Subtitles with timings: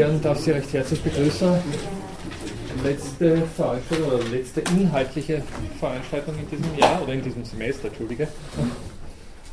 [0.00, 1.46] Herren, darf Sie recht herzlich begrüßen.
[2.82, 5.42] Letzte Veranstaltung oder letzte inhaltliche
[5.78, 8.26] Veranstaltung in diesem Jahr oder in diesem Semester, Entschuldige.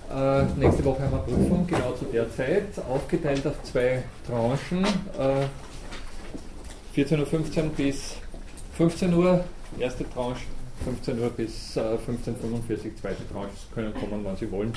[0.10, 4.86] Äh, nächste Woche haben wir Prüfung, genau zu der Zeit, aufgeteilt auf zwei Tranchen.
[5.20, 5.48] Äh,
[6.98, 8.16] 14.15 Uhr bis
[8.78, 9.44] 15 Uhr,
[9.78, 10.46] erste Tranche,
[10.86, 14.72] 15 Uhr bis äh, 15.45 Uhr, zweite Tranche, können kommen, wann Sie wollen.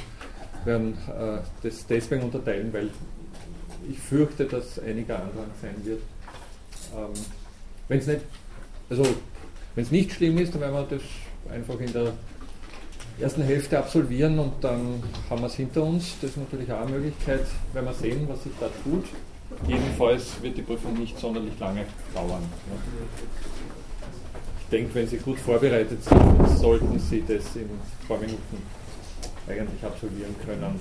[0.65, 2.91] Wir werden äh, das deswegen unterteilen, weil
[3.89, 6.01] ich fürchte, dass einiger Andrang sein wird.
[6.97, 7.13] Ähm,
[7.89, 8.21] wenn es nicht,
[8.89, 9.05] also
[9.75, 11.03] wenn es nicht schlimm ist, dann werden wir das
[11.53, 12.13] einfach in der
[13.21, 16.15] ersten Hälfte absolvieren und dann haben wir es hinter uns.
[16.21, 19.05] Das ist natürlich auch eine Möglichkeit, wenn wir sehen, was sich da tut.
[19.67, 21.85] Jedenfalls wird die Prüfung nicht sonderlich lange
[22.15, 22.43] dauern.
[24.61, 27.69] Ich denke, wenn Sie gut vorbereitet sind, sollten Sie das in
[28.07, 28.63] zwei Minuten
[29.49, 30.81] eigentlich absolvieren können.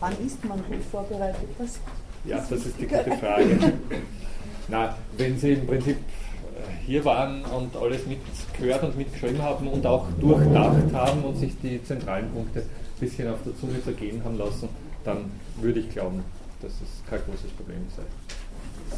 [0.00, 1.48] Wann ist man gut vorbereitet?
[1.58, 1.80] Was?
[2.24, 3.58] Ja, das ist die gute Frage.
[4.68, 9.84] Na, wenn Sie im Prinzip äh, hier waren und alles mitgehört und mitgeschrieben haben und
[9.86, 14.38] auch durchdacht haben und sich die zentralen Punkte ein bisschen auf der Zunge zergehen haben
[14.38, 14.68] lassen,
[15.04, 16.22] dann würde ich glauben,
[16.60, 18.02] dass es kein großes Problem sei,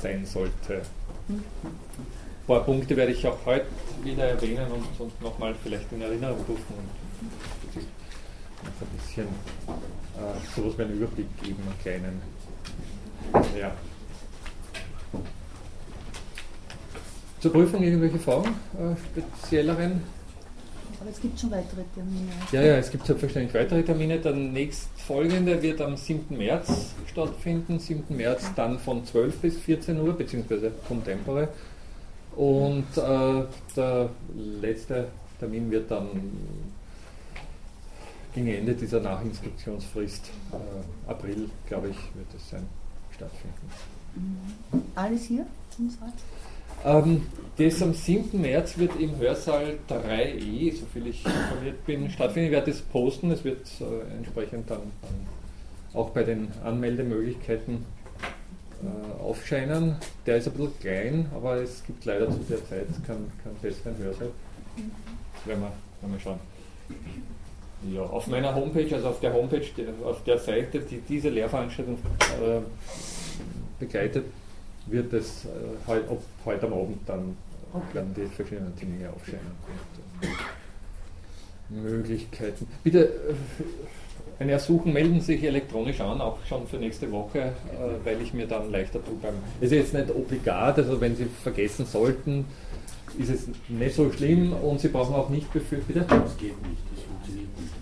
[0.01, 0.83] sein sollte.
[1.29, 1.45] Ein
[2.47, 3.67] paar Punkte werde ich auch heute
[4.03, 7.83] wieder erwähnen und, und nochmal vielleicht in Erinnerung rufen und
[8.67, 9.29] ein bisschen
[10.21, 12.23] äh, sowas wie einen Überblick geben, einen kleinen.
[13.59, 13.73] Ja.
[17.41, 20.03] Zur Prüfung irgendwelche Fragen, äh, spezielleren?
[21.01, 22.31] Aber es gibt schon weitere Termine.
[22.53, 24.19] Ja, ja, es gibt selbstverständlich weitere Termine.
[24.19, 26.37] Der nächstfolgende wird am 7.
[26.37, 27.79] März stattfinden.
[27.79, 28.15] 7.
[28.15, 31.49] März dann von 12 bis 14 Uhr, beziehungsweise Contempore.
[32.37, 34.11] Und äh, der
[34.61, 36.09] letzte Termin wird dann
[38.35, 42.67] gegen Ende dieser Nachinskriptionsfrist, äh, April, glaube ich, wird es sein,
[43.15, 43.71] stattfinden.
[44.15, 44.83] Mhm.
[44.95, 45.47] Alles hier
[45.79, 46.13] im Saal?
[46.85, 47.23] Ähm,
[47.59, 48.41] das am 7.
[48.41, 52.47] März wird im Hörsaal 3e, soviel ich informiert bin, stattfinden.
[52.47, 55.41] Ich werde das posten, es wird äh, entsprechend dann, dann,
[55.93, 57.85] auch bei den Anmeldemöglichkeiten
[58.83, 59.97] äh, aufscheinen.
[60.25, 63.99] Der ist ein bisschen klein, aber es gibt leider zu der Zeit keinen, keinen besseren
[63.99, 64.31] Hörsaal.
[65.35, 66.41] Das werden wir, werden wir schauen.
[67.89, 69.65] Ja, auf meiner Homepage, also auf der Homepage,
[70.05, 72.61] auf der Seite, die diese Lehrveranstaltung äh,
[73.79, 74.27] begleitet,
[74.87, 75.49] wird es äh,
[75.87, 77.37] heut, ob heute am Abend dann
[77.93, 79.53] werden die verschiedenen Dinge aufscheinen.
[80.21, 80.33] Und, äh,
[81.71, 82.67] Möglichkeiten.
[82.83, 83.35] Bitte, äh,
[84.39, 87.53] wenn Ersuchen melden Sie sich elektronisch an, auch schon für nächste Woche, äh,
[88.05, 89.35] weil ich mir dann leichter tue beim.
[89.61, 92.47] Es ist jetzt nicht obligat, also wenn Sie vergessen sollten,
[93.19, 95.93] ist es nicht so schlimm und Sie brauchen auch nicht befürchten.
[95.93, 96.07] Bitte?
[96.09, 97.73] Das geht nicht, das funktioniert nicht.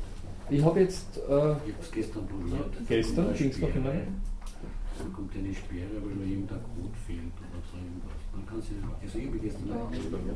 [0.50, 1.16] Ich habe jetzt.
[1.16, 2.88] Äh, ich habe es gestern probiert.
[2.88, 3.90] Gestern ging es noch immer.
[3.90, 8.18] Dann kommt eine Sperre, weil nur irgendein Code fehlt oder so irgendwas.
[8.34, 8.74] Man kann sie,
[9.04, 9.70] also irgendwie gestern.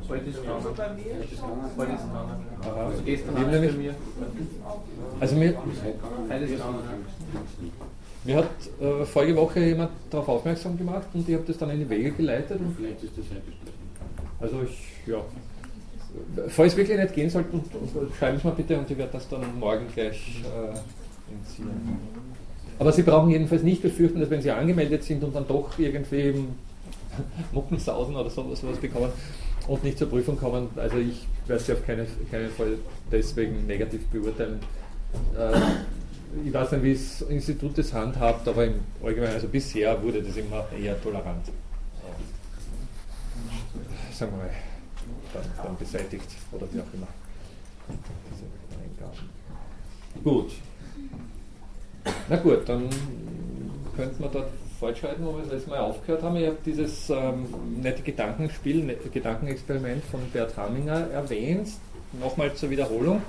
[0.09, 0.55] Heute ist mir.
[1.77, 2.87] Heute ist es Aha.
[2.87, 3.95] Also gestern Abend bei mir.
[5.19, 5.57] Also mir.
[6.29, 6.63] Heute ist
[8.25, 8.47] mir hat
[8.81, 12.13] äh, vorige Woche jemand darauf aufmerksam gemacht und ich habe das dann in die Wege
[12.13, 12.61] geleitet.
[12.61, 13.43] Und Vielleicht ist das heute
[14.43, 15.25] Also ich, ja.
[16.49, 17.61] Falls wirklich nicht gehen sollte,
[18.19, 21.71] schreiben Sie mir bitte und ich werde das dann morgen gleich äh, entziehen.
[22.79, 26.35] Aber Sie brauchen jedenfalls nicht befürchten, dass wenn Sie angemeldet sind und dann doch irgendwie
[27.53, 29.11] Muckensausen oder sowas, sowas bekommen
[29.69, 32.77] und nicht zur Prüfung kommen, also ich werde Sie auf keinen, keinen Fall
[33.11, 34.59] deswegen negativ beurteilen.
[35.39, 40.23] Äh, ich weiß nicht, wie das Institut das handhabt, aber im Allgemeinen, also bisher wurde
[40.23, 41.47] das immer eher tolerant.
[44.23, 44.39] Sagen
[45.35, 47.09] dann, dann beseitigt oder wie auch immer.
[48.31, 48.45] Diese
[48.81, 49.31] Eingaben.
[50.23, 50.53] Gut.
[52.29, 52.89] Na gut, dann
[53.97, 56.37] könnten wir dort fortschreiten, wo wir das letzte Mal aufgehört haben.
[56.37, 57.47] Ich habe dieses ähm,
[57.81, 61.71] nette Gedankenspiel, nette Gedankenexperiment von Bert Haminger erwähnt.
[62.21, 63.23] Nochmal zur Wiederholung.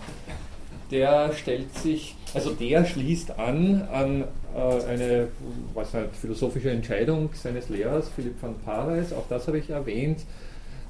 [0.92, 5.30] Der stellt sich, also der schließt an an äh, eine
[5.74, 10.20] was halt, philosophische Entscheidung seines Lehrers, Philipp van Parijs, auch das habe ich erwähnt,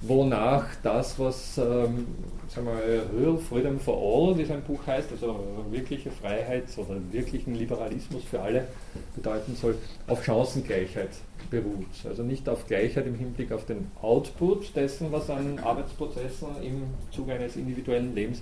[0.07, 2.07] wonach das, was ähm,
[2.47, 5.39] sagen wir, Real Freedom for All, wie sein Buch heißt, also
[5.71, 8.67] wirkliche Freiheit oder wirklichen Liberalismus für alle
[9.15, 9.75] bedeuten soll,
[10.07, 11.09] auf Chancengleichheit
[11.50, 11.88] beruht.
[12.05, 17.33] Also nicht auf Gleichheit im Hinblick auf den Output dessen, was an Arbeitsprozessen im Zuge
[17.33, 18.41] eines individuellen Lebens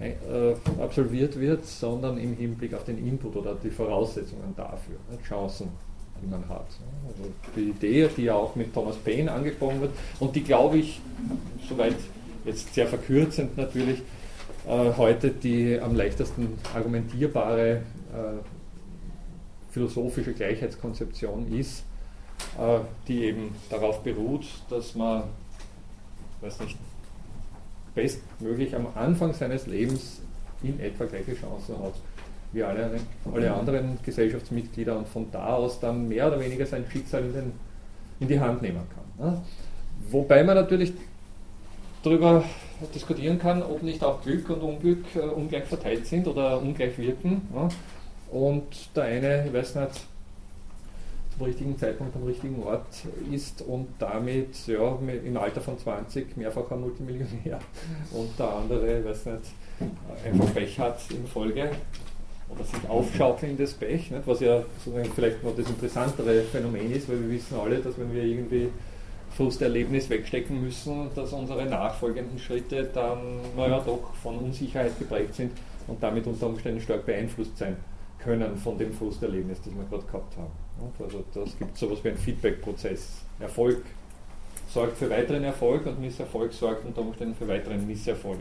[0.00, 0.14] äh,
[0.82, 4.96] absolviert wird, sondern im Hinblick auf den Input oder die Voraussetzungen dafür,
[5.26, 5.83] Chancen die
[6.24, 6.66] man hat.
[7.06, 11.00] Also die Idee, die ja auch mit Thomas Paine angesprochen wird und die, glaube ich,
[11.68, 11.96] soweit
[12.44, 14.00] jetzt sehr verkürzend natürlich,
[14.66, 17.80] äh, heute die am leichtesten argumentierbare äh,
[19.70, 21.84] philosophische Gleichheitskonzeption ist,
[22.58, 22.78] äh,
[23.08, 25.24] die eben darauf beruht, dass man,
[26.40, 26.76] weiß nicht,
[27.94, 30.20] bestmöglich am Anfang seines Lebens
[30.62, 31.94] in etwa gleiche Chancen hat
[32.54, 33.00] wie alle,
[33.32, 37.52] alle anderen Gesellschaftsmitglieder und von da aus dann mehr oder weniger sein Schicksal in, den,
[38.20, 39.26] in die Hand nehmen kann.
[39.26, 39.42] Ne?
[40.10, 40.92] Wobei man natürlich
[42.02, 42.44] darüber
[42.94, 47.48] diskutieren kann, ob nicht auch Glück und Unglück äh, ungleich verteilt sind oder ungleich wirken.
[47.52, 47.68] Ne?
[48.30, 48.64] Und
[48.94, 50.00] der eine, ich weiß nicht,
[51.36, 52.86] zum richtigen Zeitpunkt am richtigen Ort
[53.32, 57.58] ist und damit ja, im Alter von 20 mehrfacher Multimillionär
[58.12, 59.40] und der andere, ich weiß nicht,
[60.24, 61.70] einfach Pech hat in Folge
[62.54, 64.26] oder sich aufschaukeln in das Pech, nicht?
[64.26, 68.12] was ja sozusagen vielleicht noch das interessantere Phänomen ist, weil wir wissen alle, dass wenn
[68.14, 68.68] wir irgendwie
[69.36, 75.52] Frusterlebnis wegstecken müssen, dass unsere nachfolgenden Schritte dann naja, doch von Unsicherheit geprägt sind
[75.88, 77.76] und damit unter Umständen stark beeinflusst sein
[78.20, 80.52] können von dem Frusterlebnis, das wir gerade gehabt haben.
[81.02, 83.24] Also das gibt sowas wie einen Feedback-Prozess.
[83.40, 83.82] Erfolg
[84.68, 88.38] sorgt für weiteren Erfolg und Misserfolg sorgt unter Umständen für weiteren Misserfolg.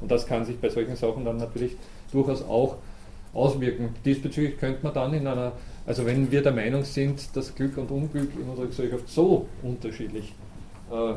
[0.00, 1.76] Und das kann sich bei solchen Sachen dann natürlich
[2.10, 2.76] durchaus auch
[3.32, 3.94] auswirken.
[4.04, 5.52] Diesbezüglich könnte man dann in einer,
[5.86, 10.34] also wenn wir der Meinung sind, dass Glück und Unglück in unserer Gesellschaft so unterschiedlich
[10.90, 11.14] äh,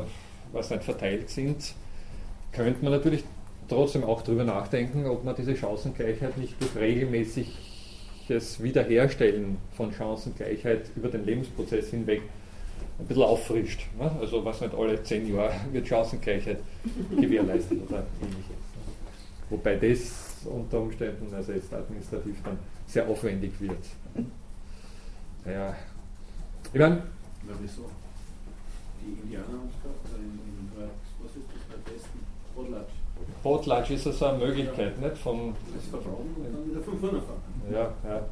[0.52, 1.74] was nicht verteilt sind,
[2.52, 3.24] könnte man natürlich
[3.68, 11.08] trotzdem auch darüber nachdenken, ob man diese Chancengleichheit nicht durch regelmäßiges Wiederherstellen von Chancengleichheit über
[11.08, 12.22] den Lebensprozess hinweg
[12.98, 13.86] ein bisschen auffrischt.
[13.98, 14.10] Ne?
[14.20, 16.58] Also was nicht alle zehn Jahre wird Chancengleichheit
[17.18, 18.56] gewährleistet oder ähnliches.
[19.48, 23.84] Wobei das unter Umständen, also jetzt administrativ dann sehr aufwendig wird.
[25.44, 25.74] Ja.
[26.72, 26.96] Ich meine.
[26.96, 27.82] Ja, wieso?
[29.00, 30.90] Die Indianer haben es gehabt, in, in,
[31.22, 32.18] was ist das beim besten?
[32.54, 32.92] Potlatch.
[33.42, 35.08] Potlatch ist also eine Möglichkeit, ja.
[35.08, 35.18] nicht?
[35.20, 37.42] Von, das vertrauen und dann wieder von vorne fahren.
[37.72, 38.22] Ja, ja.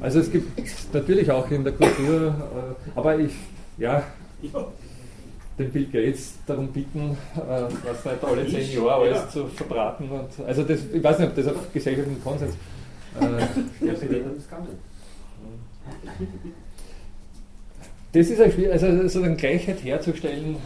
[0.00, 0.58] Also es gibt
[0.92, 3.34] natürlich auch in der Kultur, äh, aber ich,
[3.78, 4.02] ja,
[4.42, 4.66] ja
[5.58, 7.40] den Bill Gates darum bitten, äh,
[7.84, 9.28] was nicht alle zehn Jahre alles ja.
[9.28, 10.08] zu verbraten.
[10.10, 12.54] Und, also das, ich weiß nicht, ob das auf gesellschaftlichen Konsens.
[13.20, 13.46] Äh,
[18.12, 20.56] das ist ein schwierig, also sozusagen Gleichheit herzustellen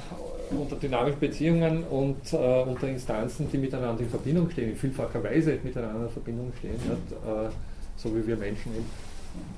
[0.50, 5.58] unter dynamischen Beziehungen und äh, unter Instanzen, die miteinander in Verbindung stehen, in vielfacher Weise
[5.62, 7.50] miteinander in Verbindung stehen, nicht, äh,
[7.96, 8.86] so wie wir Menschen eben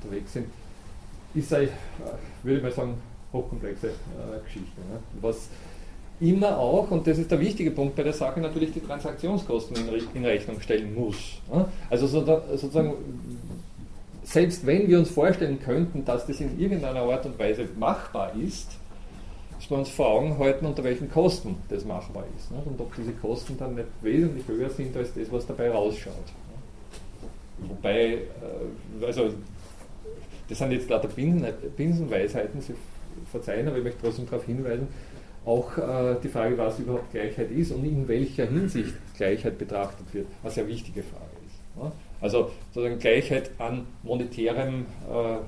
[0.02, 0.46] unterwegs sind,
[1.34, 1.68] ist, eine,
[2.42, 2.94] würde ich mal sagen,
[3.32, 4.80] hochkomplexe äh, Geschichte.
[4.90, 4.98] Ne?
[5.20, 5.48] Was
[6.20, 9.88] immer auch, und das ist der wichtige Punkt bei der Sache, natürlich die Transaktionskosten in,
[10.14, 11.38] in Rechnung stellen muss.
[11.52, 11.66] Ne?
[11.90, 12.94] Also sozusagen,
[14.22, 18.78] selbst wenn wir uns vorstellen könnten, dass das in irgendeiner Art und Weise machbar ist,
[19.56, 22.50] müssen wir uns vor Augen halten, unter welchen Kosten das machbar ist.
[22.50, 22.58] Ne?
[22.64, 26.14] Und ob diese Kosten dann nicht wesentlich höher sind als das, was dabei rausschaut.
[26.14, 27.68] Ne?
[27.68, 29.30] Wobei, äh, also
[30.48, 32.74] das sind jetzt lauter Binsenweisheiten, Sie
[33.30, 34.88] verzeihen, aber ich möchte trotzdem darauf hinweisen,
[35.44, 40.26] auch äh, die Frage, was überhaupt Gleichheit ist und in welcher Hinsicht Gleichheit betrachtet wird,
[40.42, 41.82] was eine wichtige Frage ist.
[41.82, 41.92] Ne?
[42.20, 45.38] Also sozusagen Gleichheit an monetärem äh,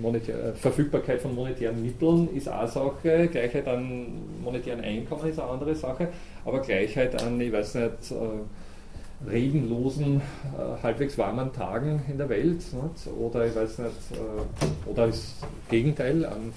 [0.00, 4.08] monetär, äh, Verfügbarkeit von monetären Mitteln ist eine Sache, Gleichheit an
[4.42, 6.08] monetären Einkommen ist eine andere Sache,
[6.44, 12.56] aber Gleichheit an, ich weiß nicht, äh, regenlosen, äh, halbwegs warmen Tagen in der Welt
[12.56, 13.16] nicht?
[13.16, 15.36] oder ich weiß nicht, äh, oder das
[15.70, 16.52] Gegenteil an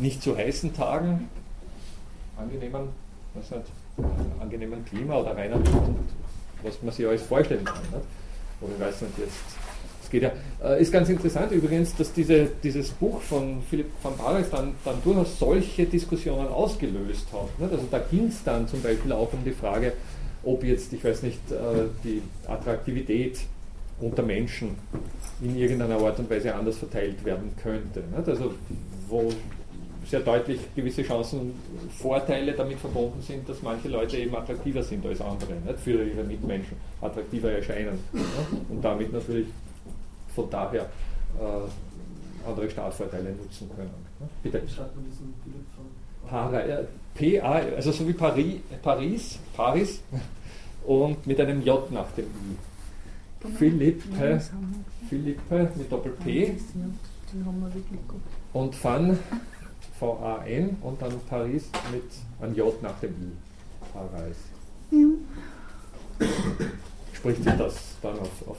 [0.00, 1.28] nicht zu heißen Tagen,
[2.36, 2.88] angenehmen,
[3.34, 3.64] was nicht,
[4.40, 5.98] angenehmen Klima oder reiner Luft und
[6.62, 7.82] was man sich alles vorstellen kann.
[7.82, 8.04] Nicht?
[8.60, 9.34] Oder ich weiß nicht jetzt.
[10.02, 10.30] Es geht ja,
[10.62, 15.02] äh, ist ganz interessant übrigens, dass diese, dieses Buch von Philipp van Paris dann, dann
[15.02, 17.58] durchaus solche Diskussionen ausgelöst hat.
[17.58, 17.72] Nicht?
[17.72, 19.94] Also da ging es dann zum Beispiel auch um die Frage,
[20.44, 23.40] ob jetzt, ich weiß nicht, äh, die Attraktivität
[24.00, 24.76] unter Menschen
[25.40, 28.04] in irgendeiner Art und Weise anders verteilt werden könnte.
[28.16, 28.28] Nicht?
[28.28, 28.54] Also
[29.08, 29.32] wo
[30.08, 35.04] sehr deutlich gewisse Chancen und Vorteile damit verbunden sind, dass manche Leute eben attraktiver sind
[35.04, 35.78] als andere, nicht?
[35.80, 37.98] für ihre Mitmenschen attraktiver erscheinen
[38.68, 39.48] und damit natürlich
[40.34, 43.90] von daher äh, andere Startvorteile nutzen können.
[44.20, 44.42] Nicht?
[44.42, 44.62] Bitte.
[46.28, 46.84] Para, äh,
[47.14, 50.02] PA, also so wie Paris, Paris, Paris
[50.86, 52.56] und mit einem J nach dem I.
[53.40, 53.56] Genau.
[53.58, 54.40] Philippe,
[55.08, 56.56] Philippe mit Doppel-P.
[58.52, 59.18] Und Van
[59.98, 62.04] V-A-N und dann Paris mit
[62.40, 63.32] einem J nach dem I.
[63.92, 64.36] Paris.
[64.90, 66.26] Ja.
[67.12, 68.58] Spricht sich das dann auf, auf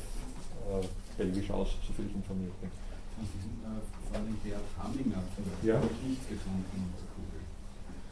[0.69, 0.85] äh,
[1.17, 2.69] Belgisch aus, so viel ich informiert bin.
[4.09, 5.23] Vor allem der Hamminger
[5.63, 5.79] ja.
[6.07, 6.93] nicht gefunden.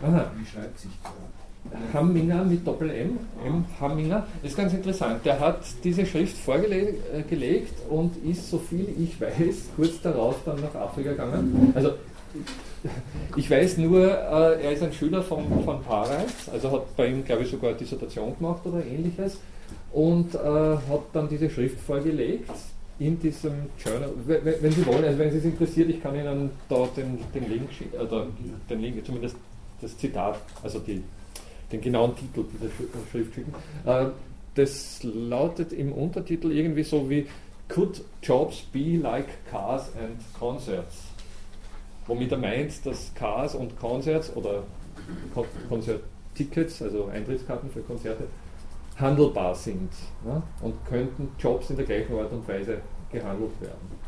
[0.01, 0.31] Aha.
[0.37, 1.11] Wie schreibt sich der?
[1.93, 3.65] Hamminger mit Doppel-M, M.
[3.79, 5.25] Hamminger, das ist ganz interessant.
[5.25, 10.61] Der hat diese Schrift vorgelegt äh, und ist, so viel ich weiß, kurz darauf dann
[10.61, 11.71] nach Afrika gegangen.
[11.73, 11.93] Also
[13.35, 17.23] Ich weiß nur, äh, er ist ein Schüler von, von Pareis, also hat bei ihm,
[17.23, 19.39] glaube ich, sogar eine Dissertation gemacht oder ähnliches
[19.91, 22.49] und äh, hat dann diese Schrift vorgelegt
[22.99, 24.09] in diesem Journal.
[24.25, 27.49] Wenn, wenn Sie wollen, also wenn Sie es interessiert, ich kann Ihnen da den, den
[27.49, 28.27] Link schicken, oder
[28.69, 29.35] den Link, zumindest
[29.81, 31.03] das Zitat, also die,
[31.71, 32.71] den genauen Titel dieser
[33.11, 33.53] Schrift schicken.
[33.85, 34.07] Äh,
[34.55, 37.27] das lautet im Untertitel irgendwie so wie
[37.67, 41.04] Could Jobs be like cars and concerts?
[42.07, 44.63] Womit er meint, dass Cars und Concerts oder
[45.69, 48.25] Konzerttickets, also Eintrittskarten für Konzerte,
[48.97, 49.91] handelbar sind
[50.25, 52.79] ja, und könnten Jobs in der gleichen Art und Weise
[53.11, 54.05] gehandelt werden.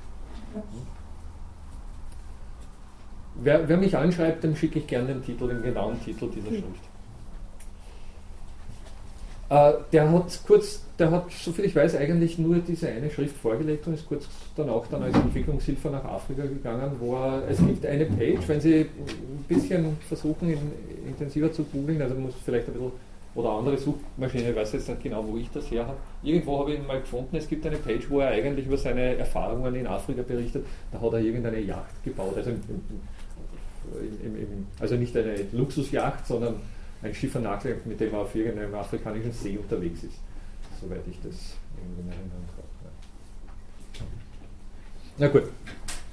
[3.36, 6.56] Wer, wer mich anschreibt, dem schicke ich gerne den Titel, den genauen Titel dieser hm.
[6.56, 6.87] Schrift.
[9.50, 13.88] Äh, der hat kurz, der hat, soviel ich weiß, eigentlich nur diese eine Schrift vorgelegt
[13.88, 14.28] und ist kurz
[14.58, 18.82] danach dann als Entwicklungshilfe nach Afrika gegangen, wo er, es gibt eine Page, wenn Sie
[18.82, 20.60] ein bisschen versuchen, in,
[21.08, 22.92] intensiver zu googeln, also muss vielleicht ein bisschen,
[23.36, 26.74] oder andere Suchmaschine, ich weiß jetzt nicht genau, wo ich das her habe, irgendwo habe
[26.74, 29.88] ich ihn mal gefunden, es gibt eine Page, wo er eigentlich über seine Erfahrungen in
[29.88, 32.62] Afrika berichtet, da hat er irgendeine Yacht gebaut, also, im,
[34.26, 36.56] im, im, also nicht eine Luxusjacht, sondern
[37.02, 40.20] ein Schiffernakel, mit dem er auf irgendeinem afrikanischen See unterwegs ist.
[40.82, 42.68] Soweit ich das irgendwie erinnern kann.
[45.20, 45.44] Na gut,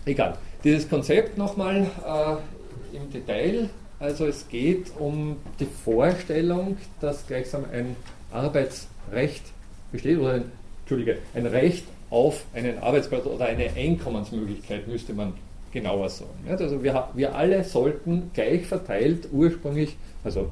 [0.07, 0.38] egal.
[0.62, 3.69] Dieses Konzept nochmal äh, im Detail.
[3.99, 7.97] Also es geht um die Vorstellung, dass gleichsam ein
[8.33, 9.45] Arbeitsrecht
[9.93, 15.35] besteht, oder ein, Entschuldige, ein Recht auf einen Arbeitsplatz oder eine Einkommensmöglichkeit, müsste man
[15.73, 16.31] genauer sagen.
[16.49, 20.50] Also wir, wir alle sollten gleich verteilt ursprünglich, also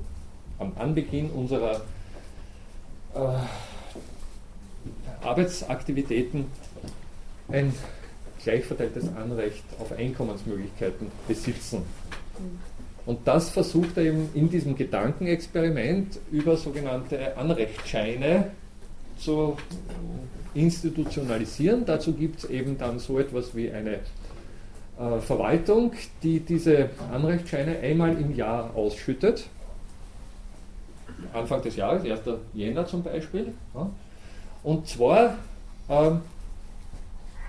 [0.62, 1.82] am Anbeginn unserer
[3.14, 3.18] äh,
[5.22, 6.46] Arbeitsaktivitäten
[7.48, 7.74] ein
[8.42, 11.82] gleichverteiltes Anrecht auf Einkommensmöglichkeiten besitzen.
[13.04, 18.52] Und das versucht er eben in diesem Gedankenexperiment über sogenannte Anrechtsscheine
[19.18, 19.56] zu
[20.54, 21.84] institutionalisieren.
[21.84, 23.94] Dazu gibt es eben dann so etwas wie eine
[24.98, 25.92] äh, Verwaltung,
[26.22, 29.48] die diese Anrechtsscheine einmal im Jahr ausschüttet.
[31.32, 32.20] Anfang des Jahres, 1.
[32.54, 33.54] Jänner zum Beispiel.
[34.62, 35.38] Und zwar
[35.88, 36.20] ähm,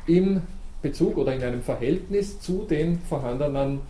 [0.08, 0.42] im
[0.82, 3.82] Bezug oder in einem Verhältnis zu den vorhandenen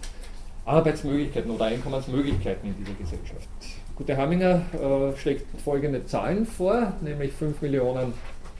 [0.65, 3.49] Arbeitsmöglichkeiten oder Einkommensmöglichkeiten in dieser Gesellschaft.
[3.95, 8.13] Gute Hamminger äh, schlägt folgende Zahlen vor, nämlich 5 Millionen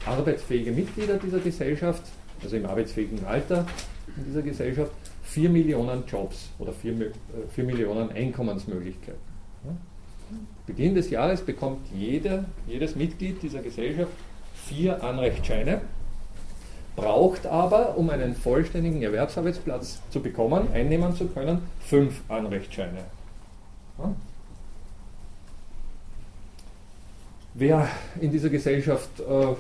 [0.06, 2.04] arbeitsfähige Mitglieder dieser Gesellschaft,
[2.44, 3.66] also im arbeitsfähigen Alter
[4.18, 4.92] in dieser Gesellschaft,
[5.24, 7.12] 4 Millionen Jobs oder 4,
[7.50, 9.22] 4 äh, Millionen Einkommensmöglichkeiten.
[10.66, 14.12] Beginn des Jahres bekommt jeder, jedes Mitglied dieser Gesellschaft
[14.68, 15.82] vier Anrechtsscheine,
[16.96, 23.00] braucht aber, um einen vollständigen Erwerbsarbeitsplatz zu bekommen, einnehmen zu können, fünf Anrechtsscheine.
[23.98, 24.16] Ja?
[27.56, 27.88] Wer
[28.20, 29.56] in dieser Gesellschaft äh,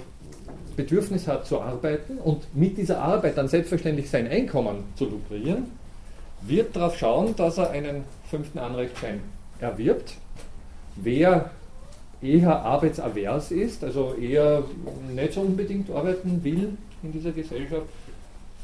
[0.75, 5.65] Bedürfnis hat zu arbeiten und mit dieser Arbeit dann selbstverständlich sein Einkommen zu lukrieren,
[6.42, 9.20] wird darauf schauen, dass er einen fünften Anrechtsschein
[9.60, 10.15] erwirbt
[10.95, 11.51] Wer
[12.21, 14.63] eher arbeitsavers ist, also eher
[15.13, 17.88] nicht so unbedingt arbeiten will in dieser Gesellschaft,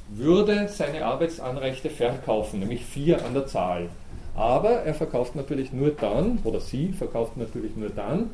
[0.09, 3.89] würde seine Arbeitsanrechte verkaufen, nämlich vier an der Zahl.
[4.36, 8.31] Aber er verkauft natürlich nur dann, oder sie verkauft natürlich nur dann,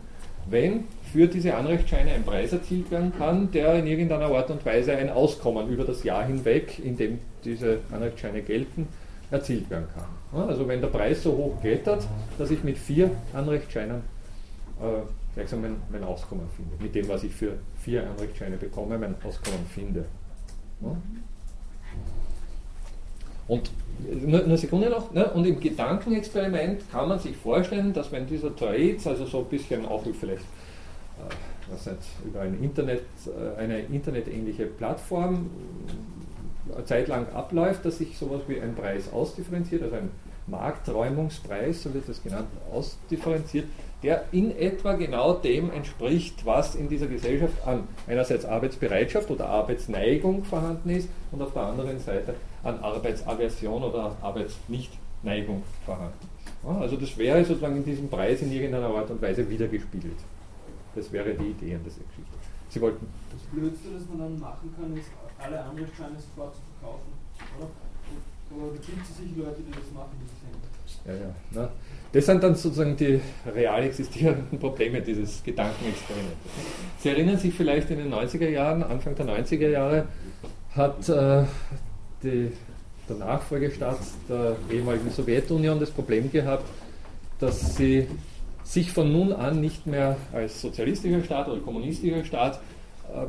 [0.47, 4.95] wenn für diese Anrechtsscheine ein Preis erzielt werden kann, der in irgendeiner Art und Weise
[4.95, 8.87] ein Auskommen über das Jahr hinweg, in dem diese Anrechtsscheine gelten,
[9.31, 10.05] erzielt werden kann.
[10.35, 14.01] Also wenn der Preis so hoch klettert, dass ich mit vier Anrechtsscheinen
[14.81, 15.01] äh,
[15.33, 19.65] gleichsam mein, mein Auskommen finde, mit dem, was ich für vier Anrechtsscheine bekomme, mein Auskommen
[19.73, 20.05] finde.
[20.81, 20.95] Ja?
[23.47, 23.69] Und
[24.25, 25.31] nur eine Sekunde noch, ne?
[25.31, 29.85] und im Gedankenexperiment kann man sich vorstellen, dass wenn dieser Trades, also so ein bisschen
[29.85, 31.33] auch vielleicht äh,
[31.69, 35.49] was nicht, über ein Internet, äh, eine internetähnliche Plattform
[36.73, 40.09] eine Zeit lang abläuft, dass sich sowas wie ein Preis ausdifferenziert, also ein
[40.47, 43.65] Markträumungspreis, so wird das genannt, ausdifferenziert,
[44.03, 50.43] der in etwa genau dem entspricht, was in dieser Gesellschaft an einerseits Arbeitsbereitschaft oder Arbeitsneigung
[50.43, 56.35] vorhanden ist und auf der anderen Seite an Arbeitsaversion oder Arbeitsnichtneigung vorhanden ist.
[56.67, 60.17] Also das wäre sozusagen in diesem Preis in irgendeiner Art und Weise wiedergespiegelt.
[60.95, 62.37] Das wäre die Idee an dieser Geschichte.
[62.69, 63.07] Sie wollten.
[63.31, 67.13] Das Blödste, das man dann machen kann, ist alle anderen Scheine sofort zu verkaufen,
[67.57, 67.69] oder?
[68.51, 70.45] Aber es sicher Leute, die das machen, die das
[71.05, 71.35] ja, ja.
[71.51, 71.69] Na,
[72.11, 76.37] das sind dann sozusagen die real existierenden Probleme dieses Gedankenexperiments.
[76.99, 80.07] Sie erinnern sich vielleicht in den 90er Jahren, Anfang der 90er Jahre,
[80.75, 81.43] hat äh,
[82.23, 82.51] die
[83.07, 86.65] der Nachfolgestaat der ehemaligen Sowjetunion das Problem gehabt,
[87.39, 88.07] dass sie
[88.63, 92.59] sich von nun an nicht mehr als sozialistischer Staat oder kommunistischer Staat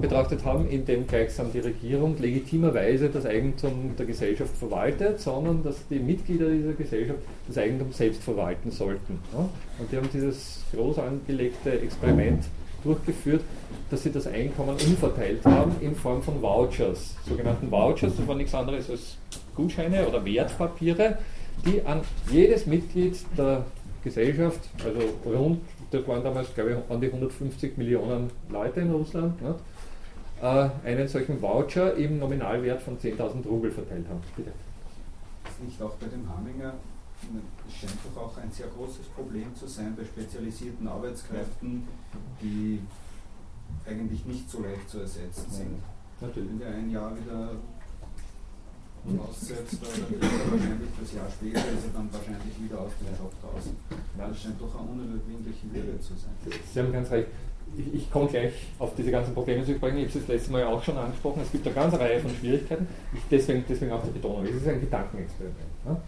[0.01, 5.87] betrachtet haben, in dem gleichsam die Regierung legitimerweise das Eigentum der Gesellschaft verwaltet, sondern dass
[5.89, 9.21] die Mitglieder dieser Gesellschaft das Eigentum selbst verwalten sollten.
[9.33, 12.45] Und die haben dieses groß angelegte Experiment
[12.83, 13.43] durchgeführt,
[13.91, 18.55] dass sie das Einkommen umverteilt haben in Form von Vouchers, sogenannten Vouchers, das war nichts
[18.55, 19.17] anderes als
[19.55, 21.19] Gutscheine oder Wertpapiere,
[21.65, 22.01] die an
[22.31, 23.65] jedes Mitglied der
[24.05, 29.41] Gesellschaft, also rund, das waren damals, glaube ich, an die 150 Millionen Leute in Russland,
[29.41, 29.55] nicht,
[30.43, 34.21] äh, einen solchen Voucher im Nominalwert von 10.000 Rubel verteilt haben.
[34.37, 34.53] Bitte.
[35.49, 36.75] Ist nicht auch bei dem Haminger,
[37.67, 41.85] es scheint doch auch ein sehr großes Problem zu sein bei spezialisierten Arbeitskräften,
[42.41, 42.81] die
[43.87, 45.83] eigentlich nicht so leicht zu ersetzen sind.
[46.21, 46.51] Natürlich.
[46.51, 47.51] Wenn der ein Jahr wieder
[49.21, 53.09] aussetzt, dann geht er wahrscheinlich das Jahr später ist er dann wahrscheinlich wieder aus dem
[53.17, 53.77] Job draußen.
[54.19, 56.35] Das scheint doch eine unüberwindliche Hürde zu sein.
[56.73, 57.29] Sie haben ganz recht.
[57.79, 59.99] Ich, ich komme gleich auf diese ganzen Probleme zu sprechen.
[59.99, 61.43] Ich habe es das letzte Mal auch schon angesprochen.
[61.43, 62.87] Es gibt eine ganze Reihe von Schwierigkeiten.
[63.15, 64.45] Ich deswegen, deswegen auch die Betonung.
[64.45, 65.57] Es ist ein Gedankenexperiment.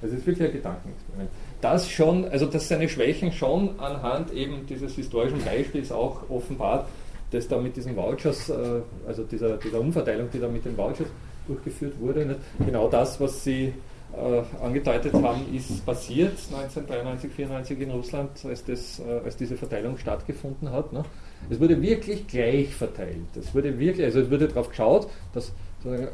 [0.00, 1.30] Es ist wirklich ein Gedankenexperiment.
[1.60, 6.88] Das schon, also dass seine Schwächen schon anhand eben dieses historischen Beispiels auch offenbart,
[7.30, 11.08] dass da mit diesen Vouchers, äh, also dieser, dieser Umverteilung, die da mit den Vouchers
[11.46, 12.36] durchgeführt wurde.
[12.58, 13.72] Genau das, was Sie
[14.12, 19.98] äh, angedeutet haben, ist passiert 1993, 1994 in Russland, als, das, äh, als diese Verteilung
[19.98, 20.92] stattgefunden hat.
[20.92, 21.04] Ne?
[21.50, 23.36] Es wurde wirklich gleich verteilt.
[23.38, 25.52] Es wurde wirklich, also es wurde darauf geschaut, dass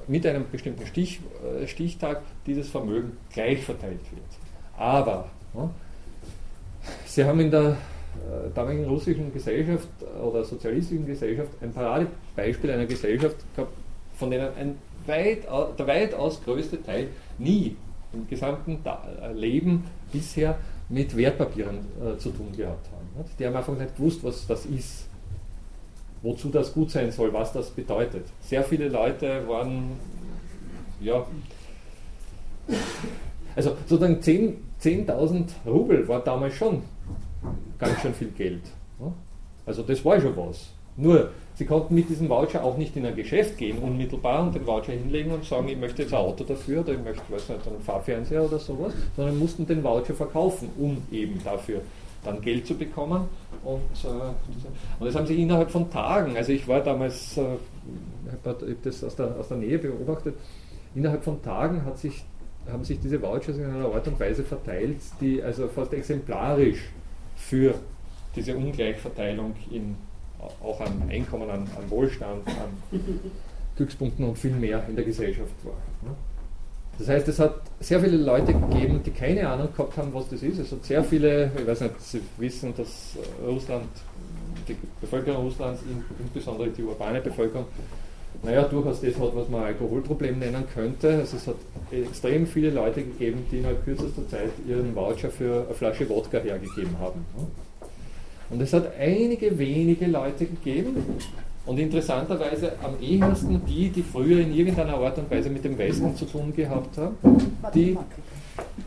[0.06, 1.20] mit einem bestimmten Stich,
[1.62, 4.24] äh, Stichtag dieses Vermögen gleich verteilt wird.
[4.76, 5.70] Aber ne,
[7.06, 9.88] Sie haben in der äh, damaligen russischen Gesellschaft
[10.22, 13.72] oder sozialistischen Gesellschaft ein Paradebeispiel einer Gesellschaft gehabt,
[14.14, 15.44] von denen ein weit,
[15.78, 17.76] der weitaus größte Teil nie
[18.12, 23.24] im gesamten äh, Leben bisher mit Wertpapieren äh, zu tun gehabt haben.
[23.38, 25.06] Die haben einfach nicht gewusst, was das ist,
[26.24, 28.24] wozu das gut sein soll, was das bedeutet.
[28.40, 29.92] Sehr viele Leute waren,
[31.00, 31.24] ja,
[33.54, 35.06] also sozusagen 10.000 10
[35.66, 36.82] Rubel war damals schon
[37.78, 38.62] ganz schön viel Geld.
[39.66, 40.70] Also das war schon was.
[40.96, 44.66] Nur Sie konnten mit diesem Voucher auch nicht in ein Geschäft gehen, unmittelbar und den
[44.66, 47.68] Voucher hinlegen und sagen, ich möchte jetzt ein Auto dafür oder ich möchte, weiß nicht,
[47.68, 51.80] einen Fahrfernseher oder sowas, sondern mussten den Voucher verkaufen, um eben dafür
[52.24, 53.28] dann Geld zu bekommen.
[53.62, 54.08] Und, äh,
[54.98, 57.42] und das haben sie innerhalb von Tagen, also ich war damals, äh,
[58.44, 60.34] habe das aus der, aus der Nähe beobachtet,
[60.94, 62.24] innerhalb von Tagen hat sich,
[62.70, 66.90] haben sich diese Vouchers in einer Art und Weise verteilt, die also fast exemplarisch
[67.36, 67.74] für
[68.36, 69.96] diese Ungleichverteilung in
[70.62, 73.00] auch an Einkommen, an, an Wohlstand, an
[73.76, 75.74] Glückspunkten und viel mehr in der Gesellschaft war.
[76.98, 80.42] Das heißt, es hat sehr viele Leute gegeben, die keine Ahnung gehabt haben, was das
[80.42, 80.58] ist.
[80.58, 83.88] Es hat sehr viele, ich weiß nicht, Sie wissen, dass Russland,
[84.68, 85.82] die Bevölkerung Russlands,
[86.20, 87.66] insbesondere die urbane Bevölkerung,
[88.42, 91.18] naja, durchaus das hat, was man Alkoholproblem nennen könnte.
[91.18, 91.56] Also es hat
[91.90, 96.98] extrem viele Leute gegeben, die innerhalb kürzester Zeit ihren Voucher für eine Flasche Wodka hergegeben
[97.00, 97.24] haben.
[98.50, 100.96] Und es hat einige wenige Leute gegeben
[101.66, 106.14] und interessanterweise am ehesten die, die früher in irgendeiner Art und Weise mit dem Westen
[106.14, 107.16] zu tun gehabt haben.
[107.74, 107.96] Die,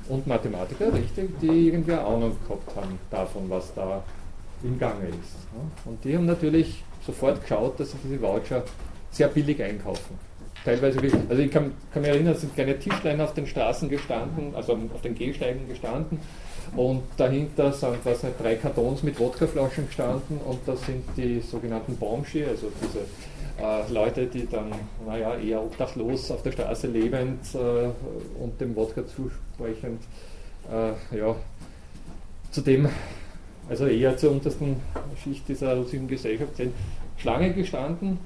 [0.10, 4.04] und Mathematiker, richtig, die irgendwie eine Ahnung gehabt haben davon, was da
[4.64, 5.38] im Gange ist.
[5.86, 8.64] Und die haben natürlich sofort geschaut, dass sie diese Voucher
[9.12, 10.18] sehr billig einkaufen.
[10.64, 14.54] Teilweise, also ich kann, kann mich erinnern, es sind kleine Tischlein auf den Straßen gestanden,
[14.54, 16.20] also auf den Gehsteigen gestanden
[16.76, 21.96] und dahinter sind was nicht, drei Kartons mit Wodkaflaschen gestanden und das sind die sogenannten
[21.96, 23.00] Bombschi, also diese
[23.60, 24.72] äh, Leute, die dann,
[25.06, 27.90] naja, eher obdachlos auf der Straße lebend äh,
[28.42, 30.02] und dem Wodka zusprechend,
[30.72, 31.36] äh, ja,
[32.52, 32.90] zudem,
[33.70, 34.78] also eher zur untersten
[35.24, 36.74] Schicht dieser russischen Gesellschaft sind,
[37.18, 38.20] Schlange gestanden,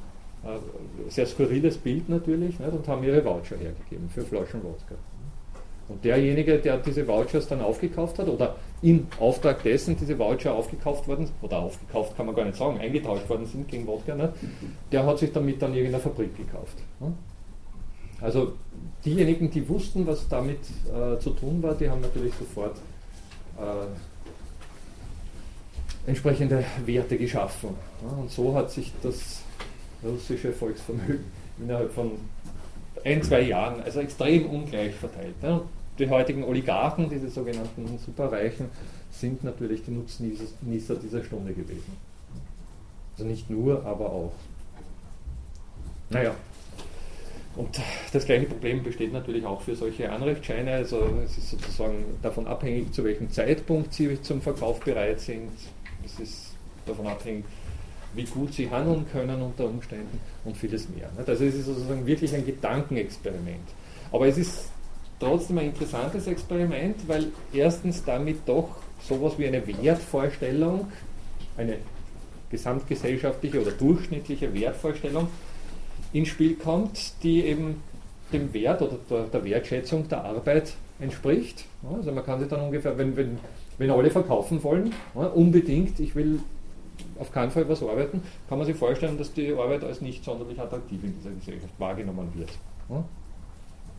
[0.43, 4.95] äh, sehr skurriles Bild natürlich, nicht, und haben ihre Voucher hergegeben für Flaschen Wodka.
[5.91, 11.05] Und derjenige, der diese Vouchers dann aufgekauft hat oder in Auftrag dessen diese Voucher aufgekauft
[11.07, 14.31] worden oder aufgekauft kann man gar nicht sagen, eingetauscht worden sind gegen Wodka, ne,
[14.91, 16.77] der hat sich damit dann irgendeine Fabrik gekauft.
[17.01, 17.11] Ne.
[18.21, 18.53] Also
[19.03, 22.77] diejenigen, die wussten, was damit äh, zu tun war, die haben natürlich sofort
[23.57, 23.87] äh,
[26.07, 27.71] entsprechende Werte geschaffen.
[28.01, 29.41] Ja, und so hat sich das
[30.03, 31.25] russische Volksvermögen
[31.59, 32.11] innerhalb von
[33.03, 35.35] ein, zwei Jahren also extrem ungleich verteilt.
[35.43, 35.61] Ja
[35.99, 38.67] die heutigen Oligarchen, diese sogenannten Superreichen,
[39.11, 41.97] sind natürlich die Nutznießer dieser Stunde gewesen.
[43.13, 44.31] Also nicht nur, aber auch.
[46.09, 46.33] Naja.
[47.55, 47.81] Und
[48.13, 50.71] das gleiche Problem besteht natürlich auch für solche Anrechtsscheine.
[50.71, 55.51] Also es ist sozusagen davon abhängig, zu welchem Zeitpunkt sie zum Verkauf bereit sind.
[56.05, 57.43] Es ist davon abhängig,
[58.15, 61.09] wie gut sie handeln können unter Umständen und vieles mehr.
[61.17, 63.67] Also es ist sozusagen wirklich ein Gedankenexperiment.
[64.13, 64.69] Aber es ist
[65.21, 70.87] trotzdem ein interessantes Experiment, weil erstens damit doch sowas wie eine Wertvorstellung,
[71.57, 71.77] eine
[72.49, 75.27] gesamtgesellschaftliche oder durchschnittliche Wertvorstellung
[76.13, 77.81] ins Spiel kommt, die eben
[78.33, 81.65] dem Wert oder der, Wertschätzung der Arbeit entspricht.
[81.95, 83.39] Also man kann sich dann ungefähr, wenn, wenn,
[83.77, 86.39] wenn alle verkaufen wollen, unbedingt, ich will
[87.19, 90.59] auf keinen Fall was arbeiten, kann man sich vorstellen, dass die Arbeit als nicht sonderlich
[90.59, 92.49] attraktiv in dieser Gesellschaft wahrgenommen wird.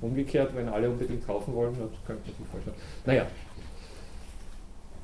[0.02, 2.76] Umgekehrt, wenn alle unbedingt kaufen wollen, das könnte man sich vorstellen.
[3.06, 3.26] Naja,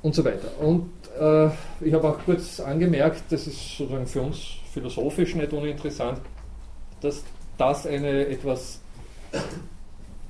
[0.01, 0.49] und so weiter.
[0.59, 1.49] Und äh,
[1.81, 4.39] ich habe auch kurz angemerkt, das ist sozusagen für uns
[4.71, 6.19] philosophisch nicht uninteressant,
[7.01, 7.23] dass
[7.57, 8.79] das eine etwas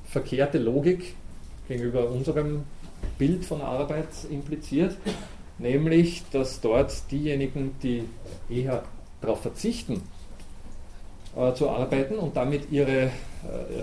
[0.05, 1.15] verkehrte Logik
[1.67, 2.63] gegenüber unserem
[3.17, 4.97] Bild von Arbeit impliziert,
[5.59, 8.03] nämlich dass dort diejenigen, die
[8.49, 8.83] eher
[9.21, 10.01] darauf verzichten,
[11.35, 13.09] äh, zu arbeiten und damit, ihre, äh,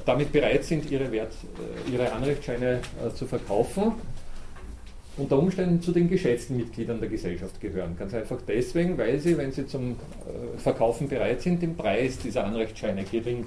[0.04, 1.32] damit bereit sind, ihre, Wert,
[1.88, 3.92] äh, ihre Anrechtsscheine äh, zu verkaufen,
[5.16, 7.96] unter Umständen zu den geschätzten Mitgliedern der Gesellschaft gehören.
[7.98, 12.44] Ganz einfach deswegen, weil sie, wenn sie zum äh, Verkaufen bereit sind, den Preis dieser
[12.44, 13.46] Anrechtsscheine gering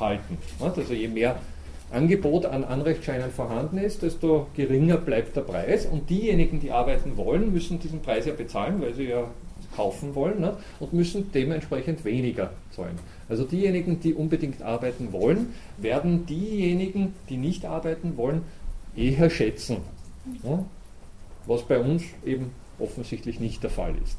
[0.00, 0.38] halten.
[0.60, 1.36] Also je mehr
[1.92, 5.86] Angebot an Anrechtsscheinen vorhanden ist, desto geringer bleibt der Preis.
[5.86, 9.28] Und diejenigen, die arbeiten wollen, müssen diesen Preis ja bezahlen, weil sie ja
[9.76, 10.56] kaufen wollen ne?
[10.80, 12.98] und müssen dementsprechend weniger zahlen.
[13.28, 18.42] Also diejenigen, die unbedingt arbeiten wollen, werden diejenigen, die nicht arbeiten wollen,
[18.96, 19.78] eher schätzen.
[20.42, 20.64] Ne?
[21.46, 24.18] was bei uns eben offensichtlich nicht der Fall ist.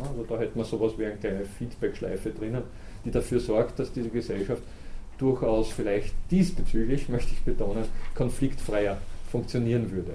[0.00, 2.62] Also da hätten wir sowas wie eine kleine Feedback-Schleife drinnen,
[3.04, 4.62] die dafür sorgt, dass diese Gesellschaft
[5.18, 8.98] durchaus vielleicht diesbezüglich, möchte ich betonen, konfliktfreier
[9.30, 10.14] funktionieren würde.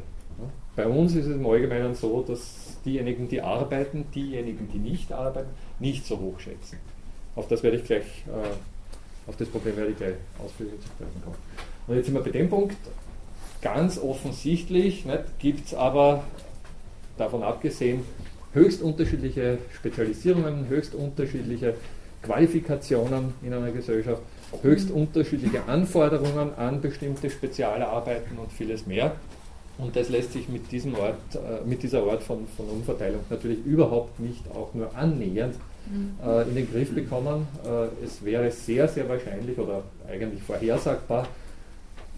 [0.76, 5.50] Bei uns ist es im Allgemeinen so, dass diejenigen, die arbeiten, diejenigen, die nicht arbeiten,
[5.80, 6.78] nicht so hoch schätzen.
[7.40, 11.22] Auf das werde ich gleich, äh, auf das Problem werde ich gleich ausführlich zu sprechen
[11.24, 11.38] kommen.
[11.88, 12.76] Und jetzt sind wir bei dem Punkt,
[13.62, 15.06] Ganz offensichtlich
[15.38, 16.24] gibt es aber
[17.18, 18.04] davon abgesehen
[18.54, 21.76] höchst unterschiedliche Spezialisierungen, höchst unterschiedliche
[22.24, 24.22] Qualifikationen in einer Gesellschaft,
[24.62, 29.16] höchst unterschiedliche Anforderungen an bestimmte Spezialarbeiten und vieles mehr.
[29.78, 33.64] Und das lässt sich mit, diesem Ort, äh, mit dieser Art von, von Umverteilung natürlich
[33.66, 35.60] überhaupt nicht auch nur annähernd mhm.
[35.60, 35.69] äh,
[36.50, 37.48] in den Griff bekommen.
[37.66, 41.28] Äh, es wäre sehr, sehr wahrscheinlich oder eigentlich vorhersagbar,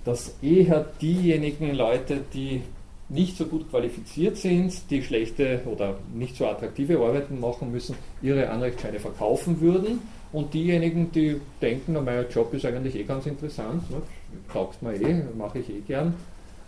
[0.03, 2.61] dass eher diejenigen Leute, die
[3.09, 8.49] nicht so gut qualifiziert sind, die schlechte oder nicht so attraktive Arbeiten machen müssen, ihre
[8.49, 9.99] Anrechtsscheine verkaufen würden
[10.31, 13.97] und diejenigen, die denken, mein Job ist eigentlich eh ganz interessant, ne,
[14.51, 16.13] taugt mir eh, mache ich eh gern,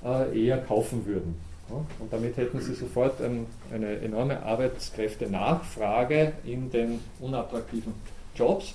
[0.03, 1.35] äh, eher kaufen würden.
[1.69, 7.93] Und damit hätten sie sofort ein, eine enorme Arbeitskräfte-Nachfrage in den unattraktiven
[8.35, 8.73] Jobs.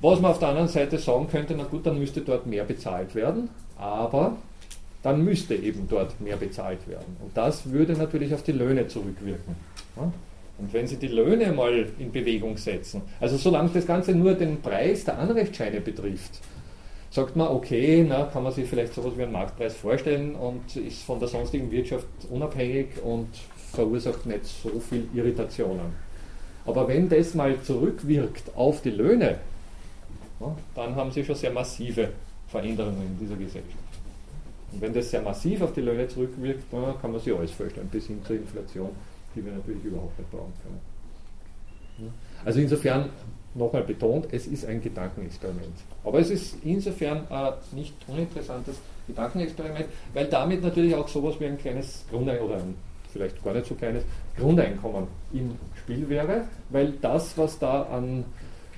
[0.00, 3.14] Was man auf der anderen Seite sagen könnte, na gut, dann müsste dort mehr bezahlt
[3.14, 3.48] werden
[3.78, 4.36] aber
[5.02, 7.16] dann müsste eben dort mehr bezahlt werden.
[7.22, 9.54] Und das würde natürlich auf die Löhne zurückwirken.
[10.58, 14.60] Und wenn Sie die Löhne mal in Bewegung setzen, also solange das Ganze nur den
[14.60, 16.40] Preis der Anrechtsscheine betrifft,
[17.10, 21.02] sagt man, okay, na, kann man sich vielleicht sowas wie einen Marktpreis vorstellen und ist
[21.02, 23.28] von der sonstigen Wirtschaft unabhängig und
[23.72, 26.08] verursacht nicht so viel Irritationen.
[26.66, 29.38] Aber wenn das mal zurückwirkt auf die Löhne,
[30.74, 32.10] dann haben Sie schon sehr massive
[32.48, 33.74] Veränderungen in dieser Gesellschaft.
[34.72, 37.88] Und wenn das sehr massiv auf die Löhne zurückwirkt, dann kann man sich alles vorstellen,
[37.88, 38.90] bis hin zur Inflation,
[39.34, 42.12] die wir natürlich überhaupt nicht brauchen können.
[42.44, 43.10] Also insofern,
[43.54, 45.74] nochmal betont, es ist ein Gedankenexperiment.
[46.04, 51.58] Aber es ist insofern ein nicht uninteressantes Gedankenexperiment, weil damit natürlich auch sowas wie ein
[51.58, 52.74] kleines Grundeinkommen oder ein
[53.12, 54.04] vielleicht gar nicht so kleines
[54.36, 58.24] Grundeinkommen im Spiel wäre, weil das, was da an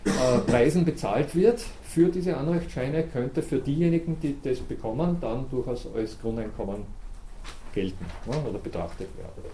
[0.05, 5.87] äh, Preisen bezahlt wird für diese Anrechtsscheine, könnte für diejenigen, die das bekommen, dann durchaus
[5.95, 6.85] als Grundeinkommen
[7.75, 9.51] gelten ja, oder betrachtet werden.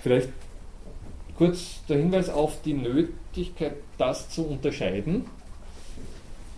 [0.00, 0.28] Vielleicht
[1.36, 5.26] kurz der Hinweis auf die Nötigkeit, das zu unterscheiden,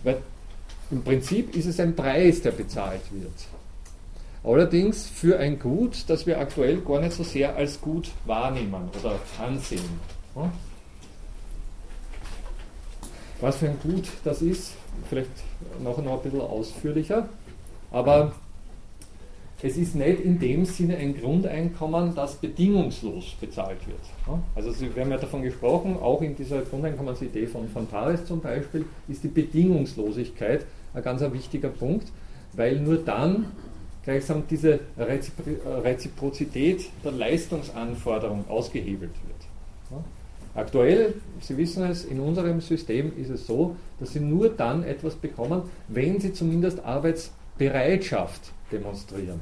[0.03, 0.21] weil
[0.89, 3.33] im Prinzip ist es ein Preis, der bezahlt wird.
[4.43, 9.19] Allerdings für ein Gut, das wir aktuell gar nicht so sehr als Gut wahrnehmen oder
[9.43, 9.99] ansehen.
[13.41, 14.73] Was für ein Gut das ist,
[15.09, 15.29] vielleicht
[15.83, 17.27] noch ein bisschen ausführlicher.
[17.91, 18.33] Aber
[19.61, 23.99] es ist nicht in dem Sinne ein Grundeinkommen, das bedingungslos bezahlt wird.
[24.55, 27.87] Also wir haben ja davon gesprochen, auch in dieser Grundeinkommensidee von, von
[28.25, 32.07] zum Beispiel, ist die Bedingungslosigkeit ein ganz wichtiger Punkt,
[32.53, 33.47] weil nur dann
[34.03, 40.01] gleichsam diese Reziprozität der Leistungsanforderung ausgehebelt wird.
[40.55, 45.15] Aktuell, Sie wissen es, in unserem System ist es so, dass Sie nur dann etwas
[45.15, 49.39] bekommen, wenn Sie zumindest Arbeitsbereitschaft demonstrieren.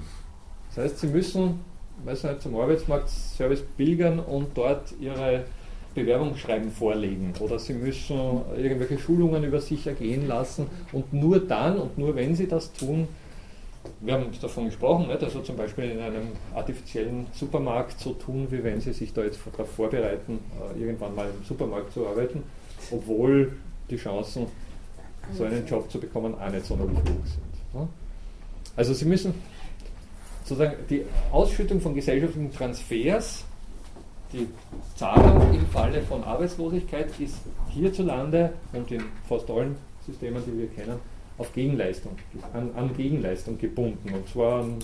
[0.75, 1.61] Das heißt, sie müssen
[2.03, 5.45] weiß nicht, zum Arbeitsmarktservice pilgern und dort ihre
[5.93, 11.97] Bewerbungsschreiben vorlegen oder sie müssen irgendwelche Schulungen über sich ergehen lassen und nur dann und
[11.97, 13.07] nur wenn sie das tun,
[14.01, 15.23] wir haben davon gesprochen, nicht?
[15.23, 19.39] also zum Beispiel in einem artifiziellen Supermarkt so tun, wie wenn sie sich da jetzt
[19.51, 20.39] darauf vorbereiten,
[20.75, 22.43] äh, irgendwann mal im Supermarkt zu arbeiten,
[22.91, 23.53] obwohl
[23.89, 24.47] die Chancen,
[25.33, 27.87] so einen Job zu bekommen, auch nicht sonderlich hoch sind.
[28.75, 29.33] Also Sie müssen
[30.45, 33.43] sozusagen die Ausschüttung von gesellschaftlichen Transfers,
[34.31, 34.47] die
[34.95, 37.37] Zahlung im Falle von Arbeitslosigkeit ist
[37.69, 40.99] hierzulande und in fast allen Systemen, die wir kennen,
[41.37, 42.15] auf Gegenleistung,
[42.53, 44.77] an, an Gegenleistung gebunden und zwar an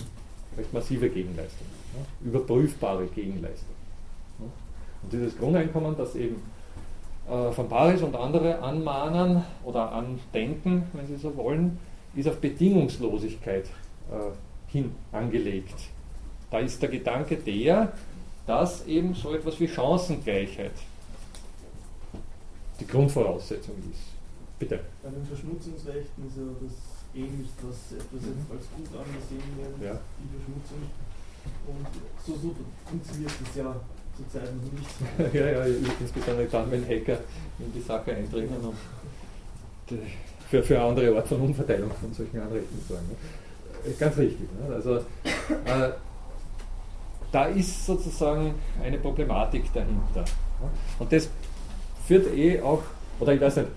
[0.58, 3.74] recht massive Gegenleistung, ja, überprüfbare Gegenleistung.
[4.40, 4.46] Ja.
[5.02, 6.42] Und dieses Grundeinkommen, das eben
[7.30, 11.78] äh, von Paris und andere anmahnen oder andenken, wenn Sie so wollen,
[12.16, 13.66] ist auf Bedingungslosigkeit
[14.10, 14.32] äh,
[14.72, 15.74] hin angelegt.
[16.50, 17.92] Da ist der Gedanke der,
[18.46, 20.72] dass eben so etwas wie Chancengleichheit
[22.80, 24.12] die Grundvoraussetzung ist.
[24.58, 24.80] Bitte.
[25.02, 26.72] Bei den Verschmutzungsrechten ist ja das
[27.14, 30.00] ähnlich, dass etwas jetzt als gut angesehen wird, ja.
[30.18, 30.82] die Verschmutzung.
[31.66, 31.86] Und
[32.24, 32.54] so, so
[32.86, 33.74] funktioniert das ja
[34.16, 35.34] zurzeit noch nicht.
[35.34, 35.64] ja, ja,
[36.00, 37.18] insbesondere dann, wenn Hacker
[37.58, 38.76] in die Sache eindringen und
[40.48, 43.08] für, für eine andere Art von Umverteilung von solchen Anrechten sorgen.
[43.08, 43.16] Ne?
[43.98, 44.48] Ganz richtig.
[44.52, 44.74] Ne?
[44.74, 45.90] Also äh,
[47.32, 50.20] da ist sozusagen eine Problematik dahinter.
[50.20, 50.70] Ne?
[50.98, 51.28] Und das
[52.06, 52.82] führt eh auch,
[53.18, 53.68] oder ich weiß nicht,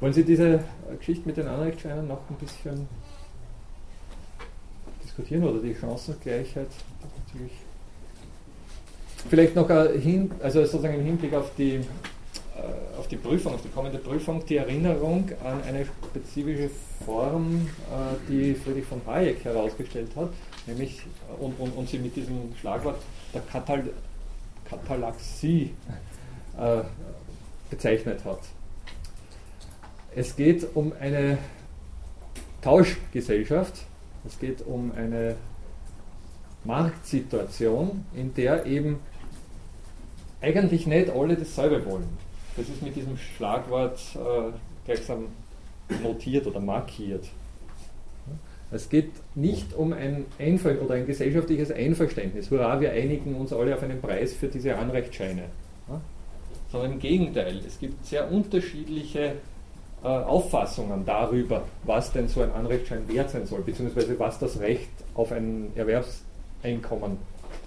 [0.00, 0.60] wollen Sie diese
[0.98, 2.88] Geschichte mit den Anrechtsscheinen noch ein bisschen
[5.02, 6.68] diskutieren oder die Chancengleichheit
[7.26, 7.52] natürlich?
[9.28, 11.80] Vielleicht noch hin, also sozusagen im Hinblick auf die
[12.98, 16.70] auf die Prüfung, auf die kommende Prüfung, die Erinnerung an eine spezifische
[17.04, 20.30] Form, äh, die Friedrich von Hayek herausgestellt hat,
[20.66, 23.00] nämlich äh, und, und, und sie mit diesem Schlagwort
[23.32, 23.84] der Katal
[24.68, 25.72] Katalaxie
[27.70, 28.40] bezeichnet hat.
[30.14, 31.38] Es geht um eine
[32.60, 33.84] Tauschgesellschaft,
[34.26, 35.36] es geht um eine
[36.64, 38.98] Marktsituation, in der eben
[40.42, 42.27] eigentlich nicht alle dasselbe wollen.
[42.58, 44.50] Das ist mit diesem Schlagwort äh,
[44.84, 45.28] gleichsam
[46.02, 47.24] notiert oder markiert.
[48.72, 52.50] Es geht nicht um ein Einver oder ein gesellschaftliches Einverständnis.
[52.50, 55.44] Hurra, wir einigen uns alle auf einen Preis für diese Anrechtsscheine.
[56.70, 59.36] Sondern im Gegenteil, es gibt sehr unterschiedliche
[60.02, 64.90] äh, Auffassungen darüber, was denn so ein Anrechtsschein wert sein soll, beziehungsweise was das Recht
[65.14, 67.18] auf ein Erwerbseinkommen,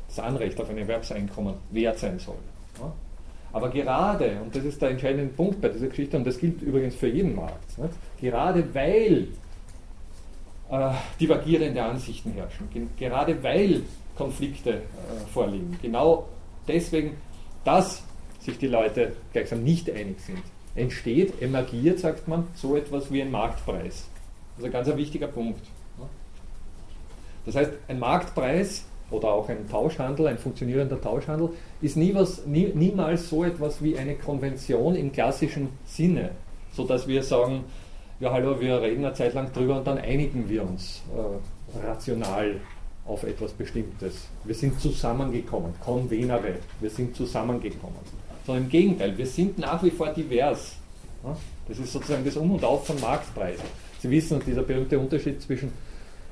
[0.08, 2.36] das Anrecht auf ein Erwerbseinkommen wert sein soll.
[3.54, 6.96] Aber gerade, und das ist der entscheidende Punkt bei dieser Geschichte, und das gilt übrigens
[6.96, 7.94] für jeden Markt, nicht?
[8.20, 9.28] gerade weil
[10.70, 13.82] äh, divergierende Ansichten herrschen, gerade weil
[14.16, 14.80] Konflikte äh,
[15.34, 16.30] vorliegen, genau
[16.68, 17.18] deswegen,
[17.66, 18.04] dass
[18.40, 20.42] sich die Leute gleichsam nicht einig sind,
[20.76, 24.08] entsteht, emergiert, sagt man, so etwas wie ein Marktpreis.
[24.56, 25.62] Das ist ein ganz ein wichtiger Punkt.
[27.46, 31.50] Das heißt, ein Marktpreis oder auch ein Tauschhandel, ein funktionierender Tauschhandel,
[31.82, 36.32] ist nie was, nie, niemals so etwas wie eine Konvention im klassischen Sinne,
[36.74, 37.66] sodass wir sagen,
[38.20, 42.56] ja hallo, wir reden eine Zeit lang drüber und dann einigen wir uns äh, rational
[43.06, 44.28] auf etwas Bestimmtes.
[44.44, 48.00] Wir sind zusammengekommen, convenere, wir sind zusammengekommen.
[48.46, 50.76] Sondern im Gegenteil, wir sind nach wie vor divers.
[51.68, 53.66] Das ist sozusagen das Um und Auf von Marktpreisen.
[54.00, 55.72] Sie wissen, dieser berühmte Unterschied zwischen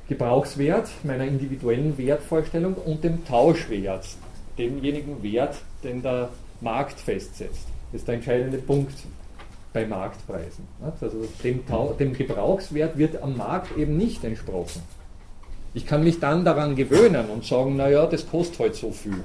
[0.09, 4.07] Gebrauchswert, meiner individuellen Wertvorstellung und dem Tauschwert,
[4.57, 6.29] demjenigen Wert, den der
[6.61, 7.67] Markt festsetzt.
[7.91, 8.95] Das ist der entscheidende Punkt
[9.71, 10.67] bei Marktpreisen.
[10.99, 11.61] Also dem,
[11.99, 14.81] dem Gebrauchswert wird am Markt eben nicht entsprochen.
[15.75, 19.23] Ich kann mich dann daran gewöhnen und sagen, naja, das kostet halt so viel.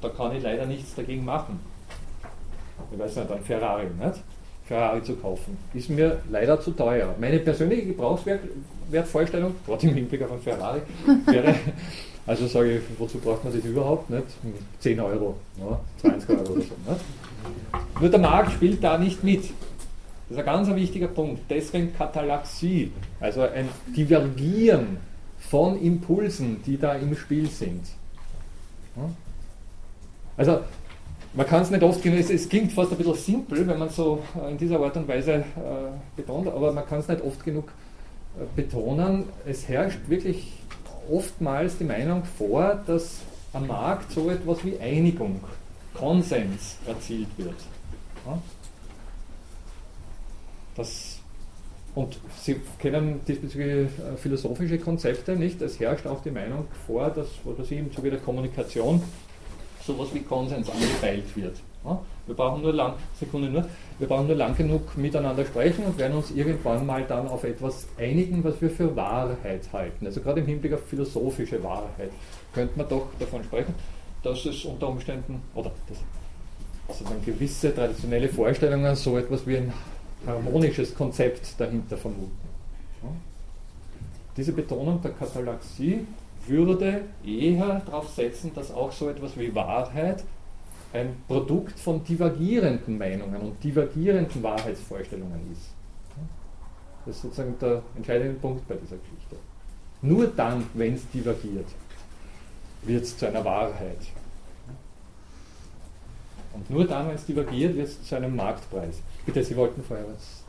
[0.00, 1.60] Da kann ich leider nichts dagegen machen.
[2.92, 4.20] Ich weiß nicht, ein Ferrari, nicht?
[4.68, 7.14] Ferrari zu kaufen, ist mir leider zu teuer.
[7.18, 10.82] Meine persönliche Gebrauchswertvorstellung, gerade im Hinblick auf ein Ferrari,
[11.26, 11.54] wäre,
[12.26, 14.10] also sage ich, wozu braucht man das überhaupt?
[14.10, 14.26] Nicht?
[14.80, 16.58] 10 Euro, ja, 20 Euro oder so.
[16.60, 17.04] Nicht?
[17.98, 19.44] Nur der Markt spielt da nicht mit.
[19.44, 21.40] Das ist ein ganz wichtiger Punkt.
[21.48, 24.98] Deswegen Katalaxie, also ein Divergieren
[25.38, 27.84] von Impulsen, die da im Spiel sind.
[30.36, 30.60] Also
[31.38, 33.90] man kann es nicht oft genug, es, es, klingt fast ein bisschen simpel, wenn man
[33.90, 35.44] so äh, in dieser Art und Weise äh,
[36.16, 37.68] betont, aber man kann es nicht oft genug
[38.36, 39.22] äh, betonen.
[39.46, 40.52] Es herrscht wirklich
[41.08, 43.20] oftmals die Meinung vor, dass
[43.52, 45.40] am Markt so etwas wie Einigung,
[45.94, 47.54] Konsens erzielt wird.
[48.26, 48.42] Ja?
[50.74, 51.20] Das,
[51.94, 55.62] und Sie kennen diesbezüglich äh, philosophische Konzepte nicht.
[55.62, 59.02] Es herrscht auch die Meinung vor, dass oder Sie im Zuge der Kommunikation
[59.88, 61.56] sowas wie Konsens angepeilt wird.
[61.84, 62.00] Ja?
[62.26, 63.64] Wir brauchen nur lang, Sekunde nur,
[63.98, 67.86] wir brauchen nur lang genug miteinander sprechen und werden uns irgendwann mal dann auf etwas
[67.98, 70.06] einigen, was wir für Wahrheit halten.
[70.06, 72.10] Also gerade im Hinblick auf philosophische Wahrheit
[72.52, 73.74] könnte man doch davon sprechen,
[74.22, 79.72] dass es unter Umständen, oder dass sozusagen gewisse traditionelle Vorstellungen so etwas wie ein
[80.26, 82.48] harmonisches Konzept dahinter vermuten.
[83.02, 83.08] Ja?
[84.36, 86.06] Diese Betonung der Katalaxie
[86.48, 90.24] würde eher darauf setzen, dass auch so etwas wie Wahrheit
[90.92, 95.70] ein Produkt von divergierenden Meinungen und divergierenden Wahrheitsvorstellungen ist.
[97.04, 99.36] Das ist sozusagen der entscheidende Punkt bei dieser Geschichte.
[100.02, 101.66] Nur dann, wenn es divergiert,
[102.82, 103.98] wird es zu einer Wahrheit.
[106.54, 109.00] Und nur dann, wenn es divergiert, wird es zu einem Marktpreis.
[109.26, 110.44] Bitte, Sie wollten vorher was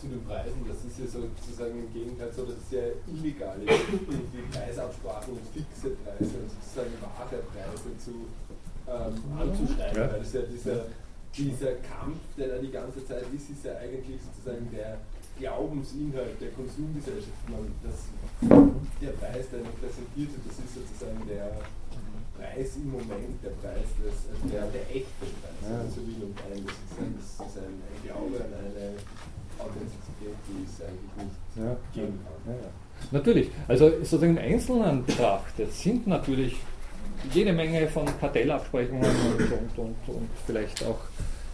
[0.00, 3.84] zu den Preisen, das ist ja sozusagen im Gegenteil so, dass es ja illegal ist,
[3.92, 8.24] die Preisabsprachen und fixe Preise und sozusagen wahre Preise zu,
[8.88, 10.00] ähm, anzusteigen.
[10.00, 10.08] Ja.
[10.08, 10.88] Weil es ja dieser,
[11.36, 14.96] dieser Kampf, der da die ganze Zeit ist, ist ja eigentlich sozusagen der
[15.36, 17.44] Glaubensinhalt der Konsumgesellschaft.
[17.84, 18.08] Das,
[19.04, 21.60] der Preis, der präsentiert wird, das ist sozusagen der
[22.40, 25.84] Preis im Moment, der Preis, des, also der, der echte Preis, ja.
[25.92, 28.96] so und ein, das ist, ein, das ist ein, ein Glaube an eine
[30.20, 32.10] Die es eigentlich nicht
[33.10, 36.56] natürlich, also sozusagen im Einzelnen betrachtet sind natürlich
[37.32, 40.98] jede Menge von Kartellabsprechungen und, und, und, und vielleicht auch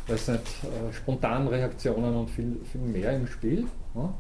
[0.09, 3.67] weiß nicht, äh, Spontanreaktionen und viel, viel mehr im Spiel.
[3.95, 4.15] Ja?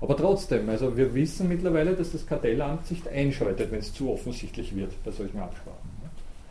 [0.00, 4.76] Aber trotzdem, also wir wissen mittlerweile, dass das Kartellamt sich einschaltet, wenn es zu offensichtlich
[4.76, 5.94] wird bei solchen Absprachen.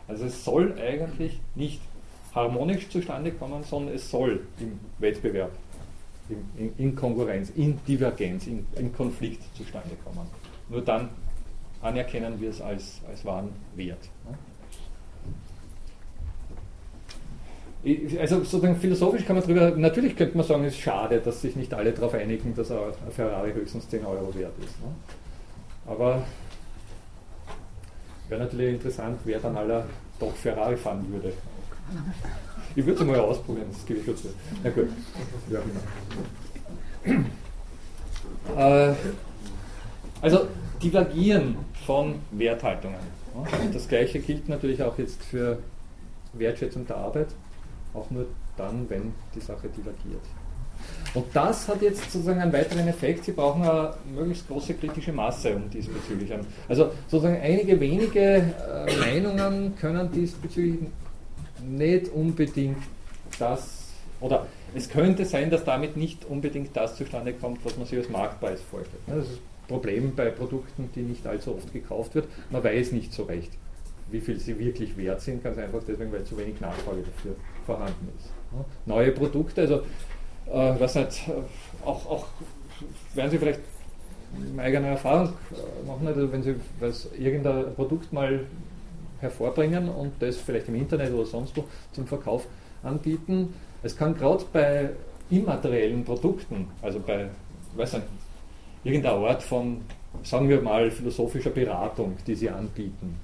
[0.06, 1.80] Also es soll eigentlich nicht
[2.34, 5.52] harmonisch zustande kommen, sondern es soll im Wettbewerb
[6.28, 10.26] in, in, Konkurrenz, in Divergenz, in, in, Konflikt zustande kommen.
[10.68, 11.10] Nur dann
[11.82, 14.08] anerkennen wir es als, als wahren Wert.
[18.18, 21.54] Also sozusagen philosophisch kann man darüber, natürlich könnte man sagen, es ist schade, dass sich
[21.54, 24.80] nicht alle darauf einigen, dass ein Ferrari höchstens 10 Euro wert ist.
[24.80, 24.86] Ne?
[25.86, 26.22] Aber
[28.30, 29.86] wäre natürlich interessant, wer dann aller
[30.18, 31.34] doch Ferrari fahren würde.
[32.76, 34.28] Ich würde es mal ausprobieren, das gebe ich schon zu.
[34.62, 34.88] Na gut.
[35.50, 35.60] Ja.
[38.56, 38.94] Äh,
[40.20, 40.46] also
[40.82, 41.56] divergieren
[41.86, 42.98] von Werthaltungen.
[43.72, 45.58] Das gleiche gilt natürlich auch jetzt für
[46.32, 47.28] Wertschätzung der Arbeit,
[47.92, 50.22] auch nur dann, wenn die Sache divergiert.
[51.14, 53.24] Und das hat jetzt sozusagen einen weiteren Effekt.
[53.24, 56.32] Sie brauchen eine möglichst große kritische Masse um diesbezüglich.
[56.68, 60.90] Also sozusagen einige wenige äh, Meinungen können diesbezüglich
[61.64, 62.78] nicht unbedingt
[63.38, 63.88] das,
[64.20, 68.08] oder es könnte sein, dass damit nicht unbedingt das zustande kommt, was man sich als
[68.08, 69.02] Marktpreis vorstellt.
[69.06, 72.28] Das ist das Problem bei Produkten, die nicht allzu oft gekauft wird.
[72.50, 73.52] Man weiß nicht so recht,
[74.10, 77.34] wie viel sie wirklich wert sind, ganz einfach deswegen, weil zu wenig Nachfrage dafür
[77.66, 78.30] vorhanden ist.
[78.86, 79.76] Neue Produkte, also
[80.46, 81.32] äh, was nicht, äh,
[81.84, 82.26] auch, auch
[83.14, 83.60] werden Sie vielleicht
[84.58, 86.54] eigene Erfahrung äh, machen, also wenn Sie
[87.18, 88.40] irgendein Produkt mal
[89.24, 92.46] hervorbringen und das vielleicht im Internet oder sonst wo zum Verkauf
[92.82, 93.54] anbieten.
[93.82, 94.90] Es kann gerade bei
[95.30, 97.28] immateriellen Produkten, also bei
[97.76, 98.06] weiß nicht,
[98.84, 99.82] irgendeiner Art von,
[100.22, 103.16] sagen wir mal, philosophischer Beratung, die sie anbieten.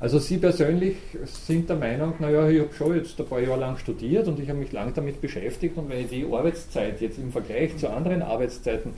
[0.00, 3.78] Also Sie persönlich sind der Meinung, naja, ich habe schon jetzt ein paar Jahre lang
[3.78, 7.30] studiert und ich habe mich lang damit beschäftigt und wenn ich die Arbeitszeit jetzt im
[7.30, 8.92] Vergleich zu anderen Arbeitszeiten,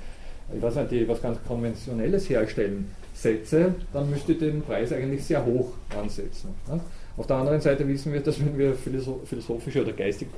[0.54, 5.24] ich weiß nicht, die was ganz Konventionelles herstellen, setze, dann müsste ich den Preis eigentlich
[5.24, 6.55] sehr hoch ansetzen.
[7.16, 10.31] Auf der anderen Seite wissen wir, dass wenn wir philosophische oder geistige,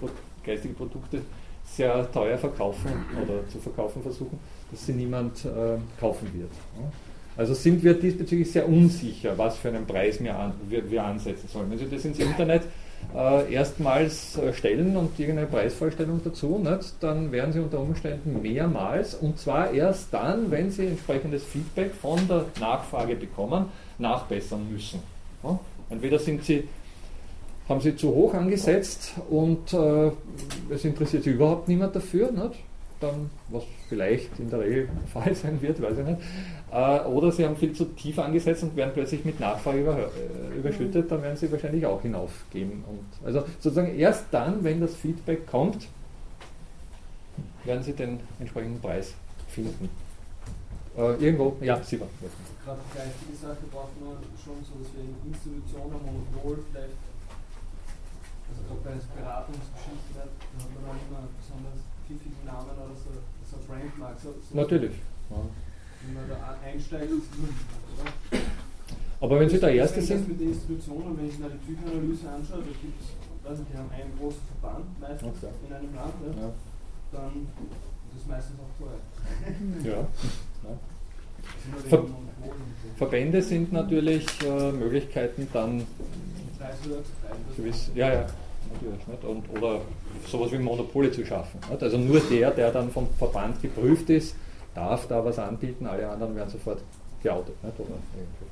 [0.45, 1.21] geistige Produkte
[1.65, 2.91] sehr teuer verkaufen
[3.21, 4.39] oder zu verkaufen versuchen,
[4.71, 6.51] dass sie niemand äh, kaufen wird.
[7.37, 11.49] Also sind wir diesbezüglich sehr unsicher, was für einen Preis wir, an, wir, wir ansetzen
[11.49, 11.71] sollen.
[11.71, 12.63] Wenn Sie das ins Internet
[13.15, 19.15] äh, erstmals äh, stellen und irgendeine Preisvorstellung dazu, nicht, dann werden Sie unter Umständen mehrmals,
[19.15, 23.67] und zwar erst dann, wenn Sie entsprechendes Feedback von der Nachfrage bekommen,
[23.99, 25.01] nachbessern müssen.
[25.43, 25.59] Ja?
[25.91, 26.69] Entweder sind Sie,
[27.69, 30.11] haben Sie zu hoch angesetzt und äh,
[30.71, 32.61] es interessiert sich überhaupt niemand dafür, nicht?
[33.01, 36.21] Dann, was vielleicht in der Regel der Fall sein wird, weiß ich nicht.
[36.71, 40.59] Äh, oder sie haben viel zu tief angesetzt und werden plötzlich mit Nachfrage über, äh,
[40.59, 42.85] überschüttet, dann werden sie wahrscheinlich auch hinaufgehen.
[42.87, 45.89] Und also sozusagen erst dann, wenn das Feedback kommt,
[47.65, 49.15] werden sie den entsprechenden Preis
[49.49, 49.89] finden.
[50.97, 52.11] Äh, irgendwo, ja, Sie waren.
[52.65, 52.81] Gerade
[53.31, 56.99] die Sache braucht man schon so, dass wir in Institutionen, Monopol vielleicht,
[58.51, 63.13] also gerade bei Beratungsgeschichten, da hat man dann immer besonders pfiffigen Namen oder so,
[63.45, 64.17] so Brandmark.
[64.19, 64.93] So, so Natürlich.
[65.31, 65.37] Ja.
[66.01, 67.39] Wenn man da einsteigt, ist es
[68.01, 68.43] oder?
[69.21, 70.19] Aber wenn Sie der Erste sind.
[70.19, 70.29] sind.
[70.29, 73.91] mit den Institutionen, wenn ich mir die Typanalyse anschaue, da gibt es, nicht, die haben
[73.91, 75.53] einen großen Verband meistens Okay.
[75.69, 76.43] in einem Land, ne?
[76.43, 76.51] Ja.
[77.13, 77.47] dann
[78.11, 79.93] das ist meistens auch teuer.
[79.93, 80.07] Ja.
[81.81, 82.05] Wir Ver-.
[82.97, 85.87] Verbände sind natürlich äh, Möglichkeiten, dann
[86.59, 88.27] das gewiss, ja, ja,
[89.07, 89.25] nicht?
[89.25, 89.81] Und, oder
[90.27, 91.61] sowas wie Monopole zu schaffen.
[91.71, 91.83] Nicht?
[91.83, 94.35] Also nur der, der dann vom Verband geprüft ist,
[94.75, 96.81] darf da was anbieten, alle anderen werden sofort
[97.23, 97.63] geoutet.
[97.63, 97.81] Nicht?
[97.81, 98.47] Oder irgendwie.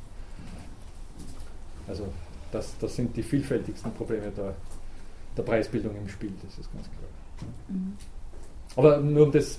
[1.88, 2.04] Also
[2.52, 4.54] das, das sind die vielfältigsten Probleme der,
[5.36, 7.76] der Preisbildung im Spiel, das ist ganz klar.
[8.76, 9.58] Aber nur um das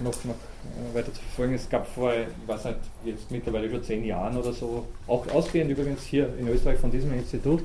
[0.00, 3.82] noch, noch äh, weiter zu verfolgen, es gab vor, ich weiß nicht, jetzt mittlerweile schon
[3.82, 7.62] zehn Jahren oder so, auch ausgehend übrigens hier in Österreich von diesem Institut,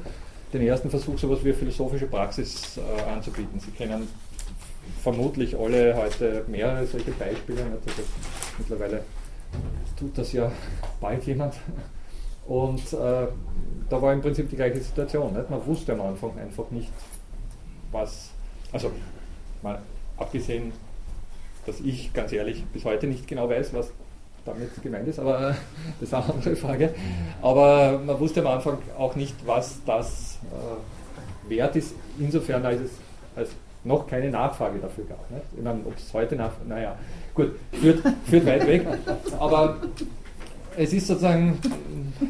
[0.59, 3.59] den ersten Versuch, sowas wie eine philosophische Praxis äh, anzubieten.
[3.59, 4.07] Sie kennen
[5.01, 7.61] vermutlich alle heute mehrere solche Beispiele.
[7.61, 8.03] Also
[8.57, 9.03] mittlerweile
[9.97, 10.51] tut das ja
[11.01, 11.55] bald jemand.
[12.47, 13.27] Und äh,
[13.89, 15.33] da war im Prinzip die gleiche Situation.
[15.33, 15.49] Nicht?
[15.49, 16.91] Man wusste am Anfang einfach nicht,
[17.91, 18.29] was,
[18.71, 18.91] also
[19.63, 19.81] mal
[20.17, 20.71] abgesehen,
[21.65, 23.91] dass ich ganz ehrlich bis heute nicht genau weiß, was
[24.45, 25.55] damit gemeint ist, aber
[25.99, 26.93] das ist eine andere Frage.
[27.41, 32.91] Aber man wusste am Anfang auch nicht, was das äh, wert ist, insofern als es
[33.35, 33.49] als
[33.83, 35.29] noch keine Nachfrage dafür gab.
[35.29, 35.45] Nicht?
[35.57, 36.97] Ich meine, ob es heute nach, naja,
[37.33, 38.87] gut, führt, führt weit weg,
[39.39, 39.77] aber
[40.75, 41.59] es ist sozusagen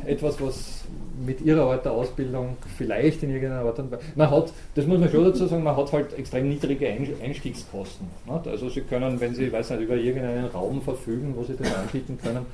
[0.05, 0.83] etwas, was
[1.25, 4.01] mit ihrer Art der Ausbildung vielleicht in irgendeiner Art und Weise.
[4.15, 8.07] Man hat, das muss man schon dazu sagen, man hat halt extrem niedrige Ein- Einstiegskosten.
[8.25, 8.47] Nicht?
[8.47, 12.17] Also Sie können, wenn Sie, weiß nicht, über irgendeinen Raum verfügen, wo Sie das anbieten
[12.21, 12.45] können,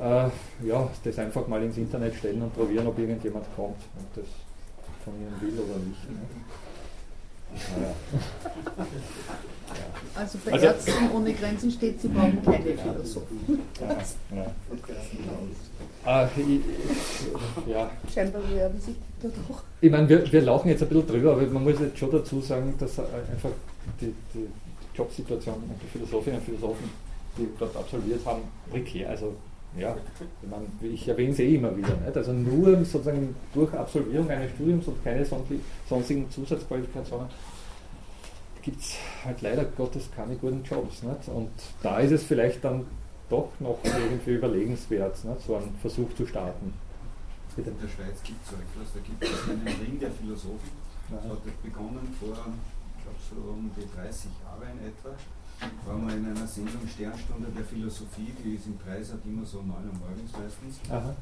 [0.00, 0.28] äh,
[0.66, 4.26] ja, das einfach mal ins Internet stellen und probieren, ob irgendjemand kommt und das
[5.04, 6.10] von Ihnen will oder nicht.
[6.10, 6.16] Ne?
[10.14, 13.60] Also bei Also- Ärzten ohne Grenzen steht, sie brauchen keine Philosophen.
[13.80, 14.52] Ja, ja.
[17.66, 17.90] Ja.
[18.12, 19.62] Scheinbar werden sich da doch.
[19.80, 22.40] Ich meine, wir, wir lachen jetzt ein bisschen drüber, aber man muss jetzt schon dazu
[22.40, 23.50] sagen, dass einfach
[24.00, 24.48] die, die
[24.94, 26.90] Jobsituation und die Philosophinnen und Philosophen,
[27.38, 29.10] die dort absolviert haben, prekär.
[29.10, 29.34] Also,
[29.78, 29.96] ja,
[30.82, 31.96] ich, erwähne es eh immer wieder.
[31.96, 32.16] Nicht?
[32.16, 37.28] Also, nur sozusagen durch Absolvierung eines Studiums und keine sonsti- sonstigen Zusatzqualifikationen
[38.62, 38.94] gibt es
[39.24, 41.02] halt leider Gottes keine guten Jobs.
[41.02, 41.28] Nicht?
[41.28, 41.50] Und
[41.82, 42.86] da ist es vielleicht dann
[43.28, 45.40] doch noch irgendwie überlegenswert, nicht?
[45.46, 46.72] so einen Versuch zu starten.
[47.56, 50.70] In der Schweiz gibt es so etwas, da gibt es einen Ring der Philosophen.
[51.10, 55.10] Das hat begonnen vor, ich glaube so um die 30 Jahre in etwa.
[55.86, 59.68] War mal in einer Sendung Sternstunde der Philosophie, die ist im Dreisat immer so 9
[59.68, 60.80] Uhr morgens meistens.
[60.90, 61.14] Aha.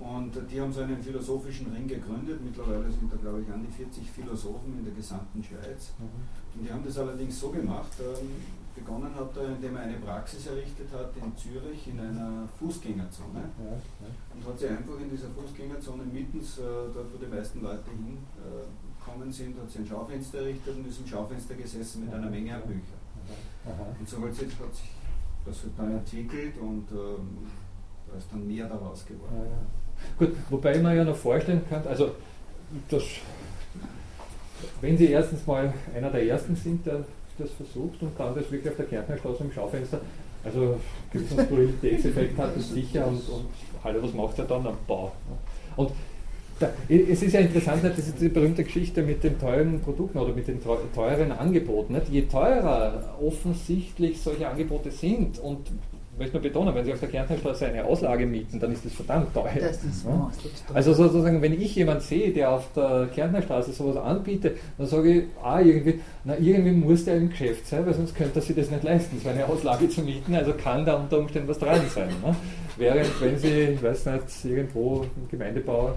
[0.00, 2.40] Und die haben so einen philosophischen Ring gegründet.
[2.42, 5.92] Mittlerweile sind da, glaube ich, an die 40 Philosophen in der gesamten Schweiz.
[5.98, 8.28] Und die haben das allerdings so gemacht, ähm,
[8.74, 13.42] begonnen hat er, indem er eine Praxis errichtet hat in Zürich in einer Fußgängerzone.
[13.58, 14.10] Ja, ja.
[14.34, 16.62] Und hat sie einfach in dieser Fußgängerzone mittens, äh,
[16.94, 21.06] dort wo die meisten Leute hinkommen sind, hat sie ein Schaufenster errichtet und ist im
[21.06, 22.97] Schaufenster gesessen mit einer Menge an Büchern.
[23.68, 23.86] Aha.
[23.98, 24.90] Und so hat sich, hat sich
[25.44, 27.46] das halt dann entwickelt und ähm,
[28.10, 29.34] da ist dann mehr daraus geworden.
[29.34, 29.58] ja.
[30.18, 32.12] Gut, wobei man ja noch vorstellen kann, also
[32.88, 33.02] das,
[34.80, 37.04] wenn Sie erstens mal einer der Ersten sind, der
[37.38, 40.00] das versucht und dann das wirklich auf der Kärntnerstraße im Schaufenster,
[40.44, 40.78] also
[41.12, 43.46] gewissen Skurrilitätseffekt hat es sicher und, und
[43.82, 45.12] hallo, was macht er dann am Bau?
[45.76, 45.92] Und
[46.58, 50.18] da, es ist ja interessant, nicht, das ist die berühmte Geschichte mit den teuren Produkten
[50.18, 51.94] oder mit den teu- teuren Angeboten.
[51.94, 52.08] Nicht?
[52.08, 55.70] Je teurer offensichtlich solche Angebote sind und
[56.14, 58.92] ich möchte nur betonen, wenn Sie auf der Kärntnerstraße eine Auslage mieten, dann ist das
[58.92, 59.52] verdammt teuer.
[59.60, 60.28] Das ist Ja?
[60.74, 65.24] Also sozusagen, wenn ich jemanden sehe, der auf der Kärntnerstraße sowas anbietet, dann sage ich,
[65.40, 68.68] ah, irgendwie, na, irgendwie muss der im Geschäft sein, weil sonst könnte er sich das
[68.68, 72.08] nicht leisten, so eine Auslage zu mieten, also kann da unter Umständen was dran sein.
[72.08, 72.34] Ne?
[72.76, 75.92] Während wenn Sie, ich weiß nicht, irgendwo im Gemeindebau,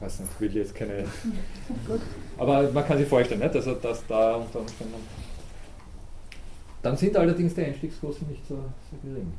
[0.00, 1.04] weiß nicht, will jetzt keine,
[2.36, 3.54] aber man kann sich vorstellen, nicht?
[3.54, 4.94] Also, dass da unter Umständen,
[6.82, 9.26] dann sind allerdings die Einstiegskosten nicht so, so gering.
[9.26, 9.32] Ne?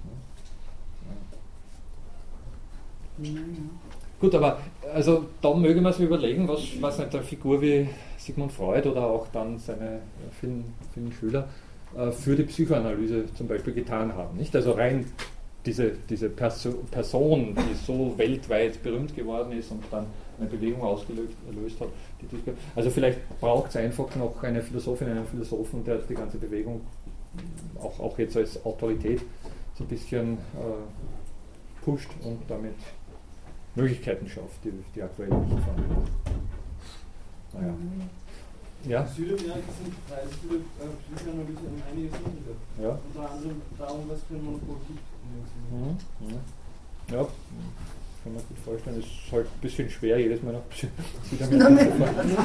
[4.20, 4.60] Gut, aber
[4.94, 7.88] also da möge man sich überlegen, was, was eine Figur wie
[8.18, 10.02] Sigmund Freud oder auch dann seine
[10.40, 11.48] vielen, vielen Schüler
[11.98, 14.38] äh, für die Psychoanalyse zum Beispiel getan haben.
[14.38, 14.56] Nicht?
[14.56, 15.06] Also rein
[15.66, 20.06] diese, diese Perso Person, die so weltweit berühmt geworden ist und dann
[20.40, 21.34] eine Bewegung ausgelöst
[21.80, 21.90] hat.
[22.76, 26.82] also vielleicht braucht es einfach noch eine Philosophin, einen Philosophen, der die ganze Bewegung
[27.80, 29.22] auch, auch jetzt als Autorität
[29.76, 32.76] so ein bisschen äh, pusht und damit
[33.76, 37.62] Möglichkeiten schafft, die, die aktuell nicht vorhanden sind.
[37.62, 37.74] Naja.
[38.86, 39.06] Ja.
[39.06, 42.56] Südamerika sind die Psychoanalyse um einiges niedriger.
[42.82, 43.00] Ja.
[43.14, 45.00] Unter anderem darum, was für ein Monopol gibt.
[45.72, 47.14] Mhm.
[47.14, 47.28] Ja.
[48.24, 50.62] Kann man gut vorstellen, es ist halt ein bisschen schwer, jedes Mal nach
[51.30, 52.38] Südamerika zu fahren.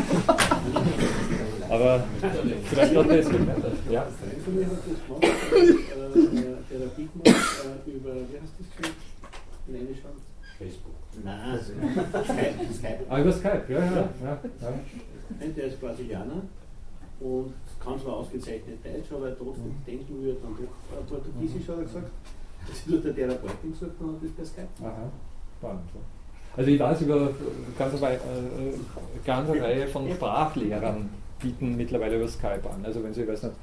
[1.69, 2.05] Aber
[2.65, 3.49] vielleicht auch deswegen.
[3.91, 4.07] Ja.
[4.45, 5.35] Von mir hat das gemacht,
[6.69, 9.03] Therapie gemacht über, wie heißt das Skript?
[9.67, 10.17] In Englischland?
[10.59, 10.95] Facebook.
[11.25, 11.59] Nein,
[12.25, 12.75] Skype.
[12.75, 13.07] Skype.
[13.09, 14.09] Ah, über Skype, ja, ja.
[14.23, 14.39] ja.
[15.57, 16.43] Der ist Brasilianer
[17.21, 19.85] und kann zwar ausgezeichnet Deutsch, aber trotzdem mhm.
[19.87, 22.11] denken wir dann doch Portugiesisch, hat er gesagt.
[22.67, 24.69] Das ist nur der Therapeuten gesagt und hat das per Skype.
[24.81, 25.11] Aha,
[25.65, 25.89] spannend.
[26.57, 27.31] Also ich weiß über
[27.79, 28.19] ganze, äh,
[29.25, 31.09] ganze Reihe von Sprachlehrern
[31.41, 32.85] bieten mittlerweile über Skype an.
[32.85, 33.55] Also wenn Sie, weiß nicht,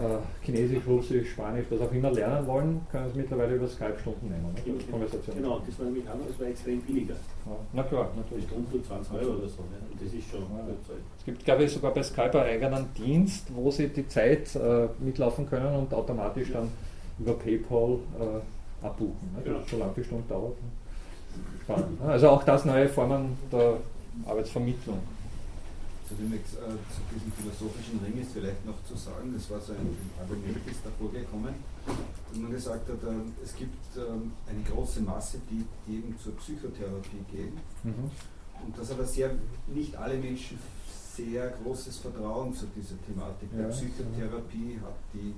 [0.00, 4.28] äh, Chinesisch, Russisch, Spanisch, was auch immer lernen wollen, können Sie mittlerweile über Skype Stunden
[4.28, 4.54] nehmen.
[4.54, 4.84] Ne?
[4.90, 5.36] Konversation.
[5.36, 7.14] Genau, das war nämlich auch das war extrem billiger.
[7.14, 8.46] Ja, na klar, natürlich.
[8.46, 9.62] Stunde 20 Euro oder so.
[9.62, 9.78] Ne?
[9.92, 10.64] Und das ist schon ja.
[11.18, 14.88] Es gibt, glaube ich, sogar bei Skype einen eigenen Dienst, wo Sie die Zeit äh,
[14.98, 16.70] mitlaufen können und automatisch dann
[17.18, 19.52] über PayPal äh, abbuchen, ne?
[19.52, 19.60] ja.
[19.70, 20.56] so lange die Stunde dauert.
[20.60, 20.68] Ne?
[21.64, 22.00] Spannend.
[22.00, 22.08] Ne?
[22.08, 23.78] Also auch das neue Formen der
[24.26, 25.00] Arbeitsvermittlung
[26.08, 29.72] zu, dem, äh, zu diesem philosophischen Ring ist vielleicht noch zu sagen, das war so
[29.72, 31.54] ein Argument, ist davor gekommen,
[31.86, 36.36] dass man gesagt hat, äh, es gibt ähm, eine große Masse, die, die eben zur
[36.36, 38.10] Psychotherapie gehen mhm.
[38.66, 39.30] und dass aber sehr,
[39.66, 40.58] nicht alle Menschen
[41.16, 45.34] sehr großes Vertrauen zu dieser Thematik der Psychotherapie hat, die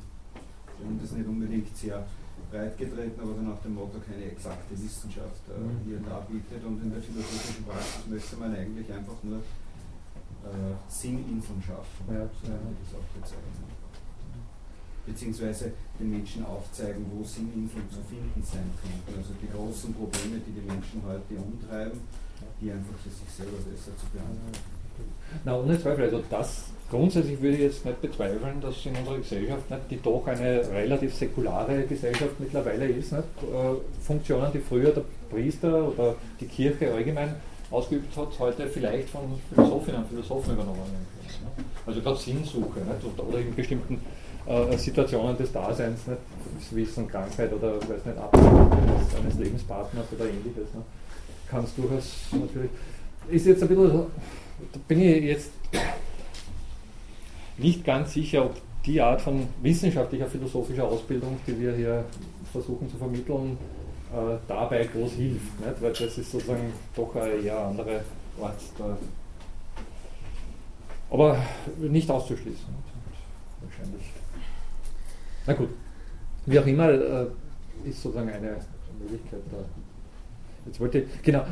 [0.78, 2.04] und das nicht unbedingt sehr
[2.50, 5.80] breit getreten, aber dann nach dem Motto keine exakte Wissenschaft äh, mhm.
[5.84, 6.62] hier darbietet.
[6.64, 12.50] Und in der philosophischen Praxis möchte man eigentlich einfach nur äh, Sinninseln schaffen, ja, so
[12.50, 12.58] ja.
[12.58, 13.76] das auch bezeichnen.
[15.06, 19.18] Beziehungsweise den Menschen aufzeigen, wo Sinninseln zu finden sein könnten.
[19.18, 22.00] Also die großen Probleme, die die Menschen heute umtreiben,
[22.60, 24.75] die einfach für sich selber besser zu behandeln.
[25.44, 29.70] Na, ohne Zweifel, also das grundsätzlich würde ich jetzt nicht bezweifeln, dass in unserer Gesellschaft,
[29.70, 35.02] nicht, die doch eine relativ säkulare Gesellschaft mittlerweile ist, nicht, äh, Funktionen, die früher der
[35.30, 37.34] Priester oder die Kirche allgemein
[37.70, 39.22] ausgeübt hat, heute vielleicht von
[39.52, 41.16] Philosophinnen und Philosophen übernommen werden.
[41.84, 43.18] Also gerade Sinnsuche nicht?
[43.18, 44.00] oder in bestimmten
[44.46, 46.20] äh, Situationen des Daseins, nicht?
[46.70, 48.70] Wissen, Krankheit oder weiß nicht, Ablehnung
[49.20, 50.68] eines, Lebenspartners oder ähnliches.
[51.48, 52.70] Kann es durchaus natürlich.
[53.28, 54.06] Ist jetzt ein bisschen,
[54.72, 55.50] da bin ich jetzt
[57.58, 62.04] nicht ganz sicher, ob die Art von wissenschaftlicher, philosophischer Ausbildung, die wir hier
[62.52, 63.58] versuchen zu vermitteln,
[64.12, 65.82] äh, dabei groß hilft, nicht?
[65.82, 68.00] weil das ist sozusagen doch eine eher andere
[68.40, 68.60] Art.
[68.78, 68.96] Der,
[71.10, 71.38] aber
[71.78, 72.66] nicht auszuschließen.
[73.60, 74.02] Wahrscheinlich.
[75.46, 75.70] Na gut.
[76.46, 77.26] Wie auch immer äh,
[77.84, 78.56] ist sozusagen eine
[79.00, 79.58] Möglichkeit da.
[80.64, 81.44] Jetzt wollte ich, genau,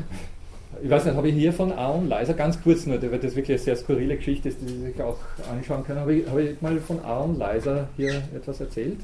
[0.82, 3.56] ich weiß nicht, habe ich hier von Aaron Leiser, ganz kurz nur, weil das wirklich
[3.56, 5.18] eine sehr skurrile Geschichte ist, die Sie sich auch
[5.50, 8.98] anschauen können, habe ich, habe ich mal von Aaron Leiser hier etwas erzählt,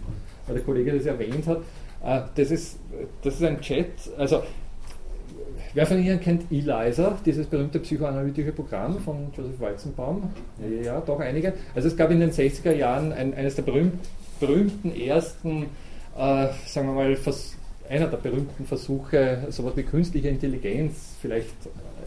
[0.47, 1.59] weil der Kollege das erwähnt hat.
[2.05, 2.79] Äh, das ist,
[3.23, 4.43] das ist ein Chat, also
[5.75, 10.31] wer von Ihnen kennt ELISA, dieses berühmte psychoanalytische Programm von Joseph Weizenbaum?
[10.85, 11.55] Ja, doch einige.
[11.75, 13.95] Also es gab in den 60er Jahren ein, eines der berühmt,
[14.41, 15.65] berühmten ersten,
[16.17, 17.57] äh, sagen wir mal, Vers,
[17.91, 21.55] einer der berühmten Versuche, sowas wie künstliche Intelligenz vielleicht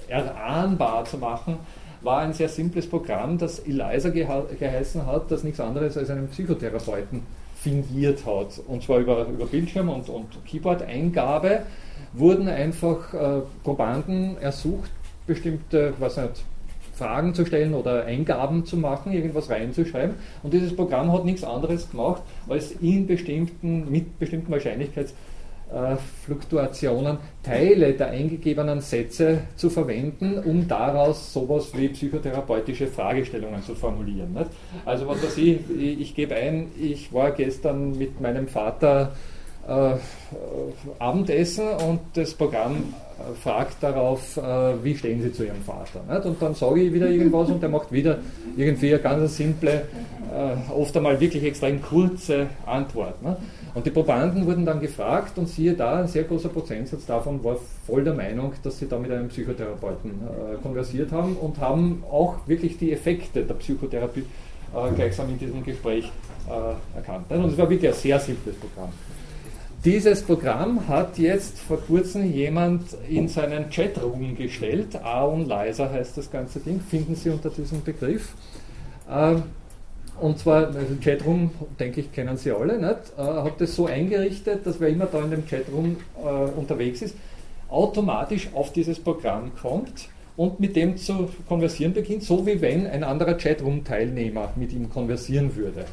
[0.08, 1.58] erahnbar zu machen,
[2.02, 7.22] war ein sehr simples Programm, das ELISA geheißen hat, das nichts anderes als einen Psychotherapeuten
[7.56, 8.62] fingiert hat.
[8.68, 11.64] Und zwar über, über Bildschirm und, und Keyboard-Eingabe
[12.14, 14.92] wurden einfach äh, Probanden ersucht,
[15.28, 16.44] bestimmte, was nicht,
[16.94, 20.16] Fragen zu stellen oder Eingaben zu machen, irgendwas reinzuschreiben.
[20.44, 25.14] Und dieses Programm hat nichts anderes gemacht, als in bestimmten, mit bestimmten Wahrscheinlichkeits
[25.74, 33.76] äh, Fluktuationen Teile der eingegebenen Sätze zu verwenden, um daraus sowas wie psychotherapeutische Fragestellungen zu
[33.76, 34.34] formulieren.
[34.34, 34.52] Nicht?
[34.86, 39.14] Also was weiß ich, ich, ich gebe ein, ich war gestern mit meinem Vater
[39.68, 39.96] äh,
[41.00, 43.03] Abendessen und das Programm äh,
[43.42, 46.02] fragt darauf, äh, wie stehen Sie zu Ihrem Vater.
[46.10, 46.26] Nicht?
[46.26, 48.20] Und dann sage ich wieder irgendwas und der macht wieder
[48.58, 49.72] irgendwie eine ganz simple
[50.34, 53.22] äh, oft einmal wirklich extrem kurze Antwort.
[53.22, 53.38] Ne?
[53.74, 57.58] Und die Probanden wurden dann gefragt und siehe da, ein sehr großer Prozentsatz davon war
[57.86, 62.36] voll der Meinung, dass sie da mit einem Psychotherapeuten äh, konversiert haben und haben auch
[62.48, 64.22] wirklich die Effekte der Psychotherapie
[64.74, 66.12] äh, gleichsam in diesem Gespräch
[66.48, 67.26] äh, erkannt.
[67.30, 68.90] Und es war wirklich ein sehr simples Programm.
[69.86, 74.96] Dieses Programm hat jetzt vor kurzem jemand in seinen Chatroom gestellt.
[75.04, 78.34] Aon Leiser heißt das ganze Ding, finden Sie unter diesem Begriff.
[79.10, 79.36] Äh,
[80.22, 82.98] und zwar, also Chatroom, denke ich, kennen Sie alle, nicht?
[83.18, 87.18] Äh, hat das so eingerichtet, dass wer immer da in dem Chatroom äh, unterwegs ist,
[87.68, 90.08] automatisch auf dieses Programm kommt
[90.38, 95.54] und mit dem zu konversieren beginnt, so wie wenn ein anderer Chatroom-Teilnehmer mit ihm konversieren
[95.58, 95.84] würde.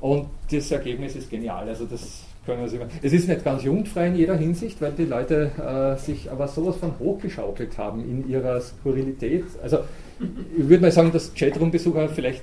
[0.00, 1.68] Und das Ergebnis ist genial.
[1.68, 5.50] Also das können Sie, es ist nicht ganz jugendfrei in jeder Hinsicht, weil die Leute
[5.58, 9.44] äh, sich aber sowas von hochgeschaukelt haben in ihrer Skurrilität.
[9.62, 9.78] Also
[10.56, 12.42] ich würde mal sagen, dass Chatroom-Besucher vielleicht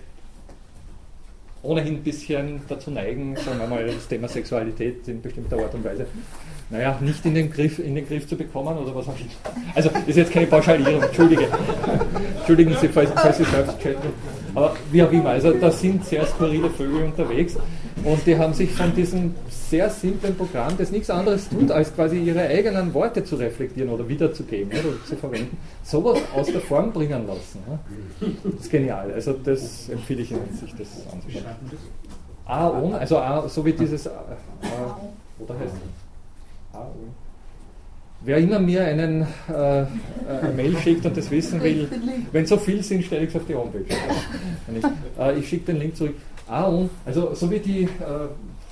[1.61, 5.83] ohnehin ein bisschen dazu neigen, sagen wir mal, das Thema Sexualität in bestimmter Art und
[5.83, 6.05] Weise,
[6.69, 9.65] naja, nicht in den Griff, in den Griff zu bekommen oder was auch immer.
[9.75, 11.47] Also, ist jetzt keine Pauschalierung, entschuldige.
[12.37, 14.07] Entschuldigen Sie, falls, falls Sie selbst chatten.
[14.57, 17.57] Aber wie auch immer, also da sind sehr skurrile Vögel unterwegs
[18.03, 22.17] und die haben sich von diesem sehr simplen Programm, das nichts anderes tut, als quasi
[22.17, 27.27] ihre eigenen Worte zu reflektieren oder wiederzugeben oder zu verwenden, sowas aus der Form bringen
[27.27, 27.59] lassen.
[28.43, 29.13] Das ist genial.
[29.13, 31.45] Also das empfehle ich Ihnen, sich das anzuschauen.
[32.45, 34.11] A ohne, also A, so wie dieses A,
[34.63, 34.99] A
[35.37, 35.75] oder heißt
[36.73, 37.26] A ohne.
[38.21, 39.85] Wer immer mir einen äh, äh,
[40.55, 41.87] Mail schickt und das wissen will,
[42.31, 43.85] wenn so viel sind, stelle ich es auf die Homepage.
[45.19, 46.15] Äh, ich schicke den Link zurück.
[46.47, 47.89] AON, also so wie die, äh,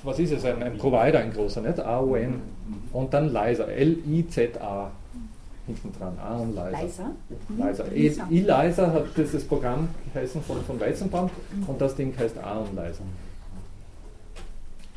[0.03, 1.79] was ist es, ein, ein, Provider, ein großer, nicht?
[1.79, 2.41] AON
[2.93, 4.91] und dann Leiser, L-I-Z-A
[5.67, 7.11] hinten dran, AON Leiser.
[7.57, 7.85] Leiser.
[7.91, 8.31] Leiser.
[8.31, 11.29] E-Leiser hat das, Programm geheißen von, von Weizenbaum
[11.67, 13.03] und das Ding heißt AON Leiser.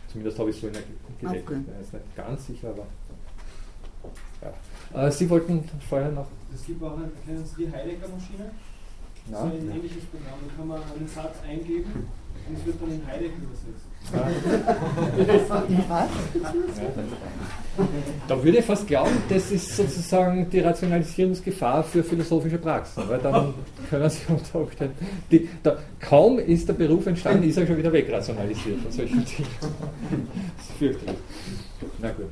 [0.09, 0.83] Zumindest habe ich es so in der
[1.21, 1.49] gedeckt.
[1.49, 1.59] Okay.
[1.59, 2.87] Ich bin jetzt nicht ganz sicher, aber.
[4.95, 6.27] Äh, Sie wollten vorher noch.
[6.55, 8.51] Es gibt auch eine, kennen Sie die Heidegger-Maschine?
[9.31, 10.39] So ein ähnliches Programm.
[10.47, 12.09] Da kann man einen Satz eingeben
[12.49, 13.85] und es wird dann in Heidegger übersetzt.
[18.27, 23.53] Da würde ich fast glauben, das ist sozusagen die Rationalisierungsgefahr für philosophische Praxen, weil dann
[23.91, 25.07] können Sie unter Umständen.
[25.31, 29.49] Die, da, kaum ist der Beruf entstanden, ist er schon wieder wegrationalisiert von solchen Dingen.
[30.57, 31.19] Das ist fürchterlich.
[32.01, 32.27] Na gut.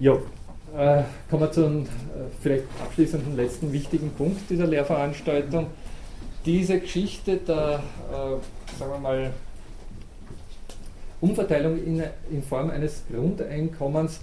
[0.00, 0.14] Ja,
[0.76, 1.86] äh, kommen wir zum äh,
[2.40, 5.66] vielleicht abschließenden letzten wichtigen Punkt dieser Lehrveranstaltung.
[6.44, 9.32] Diese Geschichte der, äh, sagen wir mal,
[11.20, 14.20] Umverteilung in, in Form eines Grundeinkommens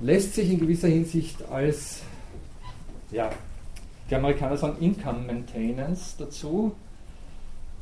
[0.00, 2.00] lässt sich in gewisser Hinsicht als,
[3.12, 3.30] ja,
[4.10, 6.74] die Amerikaner sagen Income Maintenance dazu,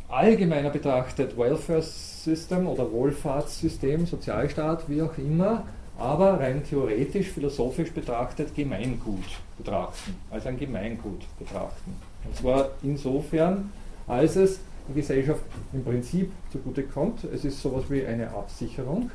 [0.08, 5.64] allgemeiner betrachtet Welfare System oder Wohlfahrtssystem, Sozialstaat, wie auch immer,
[5.98, 9.24] aber rein theoretisch, philosophisch betrachtet Gemeingut
[9.58, 11.94] betrachten, als ein Gemeingut betrachten.
[12.24, 13.70] Und zwar insofern,
[14.06, 17.24] als es der Gesellschaft im Prinzip zugute kommt.
[17.24, 19.10] Es ist sowas wie eine Absicherung,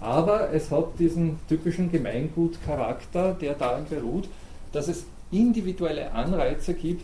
[0.00, 4.28] aber es hat diesen typischen Gemeingutcharakter, der darin beruht,
[4.72, 7.02] dass es individuelle Anreize gibt,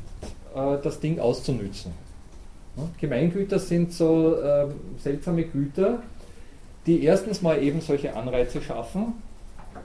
[0.55, 1.93] äh, das Ding auszunützen.
[2.99, 4.67] Gemeingüter sind so äh,
[4.99, 6.03] seltsame Güter,
[6.87, 9.15] die erstens mal eben solche Anreize schaffen.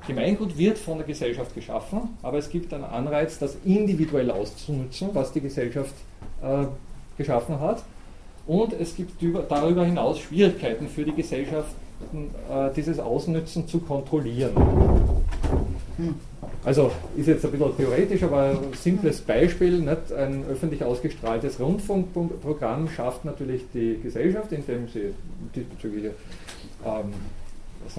[0.06, 5.32] Gemeingut wird von der Gesellschaft geschaffen, aber es gibt einen Anreiz, das individuell auszunutzen, was
[5.32, 5.94] die Gesellschaft
[6.42, 6.66] äh,
[7.18, 7.84] geschaffen hat.
[8.46, 14.54] Und es gibt darüber hinaus Schwierigkeiten für die Gesellschaften, äh, dieses Ausnützen zu kontrollieren.
[16.64, 19.80] Also ist jetzt ein bisschen theoretisch, aber ein simples Beispiel.
[19.80, 20.12] Nicht?
[20.12, 25.14] Ein öffentlich ausgestrahltes Rundfunkprogramm schafft natürlich die Gesellschaft, indem sie
[25.56, 26.12] diesbezüglich
[26.86, 27.14] ähm,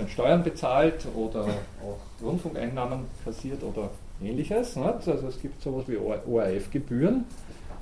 [0.08, 1.44] Steuern bezahlt oder
[1.82, 3.90] auch Rundfunkeinnahmen kassiert oder
[4.22, 4.76] ähnliches.
[4.76, 5.08] Nicht?
[5.08, 7.24] Also es gibt sowas wie ORF-Gebühren.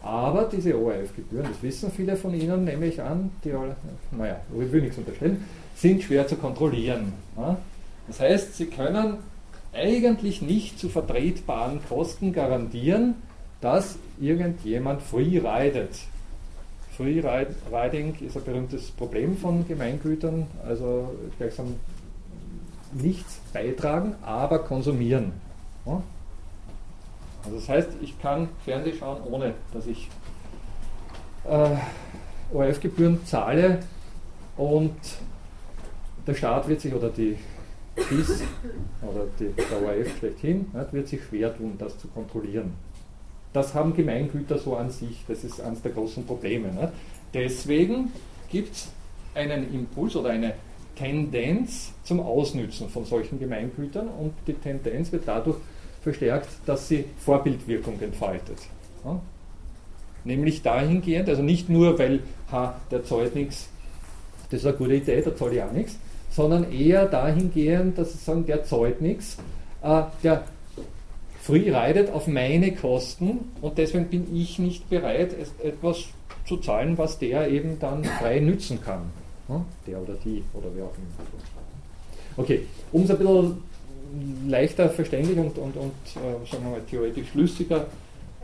[0.02, 3.74] Aber diese ORF-Gebühren, das wissen viele von Ihnen, nehme ich an, die alle,
[4.12, 5.44] naja, ich will nichts unterstellen,
[5.74, 7.12] sind schwer zu kontrollieren.
[8.06, 9.18] Das heißt, Sie können
[9.72, 13.14] eigentlich nicht zu vertretbaren Kosten garantieren,
[13.60, 15.98] dass irgendjemand free ridet.
[16.96, 21.74] Free Riding ist ein berühmtes Problem von Gemeingütern, also gleichsam
[22.92, 25.32] nichts beitragen, aber konsumieren.
[25.84, 30.08] Also das heißt, ich kann Fernseh schauen, ohne dass ich
[31.44, 31.76] äh,
[32.52, 33.80] ORF-Gebühren zahle
[34.56, 34.96] und
[36.26, 37.36] der Staat wird sich oder die
[37.94, 38.42] KIS
[39.02, 42.72] oder die, der ORF schlechthin wird sich schwer tun, das zu kontrollieren.
[43.56, 46.68] Das haben Gemeingüter so an sich, das ist eines der großen Probleme.
[46.68, 46.92] Nicht?
[47.32, 48.12] Deswegen
[48.50, 48.88] gibt es
[49.34, 50.52] einen Impuls oder eine
[50.94, 55.56] Tendenz zum Ausnützen von solchen Gemeingütern und die Tendenz wird dadurch
[56.02, 58.58] verstärkt, dass sie Vorbildwirkung entfaltet.
[59.06, 59.18] Ja?
[60.24, 62.20] Nämlich dahingehend, also nicht nur, weil
[62.52, 63.70] ha, der zahlt nichts,
[64.50, 65.98] das ist eine gute Idee, der zahlt ja nichts,
[66.28, 68.62] sondern eher dahingehend, dass sie sagen, der
[69.00, 69.38] nichts,
[69.82, 70.44] äh, der
[71.46, 76.06] free ridet auf meine Kosten und deswegen bin ich nicht bereit, etwas
[76.44, 79.10] zu zahlen, was der eben dann frei nützen kann.
[79.86, 82.36] Der oder die oder wer auch immer.
[82.36, 83.62] Okay, um es ein bisschen
[84.48, 87.86] leichter verständlich und, und, und äh, sagen wir mal, theoretisch schlüssiger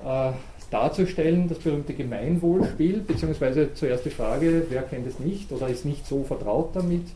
[0.04, 0.30] äh,
[0.70, 6.06] darzustellen, das berühmte Gemeinwohlspiel, beziehungsweise zuerst die Frage, wer kennt es nicht oder ist nicht
[6.06, 7.06] so vertraut damit?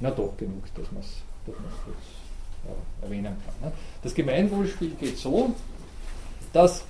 [0.00, 1.54] Na doch, genug, dass man es ja,
[3.02, 3.70] erwähnen kann.
[3.70, 3.72] Ne?
[4.02, 5.54] Das Gemeinwohlspiel geht so,
[6.52, 6.84] dass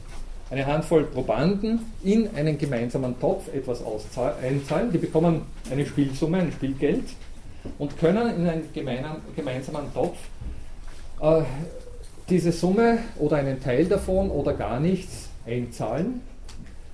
[0.51, 3.83] eine Handvoll Probanden in einen gemeinsamen Topf etwas
[4.43, 4.93] einzahlen.
[4.93, 7.05] Die bekommen eine Spielsumme, ein Spielgeld
[7.79, 8.69] und können in einen
[9.35, 10.19] gemeinsamen Topf
[11.21, 11.43] äh,
[12.29, 16.21] diese Summe oder einen Teil davon oder gar nichts einzahlen.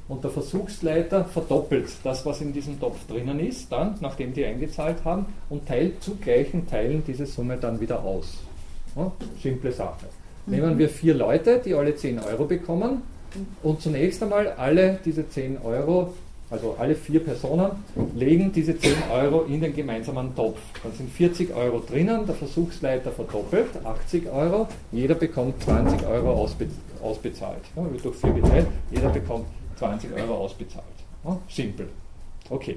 [0.09, 5.05] Und der Versuchsleiter verdoppelt das, was in diesem Topf drinnen ist, dann, nachdem die eingezahlt
[5.05, 8.39] haben, und teilt zu gleichen Teilen diese Summe dann wieder aus.
[9.43, 10.07] Simple Sache.
[10.47, 13.03] Nehmen wir vier Leute, die alle 10 Euro bekommen,
[13.63, 16.13] und zunächst einmal alle diese 10 Euro
[16.53, 17.71] also alle vier Personen
[18.15, 20.59] legen diese 10 Euro in den gemeinsamen Topf.
[20.83, 26.67] Dann sind 40 Euro drinnen, der Versuchsleiter verdoppelt, 80 Euro, jeder bekommt 20 Euro ausbe
[27.03, 27.63] ausbezahlt.
[27.75, 29.47] Ja, wird durch 4 geteilt, jeder bekommt
[29.79, 30.85] 20 Euro ausbezahlt.
[31.25, 31.89] Ja, simpel.
[32.51, 32.77] Okay.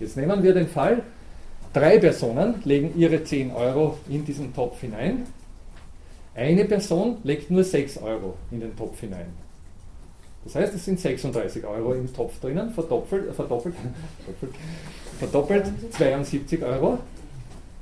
[0.00, 1.02] Jetzt nehmen wir den Fall,
[1.74, 5.26] drei Personen legen ihre 10 Euro in diesen Topf hinein.
[6.34, 9.26] Eine Person legt nur 6 Euro in den Topf hinein.
[10.44, 13.74] Das heißt, es sind 36 Euro im Topf drinnen, verdoppelt, verdoppelt,
[15.18, 16.98] verdoppelt 72 Euro,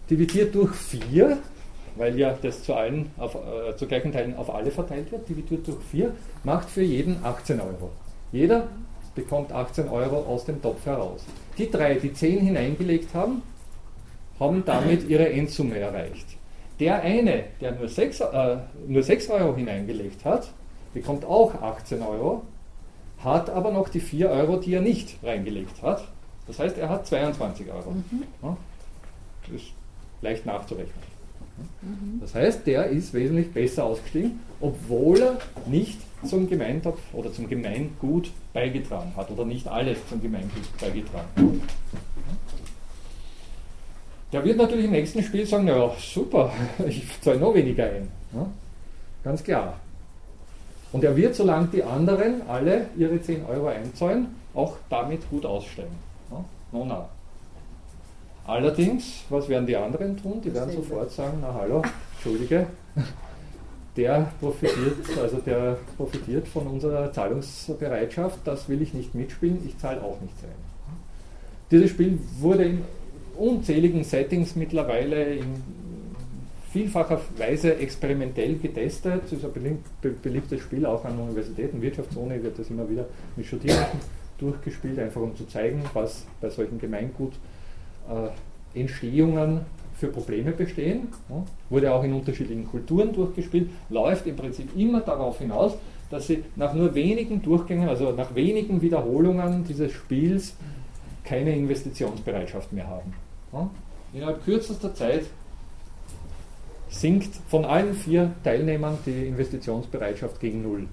[0.08, 1.38] dividiert durch 4,
[1.96, 5.66] weil ja das zu, allen auf, äh, zu gleichen Teilen auf alle verteilt wird, dividiert
[5.66, 6.12] durch 4,
[6.44, 7.90] macht für jeden 18 Euro.
[8.30, 8.68] Jeder
[9.14, 11.24] bekommt 18 Euro aus dem Topf heraus.
[11.58, 13.42] Die drei, die 10 hineingelegt haben,
[14.38, 16.26] haben damit ihre Endsumme erreicht.
[16.80, 18.56] Der eine, der nur 6, äh,
[18.88, 20.50] nur 6 Euro hineingelegt hat,
[20.94, 22.42] bekommt auch 18 Euro,
[23.18, 26.08] hat aber noch die 4 Euro, die er nicht reingelegt hat.
[26.46, 27.92] Das heißt, er hat 22 Euro.
[27.92, 28.24] Mhm.
[28.42, 28.56] Ja,
[29.46, 29.72] das ist
[30.22, 31.12] leicht nachzurechnen.
[31.82, 32.20] Mhm.
[32.20, 38.30] Das heißt, der ist wesentlich besser ausgestiegen, obwohl er nicht zum Gemeintopf oder zum Gemeingut
[38.52, 41.44] beigetragen hat oder nicht alles zum Gemeingut beigetragen hat.
[44.32, 46.52] Der wird natürlich im nächsten Spiel sagen, ja super,
[46.86, 48.08] ich zahle noch weniger ein.
[48.34, 48.46] Ja,
[49.22, 49.78] ganz klar.
[50.92, 55.96] Und er wird, solange die anderen alle ihre 10 Euro einzahlen, auch damit gut aussteigen.
[56.30, 56.44] Ja?
[56.72, 57.08] No, no.
[58.46, 60.40] Allerdings, was werden die anderen tun?
[60.42, 61.82] Die werden sofort sagen, na hallo,
[62.14, 62.66] Entschuldige,
[63.96, 70.02] der profitiert, also der profitiert von unserer Zahlungsbereitschaft, das will ich nicht mitspielen, ich zahle
[70.02, 70.50] auch nichts ein.
[71.70, 72.82] Dieses Spiel wurde in
[73.42, 75.46] unzähligen Settings mittlerweile in
[76.70, 79.24] vielfacher Weise experimentell getestet.
[79.26, 79.82] Es ist ein
[80.22, 81.82] beliebtes Spiel auch an Universitäten.
[81.82, 83.04] Wirtschaftsuni wird das immer wieder
[83.36, 84.00] mit Studierenden
[84.38, 89.60] durchgespielt, einfach um zu zeigen, was bei solchen Gemeingutentstehungen äh,
[89.98, 91.08] für Probleme bestehen.
[91.68, 95.72] Wurde auch in unterschiedlichen Kulturen durchgespielt, läuft im Prinzip immer darauf hinaus,
[96.10, 100.54] dass sie nach nur wenigen Durchgängen, also nach wenigen Wiederholungen dieses Spiels
[101.24, 103.12] keine Investitionsbereitschaft mehr haben.
[104.12, 105.26] Innerhalb kürzester Zeit
[106.88, 110.88] sinkt von allen vier Teilnehmern die Investitionsbereitschaft gegen Null.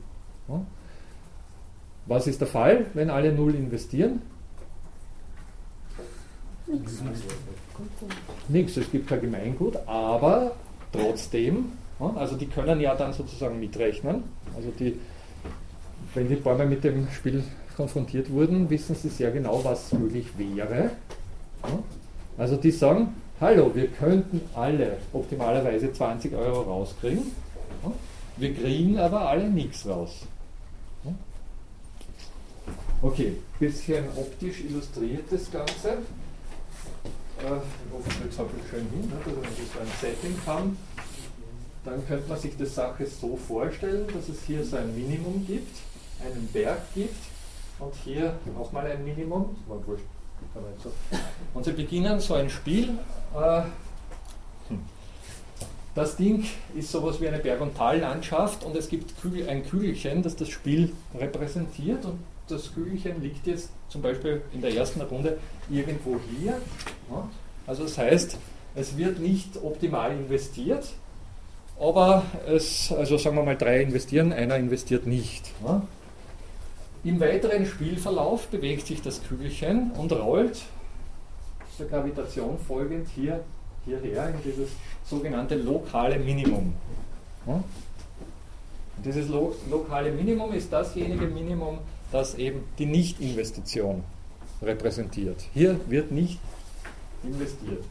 [2.05, 4.21] Was ist der Fall, wenn alle Null investieren?
[6.67, 7.03] Nichts.
[8.47, 10.55] Nichts, es gibt kein Gemeingut, aber
[10.91, 14.23] trotzdem, also die können ja dann sozusagen mitrechnen.
[14.55, 14.99] Also die,
[16.13, 17.43] wenn die Bäume mit dem Spiel
[17.75, 20.91] konfrontiert wurden, wissen sie sehr genau, was möglich wäre.
[22.39, 27.33] Also die sagen, hallo, wir könnten alle optimalerweise 20 Euro rauskriegen,
[28.37, 30.25] wir kriegen aber alle nichts raus.
[33.01, 35.89] Okay, bisschen optisch illustriert das Ganze.
[35.89, 37.59] Äh,
[37.93, 40.77] hoffentlich habe ich schön hin, also wenn wir so ein Setting haben,
[41.83, 45.77] dann könnte man sich die Sache so vorstellen, dass es hier so ein Minimum gibt,
[46.25, 47.15] einen Berg gibt.
[47.79, 49.55] Und hier nochmal ein Minimum,
[50.53, 50.95] wurscht,
[51.53, 52.97] und sie beginnen so ein Spiel.
[53.35, 53.61] Äh,
[54.69, 54.79] hm.
[55.95, 56.45] Das Ding
[56.75, 59.13] ist sowas wie eine Berg- und Tallandschaft und es gibt
[59.47, 64.73] ein Kügelchen, das das Spiel repräsentiert und das Kügelchen liegt jetzt zum Beispiel in der
[64.73, 65.37] ersten Runde
[65.69, 66.57] irgendwo hier.
[67.67, 68.37] Also das heißt,
[68.75, 70.87] es wird nicht optimal investiert,
[71.79, 75.51] aber es, also sagen wir mal, drei investieren, einer investiert nicht.
[77.03, 80.61] Im weiteren Spielverlauf bewegt sich das Kügelchen und rollt
[81.79, 83.39] der Gravitation folgend hier,
[83.85, 84.69] hierher in dieses
[85.05, 86.73] sogenannte lokale Minimum.
[87.45, 87.63] Und
[89.05, 91.77] dieses lo lokale Minimum ist dasjenige Minimum,
[92.11, 94.03] das eben die Nicht-Investition
[94.61, 95.41] repräsentiert.
[95.53, 96.37] Hier wird nicht
[97.23, 97.83] investiert.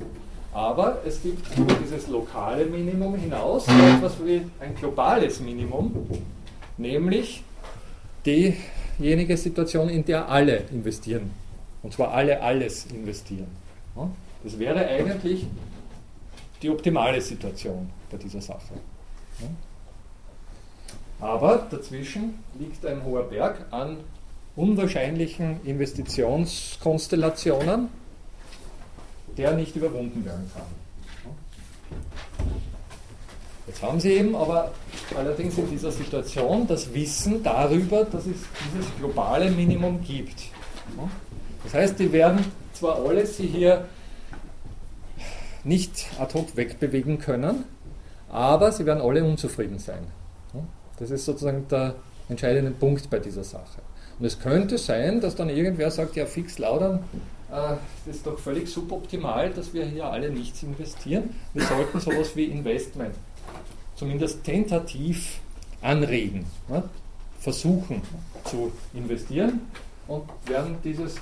[0.53, 6.07] Aber es gibt über dieses lokale Minimum hinaus etwas wie ein globales Minimum,
[6.77, 7.43] nämlich
[8.99, 11.31] diejenige Situation, in der alle investieren.
[11.83, 13.47] Und zwar alle alles investieren.
[14.43, 15.47] Das wäre eigentlich
[16.63, 18.75] die optimale Situation bei dieser Sache.
[21.21, 23.99] Aber dazwischen liegt ein hoher Berg an
[24.57, 27.89] unwahrscheinlichen Investitionskonstellationen,
[29.37, 30.65] der nicht überwunden werden kann.
[33.69, 34.73] Jetzt haben Sie eben aber
[35.15, 40.45] allerdings in dieser Situation das Wissen darüber, dass es dieses globale Minimum gibt.
[41.65, 43.85] Das heißt, die werden zwar alle Sie hier
[45.65, 47.65] nicht ad hoc wegbewegen können,
[48.31, 50.07] aber sie werden alle unzufrieden sein.
[50.99, 51.95] Das ist sozusagen der
[52.29, 53.83] entscheidende Punkt bei dieser Sache.
[54.19, 57.01] Und es könnte sein, dass dann irgendwer sagt, ja fix laudern,
[57.51, 61.35] äh, das ist doch völlig suboptimal, dass wir hier alle nichts investieren.
[61.55, 63.15] Wir sollten sowas wie Investment
[63.99, 65.41] zumindest tentativ
[65.83, 66.85] anregen, ne?
[67.41, 68.03] versuchen
[68.45, 69.61] zu investieren
[70.07, 71.17] und werden dieses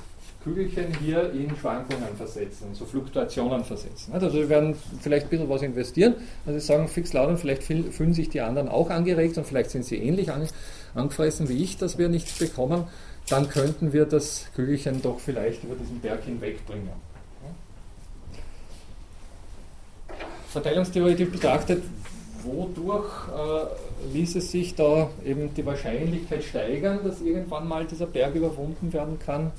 [0.44, 4.12] Kügelchen hier in Schwankungen versetzen, so Fluktuationen versetzen.
[4.12, 6.14] Also wir werden vielleicht ein bisschen was investieren,
[6.46, 9.96] also sagen fix laut vielleicht fühlen sich die anderen auch angeregt und vielleicht sind sie
[9.96, 10.30] ähnlich
[10.94, 12.84] angefressen wie ich, dass wir nichts bekommen,
[13.28, 16.90] dann könnten wir das Kügelchen doch vielleicht über diesen Berg hinwegbringen.
[20.52, 21.82] Verteilungstheoretik betrachtet,
[22.46, 28.34] wodurch äh, ließ es sich da eben die Wahrscheinlichkeit steigern, dass irgendwann mal dieser Berg
[28.34, 29.52] überwunden werden kann?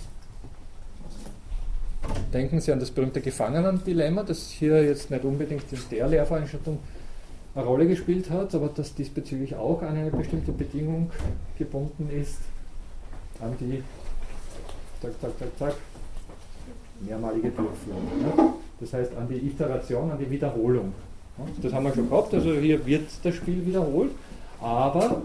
[2.33, 6.79] Denken Sie an das berühmte Gefangenendilemma, das hier jetzt nicht unbedingt in der Lehrveranstaltung
[7.55, 11.11] eine Rolle gespielt hat, aber das diesbezüglich auch an eine bestimmte Bedingung
[11.57, 12.39] gebunden ist,
[13.41, 13.83] an die
[15.01, 15.75] zack, zack, zack, zack,
[17.01, 18.03] mehrmalige Durchführung.
[18.21, 18.53] Ne?
[18.79, 20.93] Das heißt an die Iteration, an die Wiederholung.
[21.61, 24.11] Das haben wir schon gehabt, also hier wird das Spiel wiederholt,
[24.59, 25.21] aber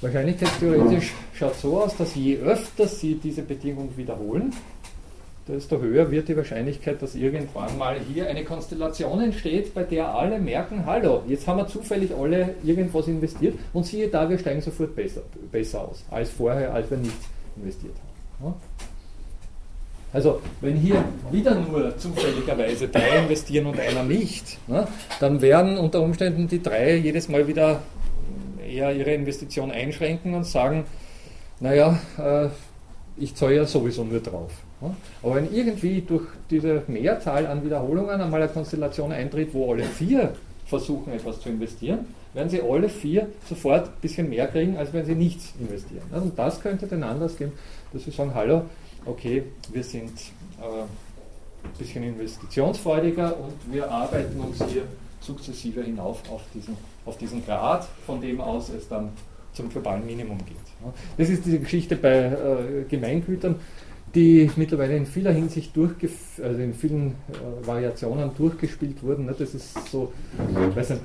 [0.00, 4.52] wahrscheinlichkeitstheoretisch schaut es so aus, dass je öfter Sie diese Bedingung wiederholen,
[5.48, 10.38] desto höher wird die Wahrscheinlichkeit, dass irgendwann mal hier eine Konstellation entsteht, bei der alle
[10.38, 14.94] merken, hallo, jetzt haben wir zufällig alle irgendwas investiert und siehe da, wir steigen sofort
[14.94, 17.26] besser, besser aus als vorher, als wir nichts
[17.56, 17.94] investiert
[18.40, 18.54] haben.
[20.14, 24.58] Also wenn hier wieder nur zufälligerweise drei investieren und einer nicht,
[25.18, 27.80] dann werden unter Umständen die drei jedes Mal wieder
[28.64, 30.84] eher ihre Investition einschränken und sagen,
[31.58, 32.48] naja, äh,
[33.16, 34.52] ich zahle ja sowieso nur drauf.
[35.22, 40.34] Aber wenn irgendwie durch diese Mehrzahl an Wiederholungen einmal eine Konstellation eintritt, wo alle vier
[40.66, 45.04] versuchen etwas zu investieren, werden sie alle vier sofort ein bisschen mehr kriegen, als wenn
[45.06, 46.02] sie nichts investieren.
[46.12, 47.52] Und das könnte den Anlass geben,
[47.92, 48.62] dass sie sagen, hallo,
[49.06, 50.12] okay, wir sind
[50.60, 54.82] äh, ein bisschen investitionsfreudiger und wir arbeiten uns hier
[55.20, 56.76] sukzessive hinauf auf diesen,
[57.06, 59.10] auf diesen Grad, von dem aus es dann
[59.52, 60.56] zum globalen Minimum geht.
[61.16, 63.56] Das ist diese Geschichte bei äh, Gemeingütern
[64.14, 69.26] die mittlerweile in vieler Hinsicht also in vielen äh, Variationen durchgespielt wurden.
[69.26, 69.34] Ne?
[69.36, 70.12] Das ist so,
[70.68, 71.02] ich weiß nicht,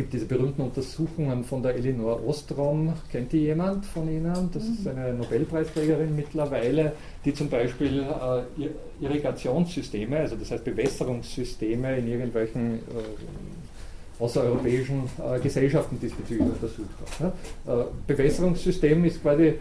[0.00, 2.94] gibt diese berühmten Untersuchungen von der Elinor Ostrom.
[3.12, 4.48] Kennt die jemand von Ihnen?
[4.50, 4.92] Das ist mhm.
[4.92, 6.92] eine Nobelpreisträgerin mittlerweile,
[7.22, 16.00] die zum Beispiel äh, Irrigationssysteme, also das heißt Bewässerungssysteme in irgendwelchen äh, außereuropäischen äh, Gesellschaften
[16.00, 17.20] diesbezüglich untersucht hat.
[17.20, 17.32] Ne?
[17.66, 19.52] Äh, Bewässerungssystem ist quasi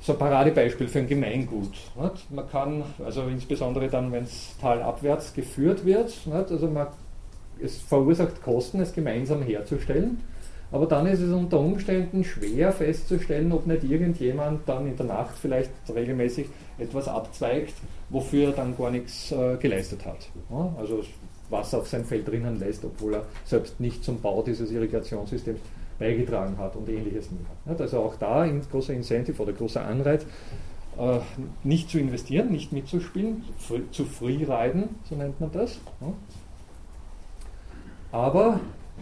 [0.00, 1.72] so ein Paradebeispiel für ein Gemeingut.
[2.00, 2.30] Nicht?
[2.30, 6.52] Man kann, also insbesondere dann, wenn es talabwärts geführt wird, nicht?
[6.52, 6.86] also man,
[7.62, 10.20] es verursacht Kosten, es gemeinsam herzustellen,
[10.72, 15.36] aber dann ist es unter Umständen schwer festzustellen, ob nicht irgendjemand dann in der Nacht
[15.36, 16.46] vielleicht regelmäßig
[16.78, 17.74] etwas abzweigt,
[18.08, 20.30] wofür er dann gar nichts äh, geleistet hat.
[20.50, 20.74] Ja?
[20.78, 21.02] Also
[21.50, 25.60] Wasser auf sein Feld drinnen lässt, obwohl er selbst nicht zum Bau dieses Irrigationssystems
[25.98, 27.78] beigetragen hat und ähnliches mehr.
[27.78, 30.24] Also auch da ein großer Incentive oder großer Anreiz,
[30.98, 31.18] äh,
[31.62, 33.44] nicht zu investieren, nicht mitzuspielen,
[33.90, 35.78] zu freeriden, so nennt man das.
[38.12, 38.60] Aber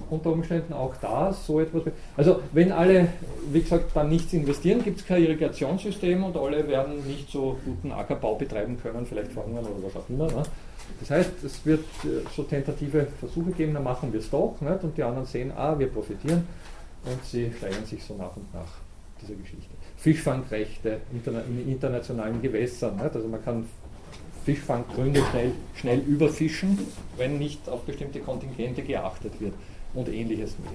[0.09, 1.83] unter Umständen auch da so etwas.
[2.17, 3.09] Also wenn alle,
[3.51, 7.93] wie gesagt, dann nichts investieren, gibt es kein Irrigationssystem und alle werden nicht so guten
[7.93, 10.27] Ackerbau betreiben können, vielleicht verhungern oder was auch immer.
[10.27, 10.43] Ne?
[11.01, 14.83] Das heißt, es wird äh, so tentative Versuche geben, dann machen wir es doch nicht?
[14.83, 16.47] und die anderen sehen, ah, wir profitieren
[17.05, 18.69] und sie steigern sich so nach und nach
[19.21, 19.71] dieser Geschichte.
[19.97, 22.97] Fischfangrechte in internationalen Gewässern.
[22.97, 23.15] Nicht?
[23.15, 23.67] Also man kann
[24.45, 26.79] Fischfanggründe schnell, schnell überfischen,
[27.17, 29.55] wenn nicht auf bestimmte Kontingente geachtet wird
[29.95, 30.73] und ähnliches mehr.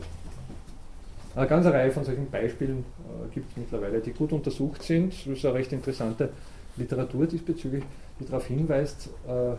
[1.35, 5.13] Eine ganze Reihe von solchen Beispielen äh, gibt es mittlerweile, die gut untersucht sind.
[5.13, 6.29] Das ist eine recht interessante
[6.77, 7.83] Literatur diesbezüglich,
[8.19, 9.55] die darauf hinweist, äh,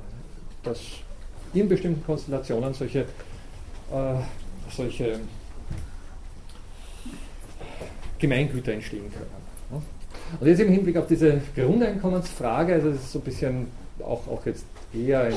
[0.62, 0.80] dass
[1.52, 3.04] in bestimmten Konstellationen solche, äh,
[4.70, 5.20] solche
[8.18, 9.82] Gemeingüter entstehen können.
[10.40, 13.66] Und jetzt im Hinblick auf diese Grundeinkommensfrage, also das ist so ein bisschen
[14.04, 15.32] auch, auch jetzt eher ein,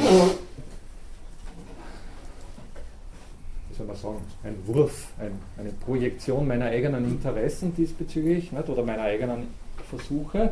[3.69, 8.83] wie soll man sagen, ein Wurf, ein, eine Projektion meiner eigenen Interessen diesbezüglich nicht, oder
[8.83, 9.47] meiner eigenen
[9.89, 10.51] Versuche.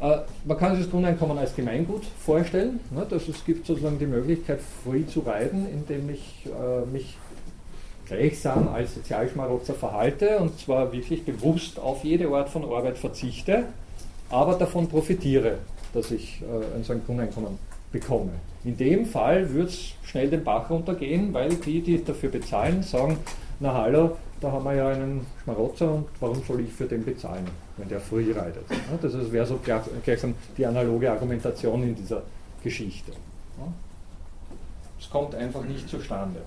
[0.00, 2.80] Äh, man kann sich das Grundeinkommen als Gemeingut vorstellen.
[2.90, 3.12] Nicht?
[3.12, 7.16] Also es gibt sozusagen die Möglichkeit, free zu reiten, indem ich äh, mich
[8.06, 13.64] gleichsam als Sozialschmarotzer verhalte und zwar wirklich bewusst auf jede Art von Arbeit verzichte,
[14.28, 15.58] aber davon profitiere
[15.92, 17.58] dass ich äh, ein Grundeinkommen
[17.90, 18.32] bekomme.
[18.64, 23.18] In dem Fall würde es schnell den Bach runtergehen, weil die, die dafür bezahlen, sagen,
[23.60, 27.46] na hallo, da haben wir ja einen Schmarotzer und warum soll ich für den bezahlen,
[27.76, 28.64] wenn der früh reitet.
[29.00, 29.60] Das wäre so
[30.04, 32.22] gleichsam die analoge Argumentation in dieser
[32.62, 33.12] Geschichte.
[34.98, 36.40] Es kommt einfach nicht zustande.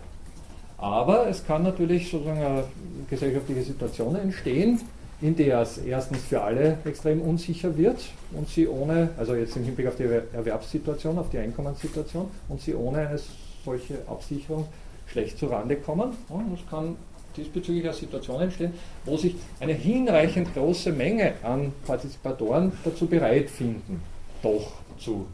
[0.78, 2.64] Aber es kann natürlich sozusagen eine
[3.10, 4.80] gesellschaftliche Situation entstehen,
[5.22, 8.00] in der es erstens für alle extrem unsicher wird
[8.34, 12.76] und sie ohne, also jetzt im Hinblick auf die Erwerbssituation, auf die Einkommenssituation, und sie
[12.76, 13.20] ohne eine
[13.64, 14.68] solche Absicherung
[15.08, 16.12] schlecht zurande kommen.
[16.30, 16.98] Und es kann
[17.38, 18.74] diesbezüglich eine Situation entstehen,
[19.06, 24.02] wo sich eine hinreichend große Menge an Partizipatoren dazu bereit finden,
[24.42, 25.26] doch zu,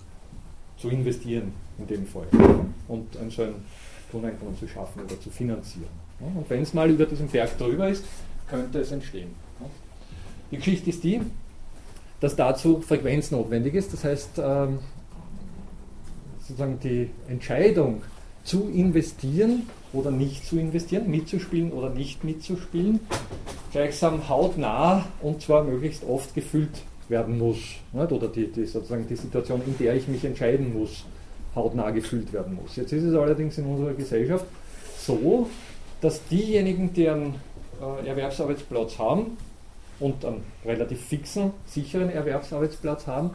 [0.78, 2.28] zu investieren in dem Fall
[2.88, 3.56] und ein so ein
[4.12, 5.90] Grundeinkommen zu schaffen oder zu finanzieren.
[6.20, 8.04] Und wenn es mal über diesen Berg drüber ist,
[8.48, 9.34] könnte es entstehen.
[10.52, 11.22] Die Geschichte ist die,
[12.20, 13.94] dass dazu Frequenz notwendig ist.
[13.94, 14.80] Das heißt, ähm,
[16.40, 18.04] sozusagen die Entscheidung
[18.44, 23.00] zu investieren oder nicht zu investieren, mitzuspielen oder nicht mitzuspielen,
[23.72, 27.58] gleichsam hautnah und zwar möglichst oft gefüllt werden muss.
[27.94, 31.06] Oder die, die, sozusagen die Situation, in der ich mich entscheiden muss,
[31.56, 32.76] hautnah gefüllt werden muss.
[32.76, 34.46] Jetzt ist es allerdings in unserer Gesellschaft
[34.98, 35.50] so,
[36.00, 37.36] dass diejenigen, die einen
[37.82, 39.38] äh, Erwerbsarbeitsplatz haben,
[40.02, 43.32] und einen relativ fixen, sicheren Erwerbsarbeitsplatz haben,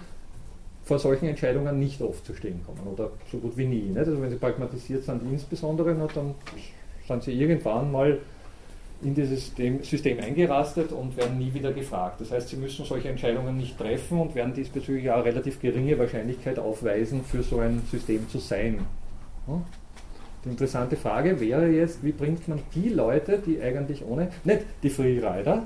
[0.85, 3.83] vor solchen Entscheidungen nicht oft zu stehen kommen oder so gut wie nie.
[3.83, 3.99] Nicht?
[3.99, 6.35] Also wenn sie pragmatisiert sind, insbesondere, dann
[7.09, 8.19] sind sie irgendwann mal
[9.03, 12.21] in dieses System, System eingerastet und werden nie wieder gefragt.
[12.21, 16.59] Das heißt, sie müssen solche Entscheidungen nicht treffen und werden diesbezüglich auch relativ geringe Wahrscheinlichkeit
[16.59, 18.79] aufweisen, für so ein System zu sein.
[20.45, 24.91] Die interessante Frage wäre jetzt, wie bringt man die Leute, die eigentlich ohne, nicht die
[24.91, 25.65] Freerider,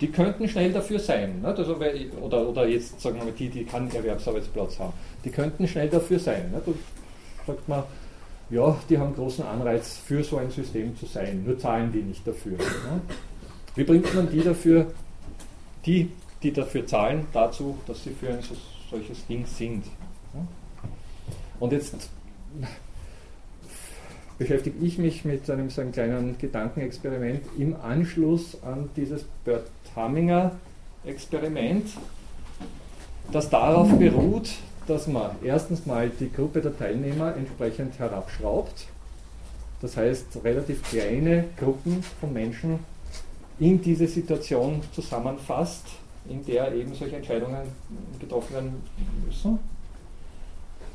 [0.00, 1.42] die könnten schnell dafür sein.
[1.42, 1.58] Nicht?
[1.58, 1.76] Also,
[2.20, 4.92] oder, oder jetzt sagen wir mal die, die keinen Erwerbsarbeitsplatz haben,
[5.24, 6.50] die könnten schnell dafür sein.
[6.50, 6.66] Nicht?
[6.66, 7.82] Da sagt man,
[8.50, 12.26] ja, die haben großen Anreiz für so ein System zu sein, nur zahlen die nicht
[12.26, 12.52] dafür.
[12.52, 12.70] Nicht?
[13.76, 14.86] Wie bringt man die dafür,
[15.86, 16.10] die,
[16.42, 18.40] die dafür zahlen, dazu, dass sie für ein
[18.90, 19.84] solches Ding sind?
[21.60, 21.94] Und jetzt
[24.38, 30.52] beschäftige ich mich mit einem so einem kleinen Gedankenexperiment im Anschluss an dieses Bert Hamminger
[31.04, 31.86] Experiment,
[33.32, 34.50] das darauf beruht,
[34.86, 38.86] dass man erstens mal die Gruppe der Teilnehmer entsprechend herabschraubt,
[39.80, 42.80] das heißt relativ kleine Gruppen von Menschen
[43.58, 45.86] in diese Situation zusammenfasst,
[46.28, 47.62] in der eben solche Entscheidungen
[48.18, 48.82] getroffen werden
[49.26, 49.58] müssen.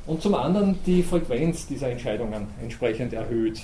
[0.05, 3.61] Und zum anderen die Frequenz dieser Entscheidungen entsprechend erhöht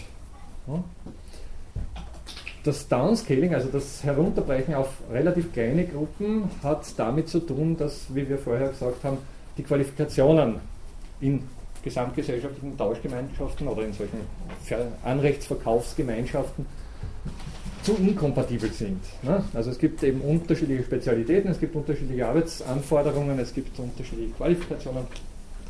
[2.64, 8.28] das Downscaling, also das Herunterbrechen auf relativ kleine Gruppen, hat damit zu tun, dass, wie
[8.30, 9.18] wir vorher gesagt haben,
[9.58, 10.56] die Qualifikationen
[11.20, 11.44] in
[11.84, 14.20] gesamtgesellschaftlichen Tauschgemeinschaften oder in solchen
[15.04, 16.66] Anrechtsverkaufsgemeinschaften
[17.82, 19.00] zu inkompatibel sind.
[19.24, 19.44] Ne?
[19.54, 25.06] Also es gibt eben unterschiedliche Spezialitäten, es gibt unterschiedliche Arbeitsanforderungen, es gibt unterschiedliche Qualifikationen.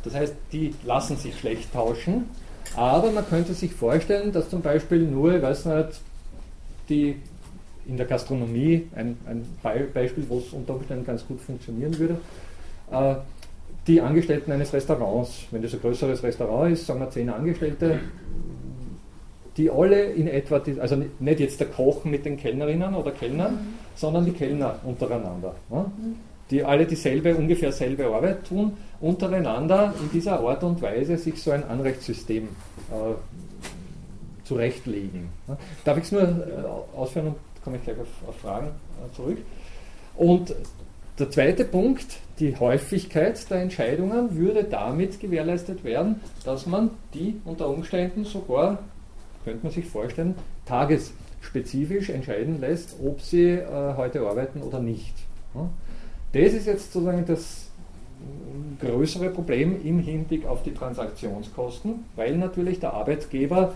[0.04, 2.26] Das heißt, die lassen sich schlecht tauschen,
[2.76, 6.00] aber man könnte sich vorstellen, dass zum Beispiel nur, ich weiß nicht,
[6.88, 7.16] die
[7.86, 9.44] in der Gastronomie, ein, ein
[9.92, 12.16] Beispiel, wo es unter Umständen ganz gut funktionieren würde,
[12.90, 13.14] äh,
[13.86, 17.98] die Angestellten eines Restaurants, wenn das ein größeres Restaurant ist, sagen wir zehn Angestellte,
[19.56, 23.54] die alle in etwa, die, also nicht jetzt der Koch mit den Kellnerinnen oder Kellnern,
[23.54, 23.58] mhm.
[23.96, 25.84] sondern die Kellner untereinander, ne?
[25.96, 26.14] mhm.
[26.50, 31.50] die alle dieselbe, ungefähr selbe Arbeit tun, untereinander in dieser Art und Weise sich so
[31.50, 33.14] ein Anrechtssystem äh,
[34.52, 35.28] zurechtlegen.
[35.84, 39.38] Darf ich es nur äh, ausführen und komme ich gleich auf, auf Fragen äh, zurück.
[40.16, 40.54] Und
[41.18, 47.68] der zweite Punkt, die Häufigkeit der Entscheidungen würde damit gewährleistet werden, dass man die unter
[47.68, 48.78] Umständen sogar,
[49.44, 50.34] könnte man sich vorstellen,
[50.66, 55.14] tagesspezifisch entscheiden lässt, ob sie äh, heute arbeiten oder nicht.
[56.32, 57.68] Das ist jetzt sozusagen das
[58.80, 63.74] größere Problem im Hinblick auf die Transaktionskosten, weil natürlich der Arbeitgeber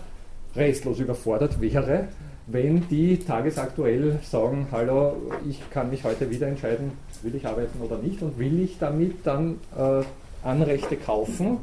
[0.57, 2.07] restlos überfordert wäre,
[2.47, 7.97] wenn die tagesaktuell sagen, hallo, ich kann mich heute wieder entscheiden, will ich arbeiten oder
[7.97, 10.03] nicht und will ich damit dann äh,
[10.43, 11.57] Anrechte kaufen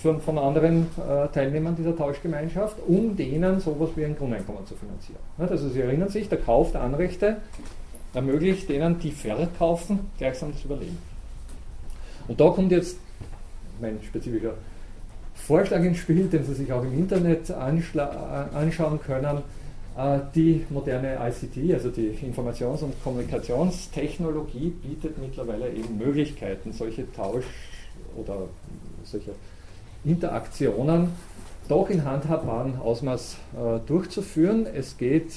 [0.00, 5.20] von, von anderen äh, Teilnehmern dieser Tauschgemeinschaft, um denen sowas wie ein Grundeinkommen zu finanzieren.
[5.38, 7.38] Also Sie erinnern sich, der Kauf der Anrechte
[8.14, 10.98] ermöglicht denen, die verkaufen, gleichsam das Überleben.
[12.28, 12.98] Und da kommt jetzt
[13.80, 14.54] mein spezifischer
[15.50, 19.38] Vorschlag ins Spiel, den Sie sich auch im Internet anschauen können.
[19.98, 27.42] Äh, die moderne ICT, also die Informations- und Kommunikationstechnologie, bietet mittlerweile eben Möglichkeiten, solche Tausch-
[28.16, 28.42] oder
[29.02, 29.32] solche
[30.04, 31.08] Interaktionen
[31.66, 34.68] doch in handhabbarem Ausmaß äh, durchzuführen.
[34.72, 35.32] Es geht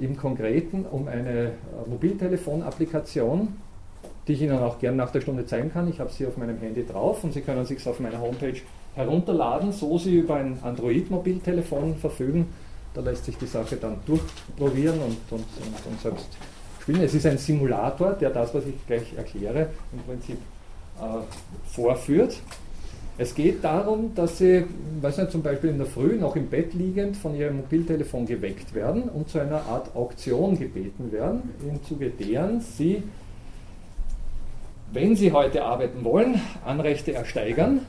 [0.00, 1.50] im Konkreten um eine äh,
[1.86, 3.58] Mobiltelefon-Applikation,
[4.26, 5.86] die ich Ihnen auch gerne nach der Stunde zeigen kann.
[5.86, 8.56] Ich habe sie auf meinem Handy drauf und Sie können sich auf meiner Homepage
[8.98, 12.48] herunterladen, so Sie über ein Android-Mobiltelefon verfügen.
[12.94, 16.26] Da lässt sich die Sache dann durchprobieren und, und, und, und, selbst
[16.82, 17.02] spielen.
[17.02, 20.38] Es ist ein Simulator, der das, was ich gleich erkläre, im Prinzip
[20.98, 22.40] äh, vorführt.
[23.18, 24.64] Es geht darum, dass Sie,
[25.00, 28.74] weiß nicht, zum Beispiel in der Früh noch im Bett liegend von Ihrem Mobiltelefon geweckt
[28.74, 33.04] werden und zu einer Art Auktion gebeten werden, im Zuge deren Sie,
[34.92, 37.82] wenn Sie heute arbeiten wollen, Anrechte ersteigern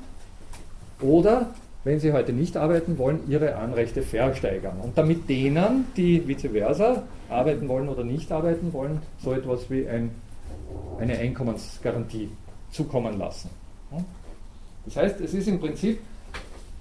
[1.02, 1.48] oder,
[1.84, 4.78] wenn sie heute nicht arbeiten wollen, ihre Anrechte versteigern.
[4.82, 9.88] Und damit denen, die vice versa arbeiten wollen oder nicht arbeiten wollen, so etwas wie
[9.88, 10.12] ein,
[11.00, 12.30] eine Einkommensgarantie
[12.72, 13.50] zukommen lassen.
[14.86, 16.00] Das heißt, es ist im Prinzip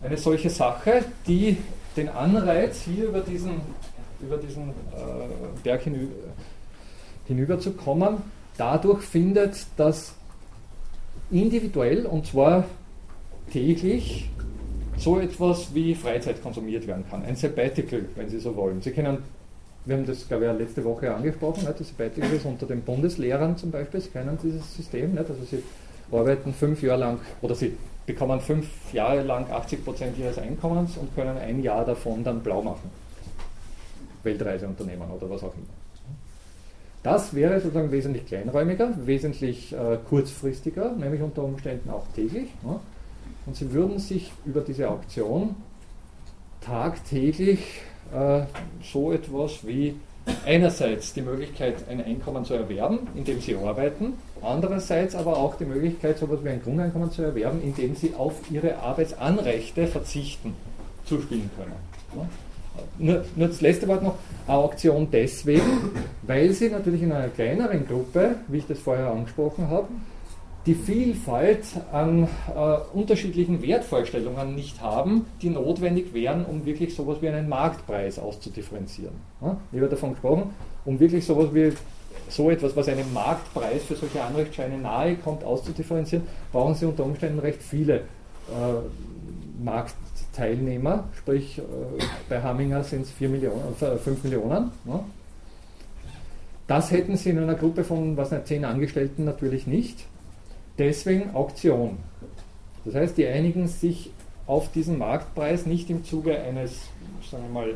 [0.02, 1.56] eine solche Sache, die
[1.96, 3.60] den Anreiz, hier über diesen,
[4.20, 4.72] über diesen äh,
[5.62, 6.14] Berg hinüber,
[7.26, 7.58] hinüber
[8.56, 10.14] dadurch findet, dass
[11.30, 12.64] individuell, und zwar
[13.50, 14.28] täglich
[14.96, 17.24] so etwas wie Freizeit konsumiert werden kann.
[17.24, 18.82] Ein Sabbatical, wenn Sie so wollen.
[18.82, 19.18] Sie kennen,
[19.84, 23.70] wir haben das, glaube ich, letzte Woche angesprochen, das Sabbatical ist unter den Bundeslehrern zum
[23.70, 25.30] Beispiel, Sie kennen dieses System, nicht?
[25.30, 25.62] also Sie
[26.10, 27.76] arbeiten fünf Jahre lang oder Sie
[28.06, 32.62] bekommen fünf Jahre lang 80 Prozent Ihres Einkommens und können ein Jahr davon dann blau
[32.62, 32.90] machen.
[34.24, 35.66] Weltreiseunternehmen oder was auch immer.
[37.02, 42.48] Das wäre sozusagen wesentlich kleinräumiger, wesentlich äh, kurzfristiger, nämlich unter Umständen auch täglich.
[42.64, 42.80] Ja?
[43.46, 45.56] Und sie würden sich über diese Auktion
[46.60, 47.60] tagtäglich
[48.12, 48.42] äh,
[48.82, 49.96] so etwas wie
[50.44, 56.18] einerseits die Möglichkeit, ein Einkommen zu erwerben, indem sie arbeiten, andererseits aber auch die Möglichkeit,
[56.18, 60.54] so etwas wie ein Grundeinkommen zu erwerben, indem sie auf ihre Arbeitsanrechte verzichten,
[61.04, 62.28] zuspielen können.
[62.98, 64.14] Nur, nur, das letzte Wort noch,
[64.46, 65.90] Auktion deswegen,
[66.22, 69.88] weil sie natürlich in einer kleineren Gruppe, wie ich das vorher angesprochen habe,
[70.68, 77.28] die Vielfalt an äh, unterschiedlichen Wertvorstellungen nicht haben, die notwendig wären, um wirklich sowas wie
[77.28, 79.14] einen Marktpreis auszudifferenzieren.
[79.40, 79.56] Ja?
[79.72, 80.50] Ich habe davon gesprochen,
[80.84, 81.72] um wirklich sowas wie
[82.28, 87.38] so etwas, was einem Marktpreis für solche Anrechtsscheine nahe kommt, auszudifferenzieren, brauchen Sie unter Umständen
[87.38, 91.62] recht viele äh, Marktteilnehmer, sprich äh,
[92.28, 94.70] bei Hamminger sind es Millionen, äh, 5 Millionen.
[94.84, 95.02] Ja?
[96.66, 100.04] Das hätten Sie in einer Gruppe von was nicht, 10 Angestellten natürlich nicht.
[100.78, 101.98] Deswegen Auktion.
[102.84, 104.10] Das heißt, die einigen sich
[104.46, 106.88] auf diesen Marktpreis nicht im Zuge eines,
[107.30, 107.70] sagen wir mal,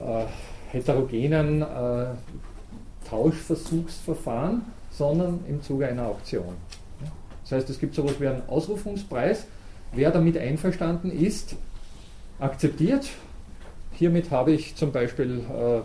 [0.00, 0.26] äh,
[0.72, 2.06] heterogenen äh,
[3.08, 6.54] Tauschversuchsverfahren, sondern im Zuge einer Auktion.
[7.42, 9.46] Das heißt, es gibt so etwas wie einen Ausrufungspreis.
[9.92, 11.54] Wer damit einverstanden ist,
[12.40, 13.10] akzeptiert.
[13.92, 15.80] Hiermit habe ich zum Beispiel äh,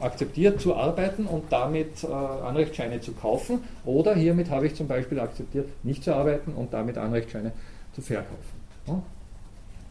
[0.00, 3.60] akzeptiert zu arbeiten und damit äh, Anrechtsscheine zu kaufen.
[3.84, 7.52] Oder hiermit habe ich zum Beispiel akzeptiert, nicht zu arbeiten und damit Anrechtsscheine
[7.94, 8.36] zu verkaufen.
[8.86, 9.02] Ja?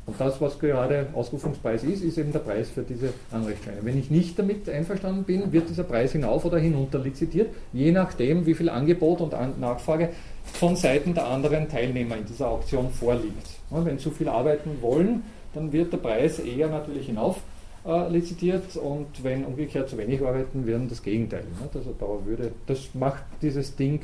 [0.08, 3.80] Und das, was gerade Ausrufungspreis ist, ist eben der Preis für diese Anrechtsscheine.
[3.82, 8.46] Wenn ich nicht damit einverstanden bin, wird dieser Preis hinauf oder hinunter lizitiert, je nachdem,
[8.46, 10.10] wie viel Angebot und Nachfrage
[10.54, 13.48] von Seiten der anderen Teilnehmer in dieser Auktion vorliegt.
[13.70, 15.24] Ja, wenn zu viel arbeiten wollen,
[15.54, 17.42] dann wird der Preis eher natürlich hinauf
[17.88, 21.44] äh, lizitiert und wenn umgekehrt zu wenig arbeiten, werden das Gegenteil.
[21.44, 21.70] Ne?
[21.74, 24.02] Also da würde, das macht dieses Ding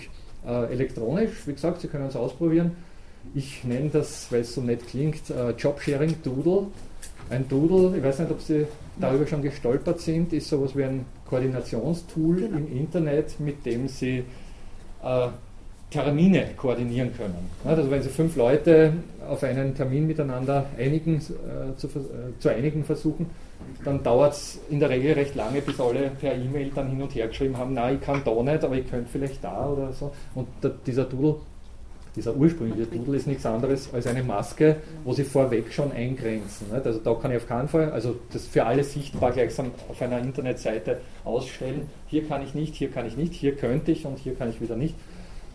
[0.47, 1.45] äh, elektronisch.
[1.45, 2.71] Wie gesagt, Sie können es ausprobieren.
[3.35, 6.67] Ich nenne das, weil es so nett klingt, äh, Jobsharing Doodle.
[7.29, 8.65] Ein Doodle, ich weiß nicht, ob Sie
[8.99, 12.57] darüber schon gestolpert sind, ist sowas wie ein Koordinationstool genau.
[12.57, 14.23] im Internet, mit dem Sie
[15.03, 15.27] äh,
[15.93, 17.49] Termine koordinieren können.
[17.63, 18.93] Also wenn Sie fünf Leute
[19.27, 23.27] auf einen Termin miteinander einigen, äh, zu, äh, zu einigen versuchen,
[23.85, 27.13] dann dauert es in der Regel recht lange, bis alle per E-Mail dann hin und
[27.13, 30.11] her geschrieben haben, na, ich kann da nicht, aber ich könnte vielleicht da oder so.
[30.33, 31.35] Und der, dieser Doodle,
[32.15, 36.67] dieser ursprüngliche Doodle ist nichts anderes als eine Maske, wo sie vorweg schon eingrenzen.
[36.73, 36.85] Nicht?
[36.85, 40.19] Also da kann ich auf keinen Fall, also das für alle sichtbar gleichsam auf einer
[40.19, 44.35] Internetseite ausstellen, hier kann ich nicht, hier kann ich nicht, hier könnte ich und hier
[44.35, 44.95] kann ich wieder nicht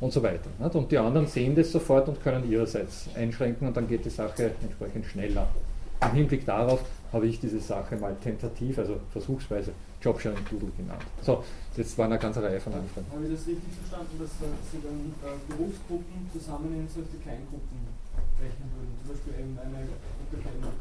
[0.00, 0.48] und so weiter.
[0.58, 0.74] Nicht?
[0.74, 4.52] Und die anderen sehen das sofort und können ihrerseits einschränken und dann geht die Sache
[4.62, 5.48] entsprechend schneller.
[6.02, 11.02] Im Hinblick darauf habe ich diese Sache mal tentativ, also versuchsweise Jobsharing Doodle genannt.
[11.22, 11.42] So,
[11.76, 13.06] jetzt war eine ganze Reihe von Anfragen.
[13.12, 14.30] Habe ich das richtig verstanden, dass
[14.70, 17.78] Sie dann äh, Berufsgruppen zusammen in solche Kleingruppen
[18.38, 18.94] rechnen würden?
[19.02, 20.72] Zum Beispiel eben eine Gruppe Kellner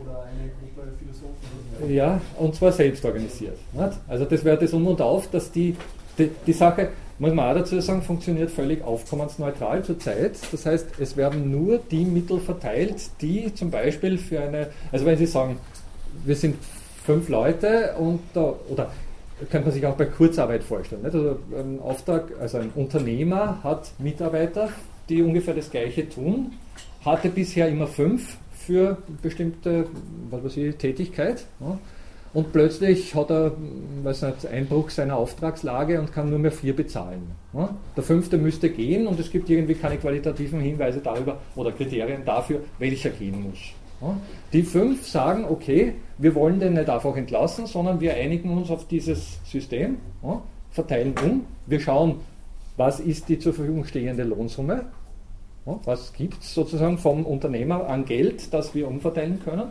[0.00, 1.94] oder eine Gruppe Philosophen?
[1.94, 3.58] Ja, und zwar selbst organisiert.
[3.72, 3.98] Nicht?
[4.08, 5.76] Also das wäre das Um und Auf, dass die,
[6.18, 10.38] die, die Sache, muss man auch dazu sagen, funktioniert völlig aufkommensneutral zurzeit.
[10.50, 15.18] Das heißt, es werden nur die Mittel verteilt, die zum Beispiel für eine, also wenn
[15.18, 15.58] Sie sagen,
[16.24, 16.56] wir sind
[17.04, 18.90] fünf Leute und da, oder
[19.50, 21.02] könnte man sich auch bei Kurzarbeit vorstellen.
[21.02, 21.14] Nicht?
[21.14, 24.70] Also ein Auftrag, also ein Unternehmer hat Mitarbeiter,
[25.08, 26.52] die ungefähr das Gleiche tun,
[27.04, 29.86] hatte bisher immer fünf für bestimmte
[30.30, 31.44] was weiß ich, Tätigkeit.
[31.60, 31.78] Ja
[32.32, 33.52] und plötzlich hat er
[34.02, 37.32] weiß nicht, Einbruch seiner Auftragslage und kann nur mehr vier bezahlen.
[37.96, 42.60] Der fünfte müsste gehen und es gibt irgendwie keine qualitativen Hinweise darüber oder Kriterien dafür,
[42.78, 43.58] welcher gehen muss.
[44.52, 48.86] Die fünf sagen, okay, wir wollen den nicht einfach entlassen, sondern wir einigen uns auf
[48.86, 49.96] dieses System,
[50.70, 52.20] verteilen um, wir schauen,
[52.76, 54.86] was ist die zur Verfügung stehende Lohnsumme,
[55.84, 59.70] was gibt es sozusagen vom Unternehmer an Geld, das wir umverteilen können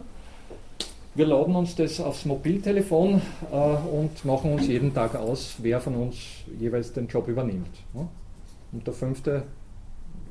[1.19, 3.21] wir laden uns das aufs Mobiltelefon
[3.51, 6.15] äh, und machen uns jeden Tag aus, wer von uns
[6.57, 7.75] jeweils den Job übernimmt.
[7.93, 8.07] Ja?
[8.71, 9.43] Und der fünfte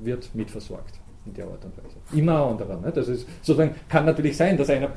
[0.01, 1.97] wird mitversorgt in der Art und Weise.
[2.19, 2.81] Immer ein anderer.
[2.81, 2.91] Ne?
[2.91, 4.89] Das ist, sozusagen kann natürlich sein, dass einer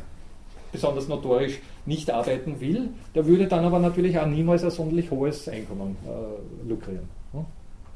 [0.71, 5.49] besonders notorisch nicht arbeiten will, der würde dann aber natürlich auch niemals ein sonderlich hohes
[5.49, 7.09] Einkommen äh, lukrieren.
[7.33, 7.45] Ja?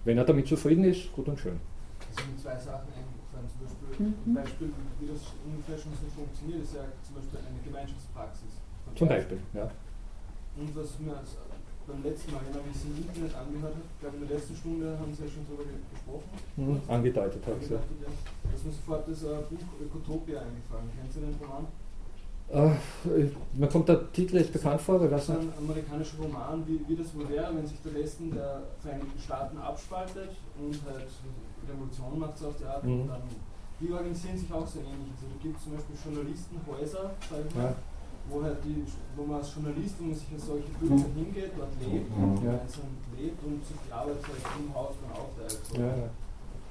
[0.04, 1.58] Wenn er damit zufrieden ist, gut und schön.
[2.14, 2.88] Das sind zwei Sachen
[4.00, 4.34] mhm.
[4.34, 4.70] Beispiel,
[5.00, 8.54] wie das ungefähr schon so funktioniert, ist ja zum Beispiel eine Gemeinschaftspraxis.
[8.96, 9.70] Zum Beispiel, ja.
[10.56, 11.20] Und was mir
[11.88, 14.38] beim letzten Mal, genau wie ich es im Internet angehört habe, ich glaube in der
[14.38, 16.30] letzten Stunde haben Sie ja schon darüber gesprochen.
[16.58, 17.78] Mhm, angedeutet habe ich ja.
[17.78, 20.90] Da ist mir sofort das uh, Buch Ökotopia eingefallen.
[20.96, 21.68] Kennen Sie den Roman?
[22.46, 22.72] Uh,
[23.54, 27.14] mir kommt der Titel jetzt bekannt vor, aber was ein amerikanischer Roman, wie, wie das
[27.16, 31.10] wohl wäre, wenn sich der Westen der Vereinigten Staaten abspaltet und halt
[31.68, 33.02] Revolution macht so auf die Art mhm.
[33.02, 33.22] und dann
[33.80, 35.12] die organisieren sich auch so ähnlich.
[35.16, 37.76] Also da gibt es zum Beispiel Journalistenhäuser, sag ich mal, ja.
[38.30, 38.84] wo, halt die,
[39.16, 41.16] wo man als Journalist, wo man sich als solche Bürger mhm.
[41.16, 42.40] hingeht, dort lebt, mhm.
[42.44, 42.60] ja.
[43.18, 45.60] lebt und sich die Arbeit halt im Haus dann aufteilt.
[45.68, 45.76] So.
[45.82, 46.08] Ja.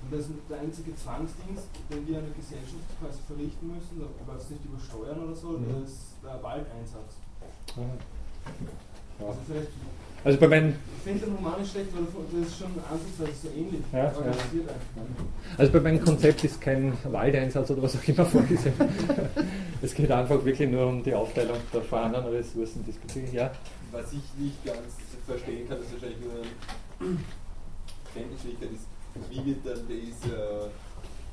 [0.05, 4.37] Und das ist der einzige Zwangsdienst, den wir in der Gesellschaft quasi verrichten müssen, aber
[4.37, 5.81] es nicht übersteuern oder so, mhm.
[5.81, 7.21] das ist der Waldeinsatz.
[9.19, 9.73] Also vielleicht
[10.25, 10.77] also bei meinen.
[10.97, 14.69] Ich finde den Roman nicht schlecht, weil das ist schon ansatzweise so ähnlich ja, organisiert
[14.69, 15.03] ja.
[15.59, 18.73] Also bei meinem Konzept ist kein Waldeinsatz oder was auch immer vorgesehen.
[19.83, 23.35] es geht einfach wirklich nur um die Aufteilung der vorhandenen Ressourcen diesbezüglich.
[23.35, 23.51] Ja?
[23.93, 24.95] Was ich nicht ganz
[25.27, 27.19] verstehen kann, ist wahrscheinlich nur eine
[28.15, 28.87] Kenntnisschwierigkeit ist,
[29.31, 30.71] wie wird dann diese,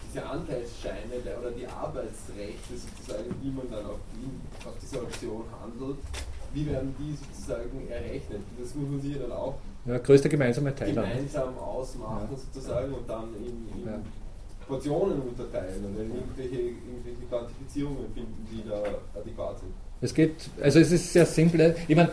[0.08, 5.98] diese Anteilsscheine oder die Arbeitsrechte sozusagen, wie man dann auf, die, auf diese Auktion handelt,
[6.54, 8.42] wie werden die sozusagen errechnet?
[8.60, 9.56] Das muss man sich dann auch
[9.86, 11.04] ja, größter gemeinsame Teiler.
[11.04, 12.38] gemeinsam ausmachen ja.
[12.38, 14.00] sozusagen und dann in, in ja.
[14.68, 18.84] Portionen unterteilen und irgendwelche, irgendwelche Quantifizierungen finden, die da
[19.20, 19.74] adäquat sind.
[20.04, 21.76] Es geht, also es ist sehr simpel.
[21.88, 22.12] Ich meine,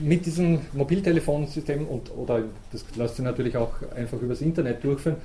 [0.00, 5.16] mit diesem Mobiltelefonsystem und oder das lässt sich natürlich auch einfach übers Internet durchführen,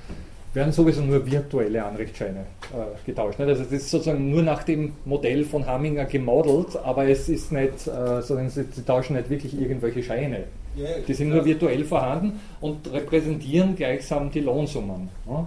[0.54, 2.40] werden sowieso nur virtuelle Anrechtsscheine
[2.72, 3.38] äh, getauscht.
[3.38, 3.48] Nicht?
[3.48, 7.86] Also das ist sozusagen nur nach dem Modell von Hamminger gemodelt, aber es ist nicht,
[7.86, 10.44] äh, sozusagen, sie, sie, tauschen nicht wirklich irgendwelche Scheine.
[10.76, 15.08] Yeah, die sind nur virtuell vorhanden und repräsentieren gleichsam die Lohnsummen.
[15.28, 15.46] Ja?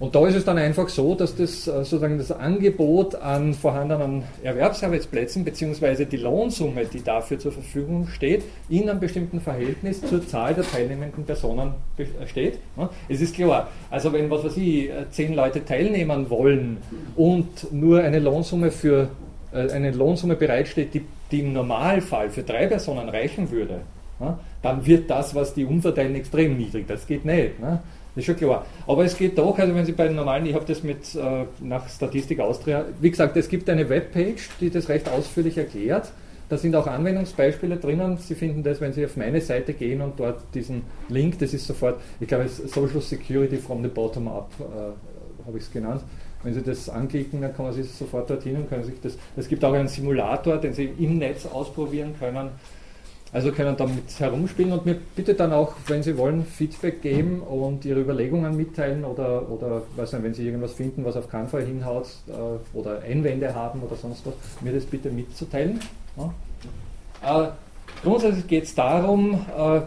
[0.00, 4.24] Und da ist es dann einfach so, dass das äh, sozusagen das Angebot an vorhandenen
[4.42, 6.06] Erwerbsarbeitsplätzen bzw.
[6.06, 11.24] die Lohnsumme, die dafür zur Verfügung steht, in einem bestimmten Verhältnis zur Zahl der teilnehmenden
[11.24, 11.74] Personen
[12.26, 12.58] steht.
[13.08, 16.78] Es ist klar, also wenn was weiß ich, zehn Leute teilnehmen wollen
[17.14, 19.08] und nur eine Lohnsumme für
[19.52, 23.82] äh, eine Lohnsumme bereitsteht, die, die im Normalfall für drei Personen reichen würde,
[24.62, 26.86] dann wird das, was die umverteilen, extrem niedrig.
[26.86, 27.54] Das geht nicht.
[28.14, 28.66] Das ist schon klar.
[28.86, 31.44] Aber es geht doch, also wenn Sie bei den normalen, ich habe das mit äh,
[31.60, 36.12] nach Statistik Austria, wie gesagt, es gibt eine Webpage, die das recht ausführlich erklärt.
[36.50, 38.18] Da sind auch Anwendungsbeispiele drinnen.
[38.18, 41.66] Sie finden das, wenn Sie auf meine Seite gehen und dort diesen Link, das ist
[41.66, 46.02] sofort, ich glaube, Social Security from the Bottom Up, äh, habe ich es genannt.
[46.42, 49.16] Wenn Sie das anklicken, dann kann man sich sofort dorthin und können sich das.
[49.36, 52.50] Es gibt auch einen Simulator, den Sie im Netz ausprobieren können
[53.32, 57.84] also können damit herumspielen und mir bitte dann auch, wenn Sie wollen, Feedback geben und
[57.84, 61.64] Ihre Überlegungen mitteilen oder, oder weiß nicht, wenn Sie irgendwas finden, was auf keinen Fall
[61.64, 65.80] hinhaut äh, oder Einwände haben oder sonst was, mir das bitte mitzuteilen.
[66.16, 67.44] Ja.
[67.44, 67.48] Äh,
[68.02, 69.80] grundsätzlich geht es darum, äh,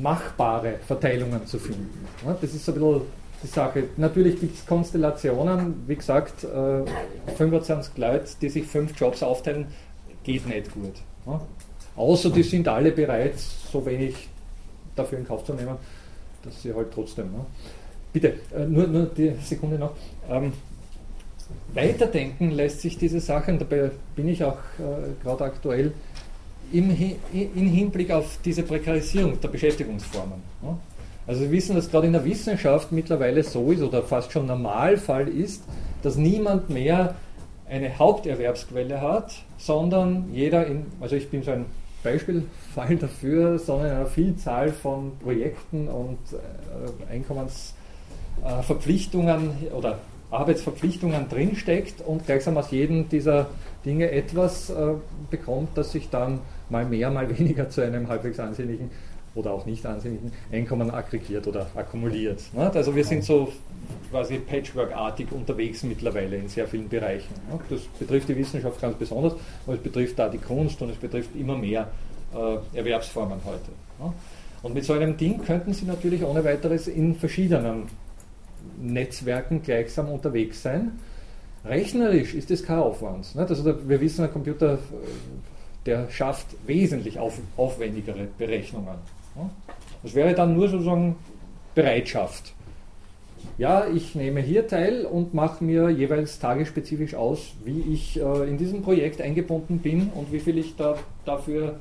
[0.00, 2.06] machbare Verteilungen zu finden.
[2.26, 3.02] Ja, das ist so ein bisschen
[3.44, 3.84] die Sache.
[3.96, 6.46] Natürlich gibt es Konstellationen, wie gesagt,
[7.36, 9.68] 25 äh, Leute, die sich fünf Jobs aufteilen,
[10.24, 10.94] geht nicht gut.
[11.26, 11.40] Ja.
[11.96, 14.28] Außer die sind alle bereit, so wenig
[14.94, 15.76] dafür in Kauf zu nehmen,
[16.42, 17.26] dass sie halt trotzdem.
[17.32, 17.46] Ne?
[18.12, 19.92] Bitte, äh, nur, nur die Sekunde noch.
[20.28, 20.52] Ähm,
[21.72, 25.92] weiterdenken lässt sich diese Sache, und dabei bin ich auch äh, gerade aktuell,
[26.72, 26.90] im,
[27.32, 30.42] in Hinblick auf diese Prekarisierung der Beschäftigungsformen.
[30.62, 30.76] Ne?
[31.26, 35.28] Also wir wissen, dass gerade in der Wissenschaft mittlerweile so ist oder fast schon Normalfall
[35.28, 35.62] ist,
[36.02, 37.16] dass niemand mehr
[37.68, 41.66] eine Haupterwerbsquelle hat, sondern jeder in, also ich bin so ein
[42.06, 49.98] Beispielfall dafür, sondern in einer Vielzahl von Projekten und äh, Einkommensverpflichtungen äh, oder
[50.30, 53.48] Arbeitsverpflichtungen drinsteckt und gleichsam aus jedem dieser
[53.84, 54.94] Dinge etwas äh,
[55.30, 58.90] bekommt, das sich dann mal mehr, mal weniger zu einem halbwegs ansehnlichen
[59.36, 62.42] oder auch nicht ansehnlichen Einkommen aggregiert oder akkumuliert.
[62.56, 63.52] Also wir sind so
[64.10, 67.34] quasi Patchwork-artig unterwegs mittlerweile in sehr vielen Bereichen.
[67.68, 69.34] Das betrifft die Wissenschaft ganz besonders,
[69.66, 71.88] aber es betrifft da die Kunst und es betrifft immer mehr
[72.34, 74.12] äh, Erwerbsformen heute.
[74.62, 77.84] Und mit so einem Ding könnten Sie natürlich ohne weiteres in verschiedenen
[78.80, 80.98] Netzwerken gleichsam unterwegs sein.
[81.64, 83.26] Rechnerisch ist das kein Aufwand.
[83.36, 84.78] Also wir wissen, ein Computer, äh,
[85.84, 88.96] der schafft wesentlich auf, aufwendigere Berechnungen.
[90.02, 91.16] Das wäre dann nur sozusagen
[91.74, 92.54] Bereitschaft
[93.58, 98.58] ja, ich nehme hier teil und mache mir jeweils tagesspezifisch aus, wie ich äh, in
[98.58, 101.76] diesem Projekt eingebunden bin und wie viel ich da dafür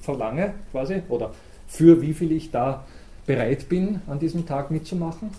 [0.00, 1.32] verlange, quasi, oder
[1.66, 2.84] für wie viel ich da
[3.26, 5.30] bereit bin, an diesem Tag mitzumachen.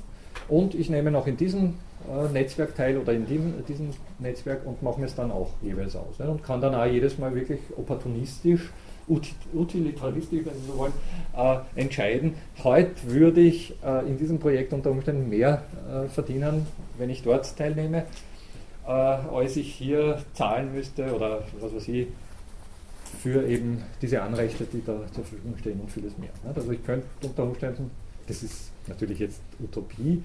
[0.48, 1.76] Und ich nehme noch in diesem
[2.08, 3.90] äh, Netzwerk teil oder in diesem, diesem
[4.20, 6.20] Netzwerk und mache mir es dann auch jeweils aus.
[6.20, 8.70] Ne, und kann dann auch jedes Mal wirklich opportunistisch
[9.08, 10.94] utilitaristisch, wenn Sie so wollen,
[11.36, 12.36] äh, entscheiden.
[12.64, 16.66] Heute würde ich äh, in diesem Projekt unter Umständen mehr äh, verdienen,
[16.98, 18.06] wenn ich dort teilnehme,
[18.86, 22.08] äh, als ich hier zahlen müsste oder was weiß ich,
[23.22, 26.32] für eben diese Anrechte, die da zur Verfügung stehen und vieles mehr.
[26.56, 27.92] Also ich könnte unter Umständen,
[28.28, 30.24] das ist natürlich jetzt Utopie,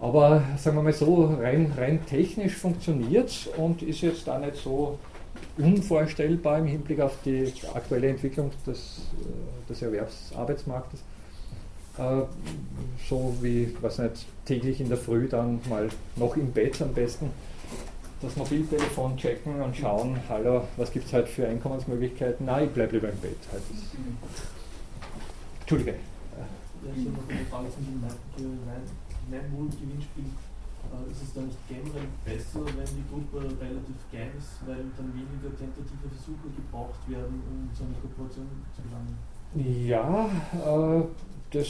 [0.00, 4.98] aber sagen wir mal so, rein, rein technisch funktioniert und ist jetzt da nicht so
[5.58, 11.00] unvorstellbar im Hinblick auf die aktuelle Entwicklung des, äh, des Erwerbsarbeitsmarktes.
[11.98, 12.22] Äh,
[13.08, 17.30] so wie, was nicht, täglich in der Früh dann mal noch im Bett am besten
[18.22, 22.46] das Mobiltelefon checken und schauen, hallo, was gibt es heute für Einkommensmöglichkeiten?
[22.46, 23.36] Nein, ich bleibe lieber im Bett.
[23.52, 23.62] Halt
[25.60, 25.92] Entschuldige.
[25.92, 27.84] Ja, ich habe noch eine Frage zum
[29.28, 30.55] Gemeinwohlgewinnspiel äh,
[31.10, 35.54] ist es dann nicht generell besser, wenn die Gruppe relativ klein ist, weil dann weniger
[35.56, 39.16] tentative Versuche gebraucht werden, um zu einer Kooperation zu gelangen?
[39.86, 41.04] Ja, äh,
[41.50, 41.68] das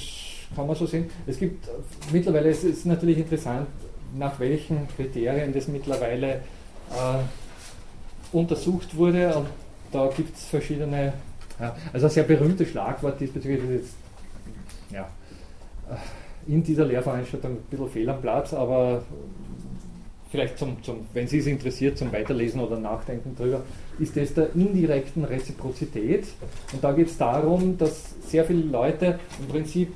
[0.55, 1.11] kann man so sehen.
[1.27, 1.69] Es gibt
[2.13, 3.69] mittlerweile, es ist natürlich interessant,
[4.17, 6.37] nach welchen Kriterien das mittlerweile
[6.91, 7.23] äh,
[8.33, 9.37] untersucht wurde.
[9.37, 9.47] Und
[9.93, 11.13] da gibt es verschiedene,
[11.93, 13.95] also ein sehr berühmtes Schlagwort diesbezüglich ist jetzt,
[14.91, 15.09] ja,
[15.91, 15.97] äh,
[16.49, 19.03] in dieser Lehrveranstaltung ein bisschen fehl am Platz, aber
[20.31, 23.63] vielleicht zum, zum, wenn Sie es interessiert, zum Weiterlesen oder Nachdenken drüber,
[23.99, 26.27] ist das der indirekten Reziprozität.
[26.73, 29.93] Und da geht es darum, dass sehr viele Leute im Prinzip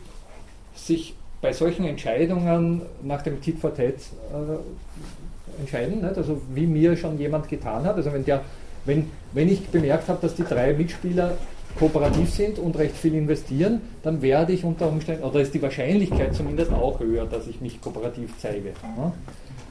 [0.74, 6.16] sich bei solchen Entscheidungen nach dem Tit for Tat äh, entscheiden, nicht?
[6.16, 7.96] also wie mir schon jemand getan hat.
[7.96, 8.42] Also wenn, der,
[8.84, 11.36] wenn, wenn ich bemerkt habe, dass die drei Mitspieler
[11.78, 16.34] kooperativ sind und recht viel investieren, dann werde ich unter Umständen, oder ist die Wahrscheinlichkeit
[16.34, 18.72] zumindest auch höher, dass ich mich kooperativ zeige.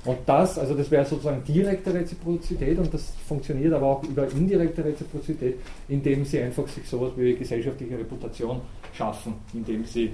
[0.06, 4.84] Und das, also das wäre sozusagen direkte Reziprozität und das funktioniert aber auch über indirekte
[4.84, 5.56] Reziprozität,
[5.90, 8.62] indem sie einfach sich sowas wie gesellschaftliche Reputation
[8.94, 10.12] schaffen, indem sie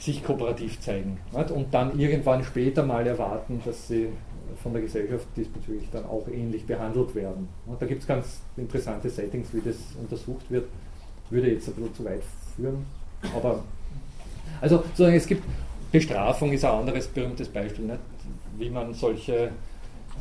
[0.00, 4.08] sich kooperativ zeigen und dann irgendwann später mal erwarten, dass sie
[4.62, 7.48] von der Gesellschaft diesbezüglich dann auch ähnlich behandelt werden.
[7.66, 10.66] Und da gibt es ganz interessante Settings, wie das untersucht wird.
[11.30, 12.22] Würde jetzt ein bisschen zu weit
[12.56, 12.84] führen.
[13.34, 13.62] Aber
[14.60, 15.44] also sozusagen, es gibt
[15.92, 17.98] Bestrafung ist ein anderes berühmtes Beispiel, nicht?
[18.58, 19.50] wie man solche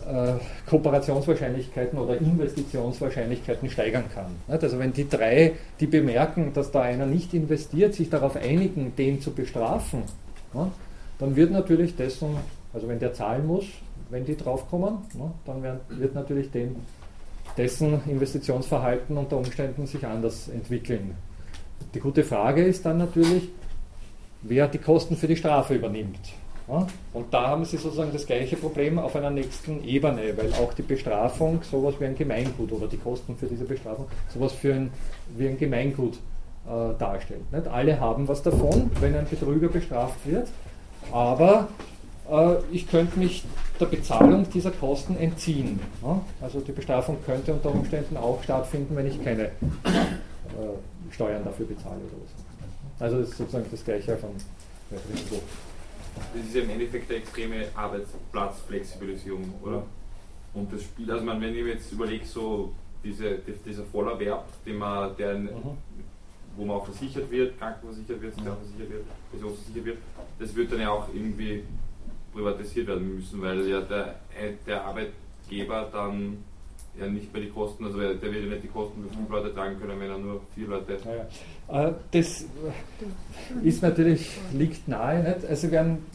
[0.07, 0.33] äh,
[0.67, 4.31] Kooperationswahrscheinlichkeiten oder Investitionswahrscheinlichkeiten steigern kann.
[4.47, 4.63] Nicht?
[4.63, 9.21] Also wenn die drei, die bemerken, dass da einer nicht investiert, sich darauf einigen, den
[9.21, 10.03] zu bestrafen,
[10.53, 10.71] ja,
[11.19, 12.37] dann wird natürlich dessen,
[12.73, 13.65] also wenn der zahlen muss,
[14.09, 16.75] wenn die draufkommen, ne, dann wird natürlich den,
[17.57, 21.15] dessen Investitionsverhalten unter Umständen sich anders entwickeln.
[21.93, 23.49] Die gute Frage ist dann natürlich,
[24.41, 26.19] wer die Kosten für die Strafe übernimmt.
[26.67, 26.87] Ja?
[27.13, 30.83] Und da haben Sie sozusagen das gleiche Problem auf einer nächsten Ebene, weil auch die
[30.83, 34.91] Bestrafung sowas wie ein Gemeingut oder die Kosten für diese Bestrafung sowas für ein,
[35.35, 36.19] wie ein Gemeingut
[36.67, 37.51] äh, darstellt.
[37.51, 37.67] Nicht?
[37.67, 40.47] Alle haben was davon, wenn ein Betrüger bestraft wird,
[41.11, 41.67] aber
[42.71, 43.43] ich könnte mich
[43.79, 45.79] der Bezahlung dieser Kosten entziehen.
[46.41, 49.51] Also die Bestrafung könnte unter Umständen auch stattfinden, wenn ich keine äh,
[51.11, 52.01] Steuern dafür bezahle.
[52.99, 54.31] Also das ist sozusagen das Gleiche von
[54.91, 55.41] Risiko.
[56.33, 59.83] Das ist ja im Endeffekt eine extreme Arbeitsplatzflexibilisierung, oder?
[60.53, 62.73] Und das Spiel, also man, wenn ich mir jetzt überlege, so
[63.03, 65.77] diese, dieser Vollerwerb, den man, der, mhm.
[66.57, 69.97] wo man auch versichert wird, krankenversichert wird, sozialversichert wird, pensionsversichert wird,
[70.39, 71.63] das wird dann ja auch irgendwie
[72.33, 74.15] privatisiert werden müssen, weil ja der,
[74.65, 76.37] der Arbeitgeber dann
[76.99, 79.53] ja nicht mehr die Kosten, also der wird ja nicht die Kosten für fünf Leute
[79.53, 80.97] tragen können, wenn er nur vier Leute.
[81.05, 81.15] Ja,
[81.73, 81.89] ja.
[81.89, 82.45] Äh, das
[83.63, 85.23] ist natürlich, liegt nahe.
[85.23, 85.45] Nicht?
[85.45, 86.05] Also werden,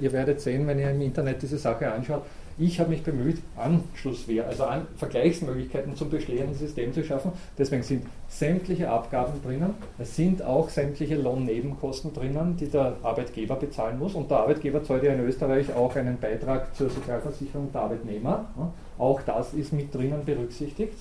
[0.00, 2.22] ihr werdet sehen, wenn ihr im Internet diese Sache anschaut,
[2.58, 7.32] ich habe mich bemüht, Anschlusswehr, also an Vergleichsmöglichkeiten zum bestehenden System zu schaffen.
[7.56, 9.74] Deswegen sind sämtliche Abgaben drinnen.
[9.98, 14.14] Es sind auch sämtliche Lohnnebenkosten drinnen, die der Arbeitgeber bezahlen muss.
[14.14, 18.72] Und der Arbeitgeber zahlt ja in Österreich auch einen Beitrag zur Sozialversicherung der Arbeitnehmer.
[18.98, 20.94] Auch das ist mit drinnen berücksichtigt.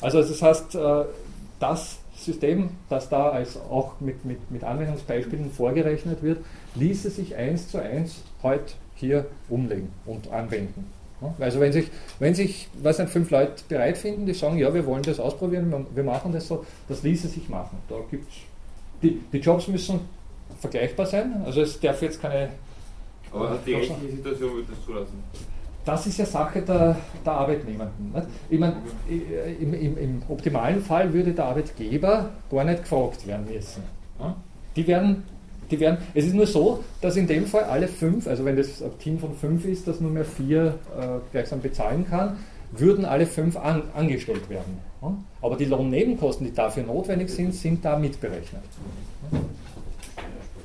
[0.00, 1.04] Also das heißt, äh,
[1.58, 7.68] das System, das da als auch mit, mit, mit Anwendungsbeispielen vorgerechnet wird, ließe sich eins
[7.68, 10.86] zu eins heute hier umlegen und anwenden.
[11.40, 14.86] Also wenn sich, wenn sich was nicht, fünf Leute bereit finden, die sagen, ja, wir
[14.86, 17.78] wollen das ausprobieren, wir machen das so, das ließe sich machen.
[17.88, 18.36] Da gibt's
[19.02, 20.00] die, die Jobs müssen
[20.60, 22.50] vergleichbar sein, also es darf jetzt keine.
[23.32, 25.22] Aber die rechtliche Situation wird das zulassen?
[25.84, 28.12] Das ist ja Sache der, der Arbeitnehmenden.
[28.12, 28.26] Nicht?
[28.50, 28.76] Ich meine,
[29.08, 33.82] im, im, im, optimalen Fall würde der Arbeitgeber gar nicht gefragt werden müssen.
[34.76, 35.24] Die werden
[35.70, 38.82] die werden, es ist nur so, dass in dem Fall alle fünf, also wenn das
[38.82, 42.38] ein Team von fünf ist, das nur mehr vier äh, gleichsam bezahlen kann,
[42.72, 44.78] würden alle fünf an, angestellt werden.
[45.40, 48.62] Aber die Lohnnebenkosten, die dafür notwendig sind, sind da mitberechnet.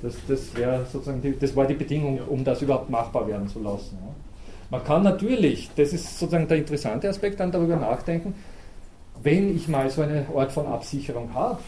[0.01, 0.51] Das, das,
[0.91, 3.97] sozusagen die, das war die Bedingung, um das überhaupt machbar werden zu lassen.
[4.69, 8.33] Man kann natürlich, das ist sozusagen der interessante Aspekt, dann darüber nachdenken,
[9.21, 11.59] wenn ich mal so eine Art von Absicherung habe,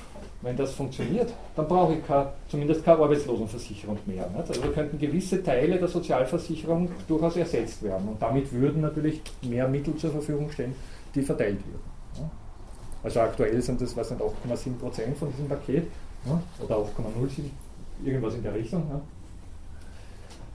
[0.46, 4.30] wenn das funktioniert, dann brauche ich kein, zumindest keine Arbeitslosenversicherung mehr.
[4.30, 4.48] Nicht?
[4.48, 9.96] Also könnten gewisse Teile der Sozialversicherung durchaus ersetzt werden und damit würden natürlich mehr Mittel
[9.96, 10.76] zur Verfügung stehen,
[11.16, 12.30] die verteilt würden.
[13.04, 15.88] Also aktuell sind das, was sind 8,7 Prozent von diesem Paket
[16.64, 16.86] oder 8,07,
[18.04, 18.84] irgendwas in der Richtung.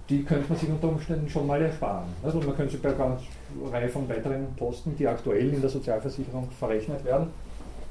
[0.08, 2.08] Die könnte man sich unter Umständen schon mal ersparen.
[2.22, 3.22] Also man könnte sich bei einer ganz
[3.70, 7.28] Reihe von weiteren Posten, die aktuell in der Sozialversicherung verrechnet werden,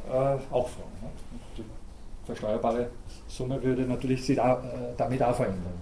[0.10, 1.00] äh, auch fragen
[2.30, 2.90] versteuerbare
[3.28, 5.80] Summe würde natürlich sich da, äh, damit auch verändern.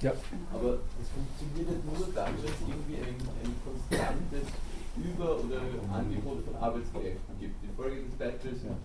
[0.00, 0.12] Ja.
[0.52, 4.48] Aber es funktioniert nicht nur dann, wenn es irgendwie ein, ein konstantes
[4.96, 5.60] Über- oder
[5.92, 7.56] Angebot von Arbeitskräften gibt.
[7.62, 8.76] Die Folge des Beispiels ja.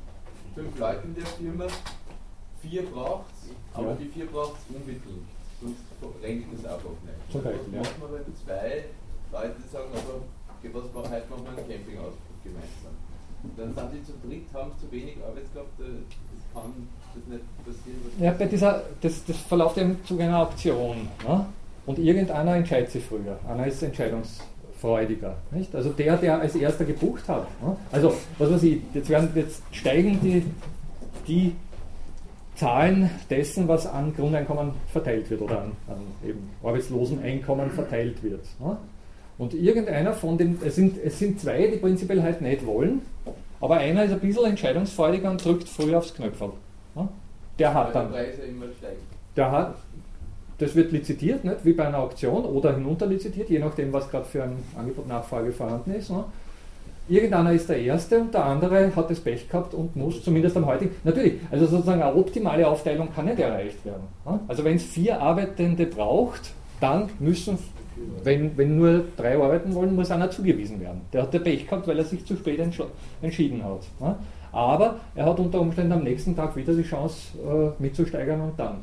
[0.55, 1.67] fünf Leute in der Firma,
[2.61, 3.95] vier braucht es, aber ja.
[3.95, 5.27] die vier braucht es unbedingt.
[5.61, 5.83] Sonst
[6.23, 7.43] rennt es einfach nicht.
[7.43, 8.85] Beispiel, was macht man, wenn zwei
[9.31, 10.23] Leute sagen, aber
[10.73, 13.08] was machen heute machen wir einen Campingausflug gemeinsam?
[13.57, 15.87] Dann sind die zu dritt, haben zu wenig Arbeitskraft, das
[16.53, 16.73] kann
[17.13, 17.99] das nicht passieren.
[18.19, 21.07] Ja, bei dieser, das, das verläuft eben zu einer Option.
[21.27, 21.45] Ne?
[21.85, 23.39] Und irgendeiner entscheidet sich früher.
[23.47, 25.35] Einer ist entscheidungsfreudiger.
[25.51, 25.73] Nicht?
[25.73, 27.47] Also der, der als erster gebucht hat.
[27.61, 27.75] Ne?
[27.91, 30.43] Also, was weiß ich, jetzt, werden, jetzt steigen die,
[31.27, 31.55] die
[32.55, 38.45] Zahlen dessen, was an Grundeinkommen verteilt wird oder an, an eben Arbeitsloseneinkommen verteilt wird.
[38.59, 38.77] Ne?
[39.39, 43.01] Und irgendeiner von den, es sind, es sind zwei, die prinzipiell halt nicht wollen,
[43.61, 46.51] aber einer ist ein bisschen entscheidungsfreudiger und drückt früh aufs Knöpfel.
[47.57, 48.13] Der hat dann.
[49.35, 49.75] Der hat,
[50.57, 51.63] das wird lizitiert, nicht?
[51.63, 56.09] wie bei einer Auktion oder hinunterlizitiert, je nachdem, was gerade für ein Angebot-Nachfrage vorhanden ist.
[56.09, 56.23] Ne?
[57.07, 60.65] Irgendeiner ist der Erste und der andere hat das Pech gehabt und muss zumindest am
[60.65, 60.95] heutigen.
[61.03, 64.03] Natürlich, also sozusagen eine optimale Aufteilung kann nicht erreicht werden.
[64.25, 64.39] Ne?
[64.47, 67.57] Also wenn es vier Arbeitende braucht, dann müssen,
[68.23, 71.01] wenn, wenn nur drei arbeiten wollen, muss einer zugewiesen werden.
[71.13, 72.59] Der hat der Pech gehabt, weil er sich zu spät
[73.21, 73.81] entschieden hat.
[73.99, 74.15] Ne?
[74.51, 78.77] Aber er hat unter Umständen am nächsten Tag wieder die Chance äh, mitzusteigern und dann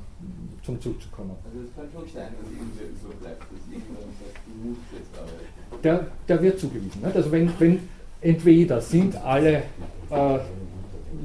[0.62, 1.32] zum Zug zu kommen.
[1.44, 5.18] Also es kann schon sein, dass irgendwer so bleibt, dass irgendwann sagt, du musst jetzt
[5.18, 5.82] arbeiten.
[5.82, 7.02] Der, der wird zugewiesen.
[7.02, 7.16] Nicht?
[7.16, 7.80] Also wenn, wenn
[8.20, 9.62] entweder sind alle
[10.10, 10.38] äh,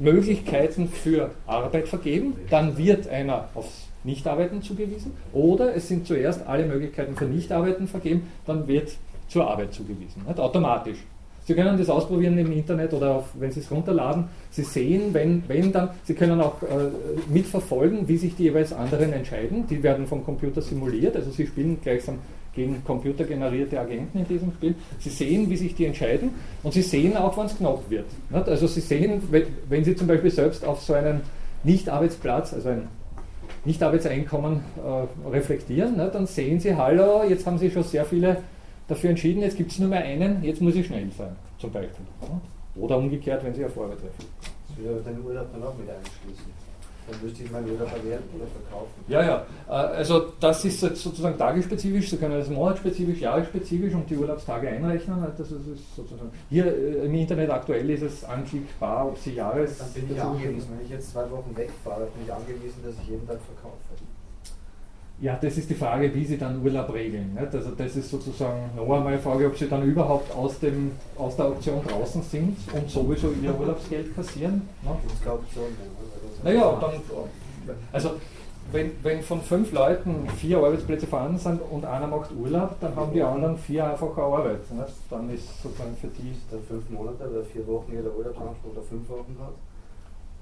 [0.00, 6.66] Möglichkeiten für Arbeit vergeben, dann wird einer aufs Nichtarbeiten zugewiesen, oder es sind zuerst alle
[6.66, 8.92] Möglichkeiten für Nichtarbeiten vergeben, dann wird
[9.28, 10.38] zur Arbeit zugewiesen, nicht?
[10.38, 10.98] automatisch.
[11.44, 14.26] Sie können das ausprobieren im Internet oder auf, wenn Sie es runterladen.
[14.50, 16.66] Sie sehen, wenn, wenn dann, Sie können auch äh,
[17.28, 19.66] mitverfolgen, wie sich die jeweils anderen entscheiden.
[19.66, 22.18] Die werden vom Computer simuliert, also Sie spielen gleichsam
[22.54, 24.74] gegen computergenerierte Agenten in diesem Spiel.
[25.00, 26.30] Sie sehen, wie sich die entscheiden
[26.62, 28.06] und Sie sehen auch, wann es knapp wird.
[28.30, 28.48] Nicht?
[28.48, 29.22] Also Sie sehen,
[29.68, 31.22] wenn Sie zum Beispiel selbst auf so einen
[31.64, 32.88] Nicht-Arbeitsplatz, also ein
[33.64, 36.14] Nicht-Arbeitseinkommen äh, reflektieren, nicht?
[36.14, 38.38] dann sehen Sie, hallo, jetzt haben Sie schon sehr viele
[38.88, 42.04] dafür entschieden, jetzt gibt es nur mehr einen, jetzt muss ich schnell sein, zum Beispiel.
[42.74, 44.26] Oder umgekehrt, wenn Sie auf Arbeit treffen.
[44.68, 46.61] Das würde den Urlaub dann auch mit einschließen.
[47.08, 49.04] Dann müsste ich meinen Urlaub verwerten oder verkaufen.
[49.08, 49.46] Ja, ja.
[49.68, 55.22] Äh, also das ist sozusagen tagesspezifisch, Sie können das monatsspezifisch, jahresspezifisch und die Urlaubstage einrechnen.
[55.36, 59.78] Das ist sozusagen hier äh, im Internet aktuell ist es anklickbar, ob Sie Jahres.
[59.78, 63.08] Dann bin ich angewiesen, wenn ich jetzt zwei Wochen wegfahre, bin ich angewiesen, dass ich
[63.08, 63.76] jeden Tag verkaufe.
[65.22, 67.34] Ja, das ist die Frage, wie Sie dann Urlaub regeln.
[67.34, 67.54] Nicht?
[67.54, 71.36] Also das ist sozusagen noch einmal die Frage, ob Sie dann überhaupt aus, dem, aus
[71.36, 74.62] der Auktion draußen sind und sowieso Ihr Urlaubsgeld kassieren.
[74.82, 74.96] Ne?
[75.08, 75.62] Das glaube ich schon.
[76.44, 76.92] Naja, dann,
[77.92, 78.10] also
[78.72, 83.12] wenn, wenn von fünf Leuten vier Arbeitsplätze vorhanden sind und einer macht Urlaub, dann haben
[83.12, 84.70] die anderen vier einfach keine Arbeit.
[84.70, 84.94] Nicht?
[85.10, 86.34] Dann ist sozusagen für die...
[86.50, 89.52] Der fünf Monate oder vier Wochen jeder Urlaubsanspruch oder fünf Wochen hat.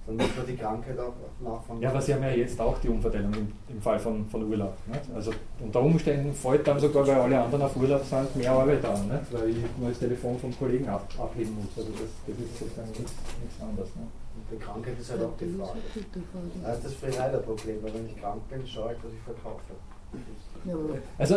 [0.07, 1.83] Dann muss man die Krankheit auch nachfangen.
[1.83, 4.75] Ja, aber Sie haben ja jetzt auch die Umverteilung im, im Fall von, von Urlaub.
[4.87, 5.03] Nicht?
[5.15, 9.09] Also unter Umständen fällt dann sogar, weil alle anderen auf Urlaub sind, mehr Arbeit an,
[9.09, 9.33] nicht?
[9.33, 11.77] weil ich nur das Telefon vom Kollegen ab, abheben muss.
[11.77, 13.13] Also das, das ist sozusagen nichts,
[13.43, 13.89] nichts anderes.
[13.97, 14.03] Ne?
[14.41, 15.79] Und die Krankheit ist halt auch die Frage.
[16.63, 19.61] Das ist das Freirider-Problem, weil wenn ich krank bin, schaue ich, dass ich verkaufe.
[21.17, 21.37] Also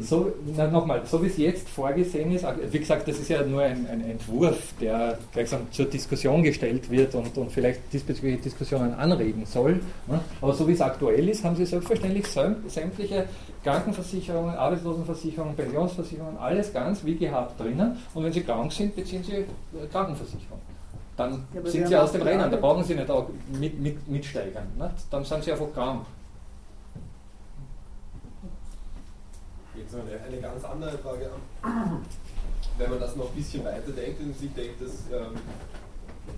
[0.00, 3.62] so, so nochmal, so wie es jetzt vorgesehen ist, wie gesagt, das ist ja nur
[3.62, 9.46] ein, ein Entwurf, der gleichsam zur Diskussion gestellt wird und, und vielleicht diesbezügliche Diskussionen anregen
[9.46, 9.80] soll.
[10.08, 10.20] Ne?
[10.42, 13.26] Aber so wie es aktuell ist, haben Sie selbstverständlich sämtliche
[13.62, 17.96] Krankenversicherungen, Arbeitslosenversicherungen, Pensionsversicherungen, alles ganz wie gehabt drinnen.
[18.12, 19.46] Und wenn Sie krank sind, beziehen Sie äh,
[19.90, 20.60] Krankenversicherung.
[21.16, 23.28] Dann ja, sind Sie aus dem Rennen, da brauchen Sie nicht auch
[23.58, 24.66] mit, mit, mitsteigern.
[24.76, 24.90] Ne?
[25.10, 26.06] Dann sind Sie einfach krank.
[29.86, 31.30] jetzt eine, eine ganz andere Frage
[31.62, 32.04] an.
[32.78, 35.34] Wenn man das noch ein bisschen weiter denkt und sich denkt, das ähm,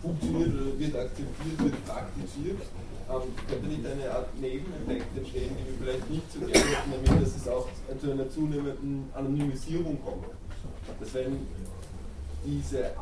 [0.03, 2.61] funktioniert oder wird akzeptiert, wird praktiziert,
[3.11, 7.25] ähm, könnte nicht eine Art Nebeneffekt entstehen, die wir vielleicht nicht so gerne hätten, nämlich
[7.25, 7.67] dass es auch
[8.01, 10.27] zu einer zunehmenden Anonymisierung kommt.
[11.01, 11.47] Dass wenn
[12.45, 12.97] diese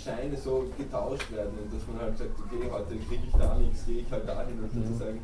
[0.00, 3.86] Arbeitsscheine so getauscht werden und dass man halt sagt, okay, heute kriege ich da nichts,
[3.86, 4.86] gehe ich halt dahin und mhm.
[4.86, 5.20] sozusagen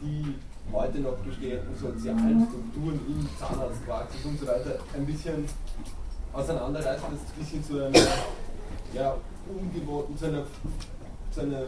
[0.00, 0.34] die
[0.72, 5.44] heute noch bestehenden sozialen Strukturen in Zahnarztpraxis und so weiter ein bisschen
[6.32, 8.08] auseinanderreißen, dass es ein bisschen zu einer
[8.94, 9.16] ja,
[9.48, 10.44] ungewohnten, zu einer,
[11.32, 11.62] zu einer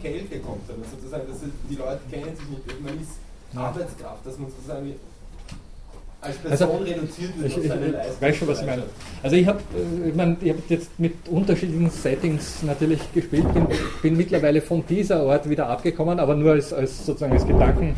[0.00, 3.18] Kälte kommt, sondern sozusagen, dass die Leute kennen sich nicht, man ist
[3.54, 4.94] Arbeitskraft, dass man sozusagen
[6.20, 8.82] als Person also, reduziert wird ich, ich, ich weiß schon, was ich meine.
[9.22, 9.60] Also ich habe
[10.04, 13.66] äh, ich mein, ich hab jetzt mit unterschiedlichen Settings natürlich gespielt, bin,
[14.02, 17.96] bin mittlerweile von dieser Art wieder abgekommen, aber nur als, als sozusagen als Gedanken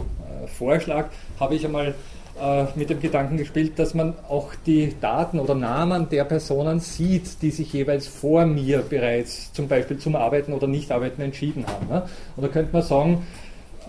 [0.48, 1.06] Vorschlag
[1.38, 1.94] habe ich einmal
[2.40, 7.42] äh, mit dem Gedanken gespielt, dass man auch die Daten oder Namen der Personen sieht,
[7.42, 11.88] die sich jeweils vor mir bereits zum Beispiel zum Arbeiten oder Nichtarbeiten entschieden haben.
[11.88, 12.02] Ne?
[12.36, 13.26] Und da könnte man sagen,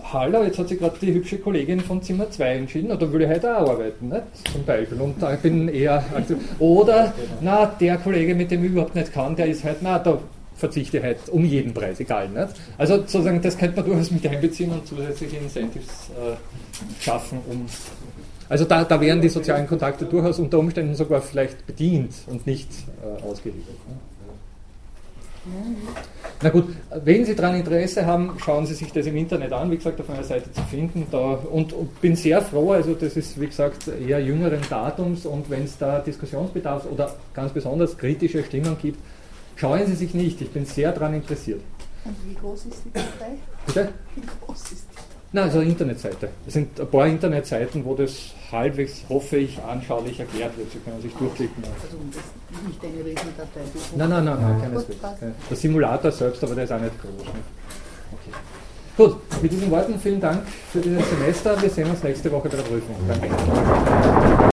[0.02, 3.28] Hallo, jetzt hat sich gerade die hübsche Kollegin von Zimmer 2 entschieden, oder will ich
[3.28, 4.22] heute auch arbeiten, nicht?
[4.52, 5.00] zum Beispiel.
[5.00, 6.38] Und da bin eher aktiv.
[6.58, 10.18] Oder, na, der Kollege, mit dem ich überhaupt nicht kann, der ist halt, na, da
[10.56, 12.28] verzichte halt um jeden Preis, egal.
[12.28, 12.48] Nicht?
[12.78, 17.66] Also sozusagen, das könnte man durchaus mit einbeziehen und zusätzliche Incentives äh, schaffen, um.
[18.48, 22.68] Also da, da wären die sozialen Kontakte durchaus unter Umständen sogar vielleicht bedient und nicht
[23.00, 23.76] äh, ausgeliefert.
[23.88, 23.94] Ne?
[26.42, 26.74] Na gut,
[27.04, 30.08] wenn Sie daran Interesse haben, schauen Sie sich das im Internet an, wie gesagt, auf
[30.08, 31.06] meiner Seite zu finden.
[31.10, 35.50] Da, und, und bin sehr froh, also das ist wie gesagt eher jüngeren Datums und
[35.50, 38.98] wenn es da Diskussionsbedarf oder ganz besonders kritische Stimmen gibt,
[39.56, 41.60] scheuen Sie sich nicht, ich bin sehr daran interessiert.
[42.04, 43.36] Und wie groß ist die Datei?
[43.66, 43.88] Bitte?
[44.14, 44.89] Wie groß ist die?
[45.32, 46.28] Nein, also Internetseite.
[46.44, 50.72] Es sind ein paar Internetseiten, wo das halbwegs, hoffe ich, anschaulich erklärt wird.
[50.72, 51.62] Sie können sich durchklicken.
[51.64, 51.96] Also
[52.66, 53.60] nicht eine Riesendatei.
[53.96, 54.98] Nein, nein, nein, nein keineswegs.
[55.48, 57.26] Der Simulator selbst, aber der ist auch nicht groß.
[57.26, 57.30] Ne?
[58.12, 58.36] Okay.
[58.96, 60.42] Gut, mit diesen Worten vielen Dank
[60.72, 61.62] für dieses Semester.
[61.62, 62.96] Wir sehen uns nächste Woche bei der Prüfung.
[63.06, 64.39] Danke.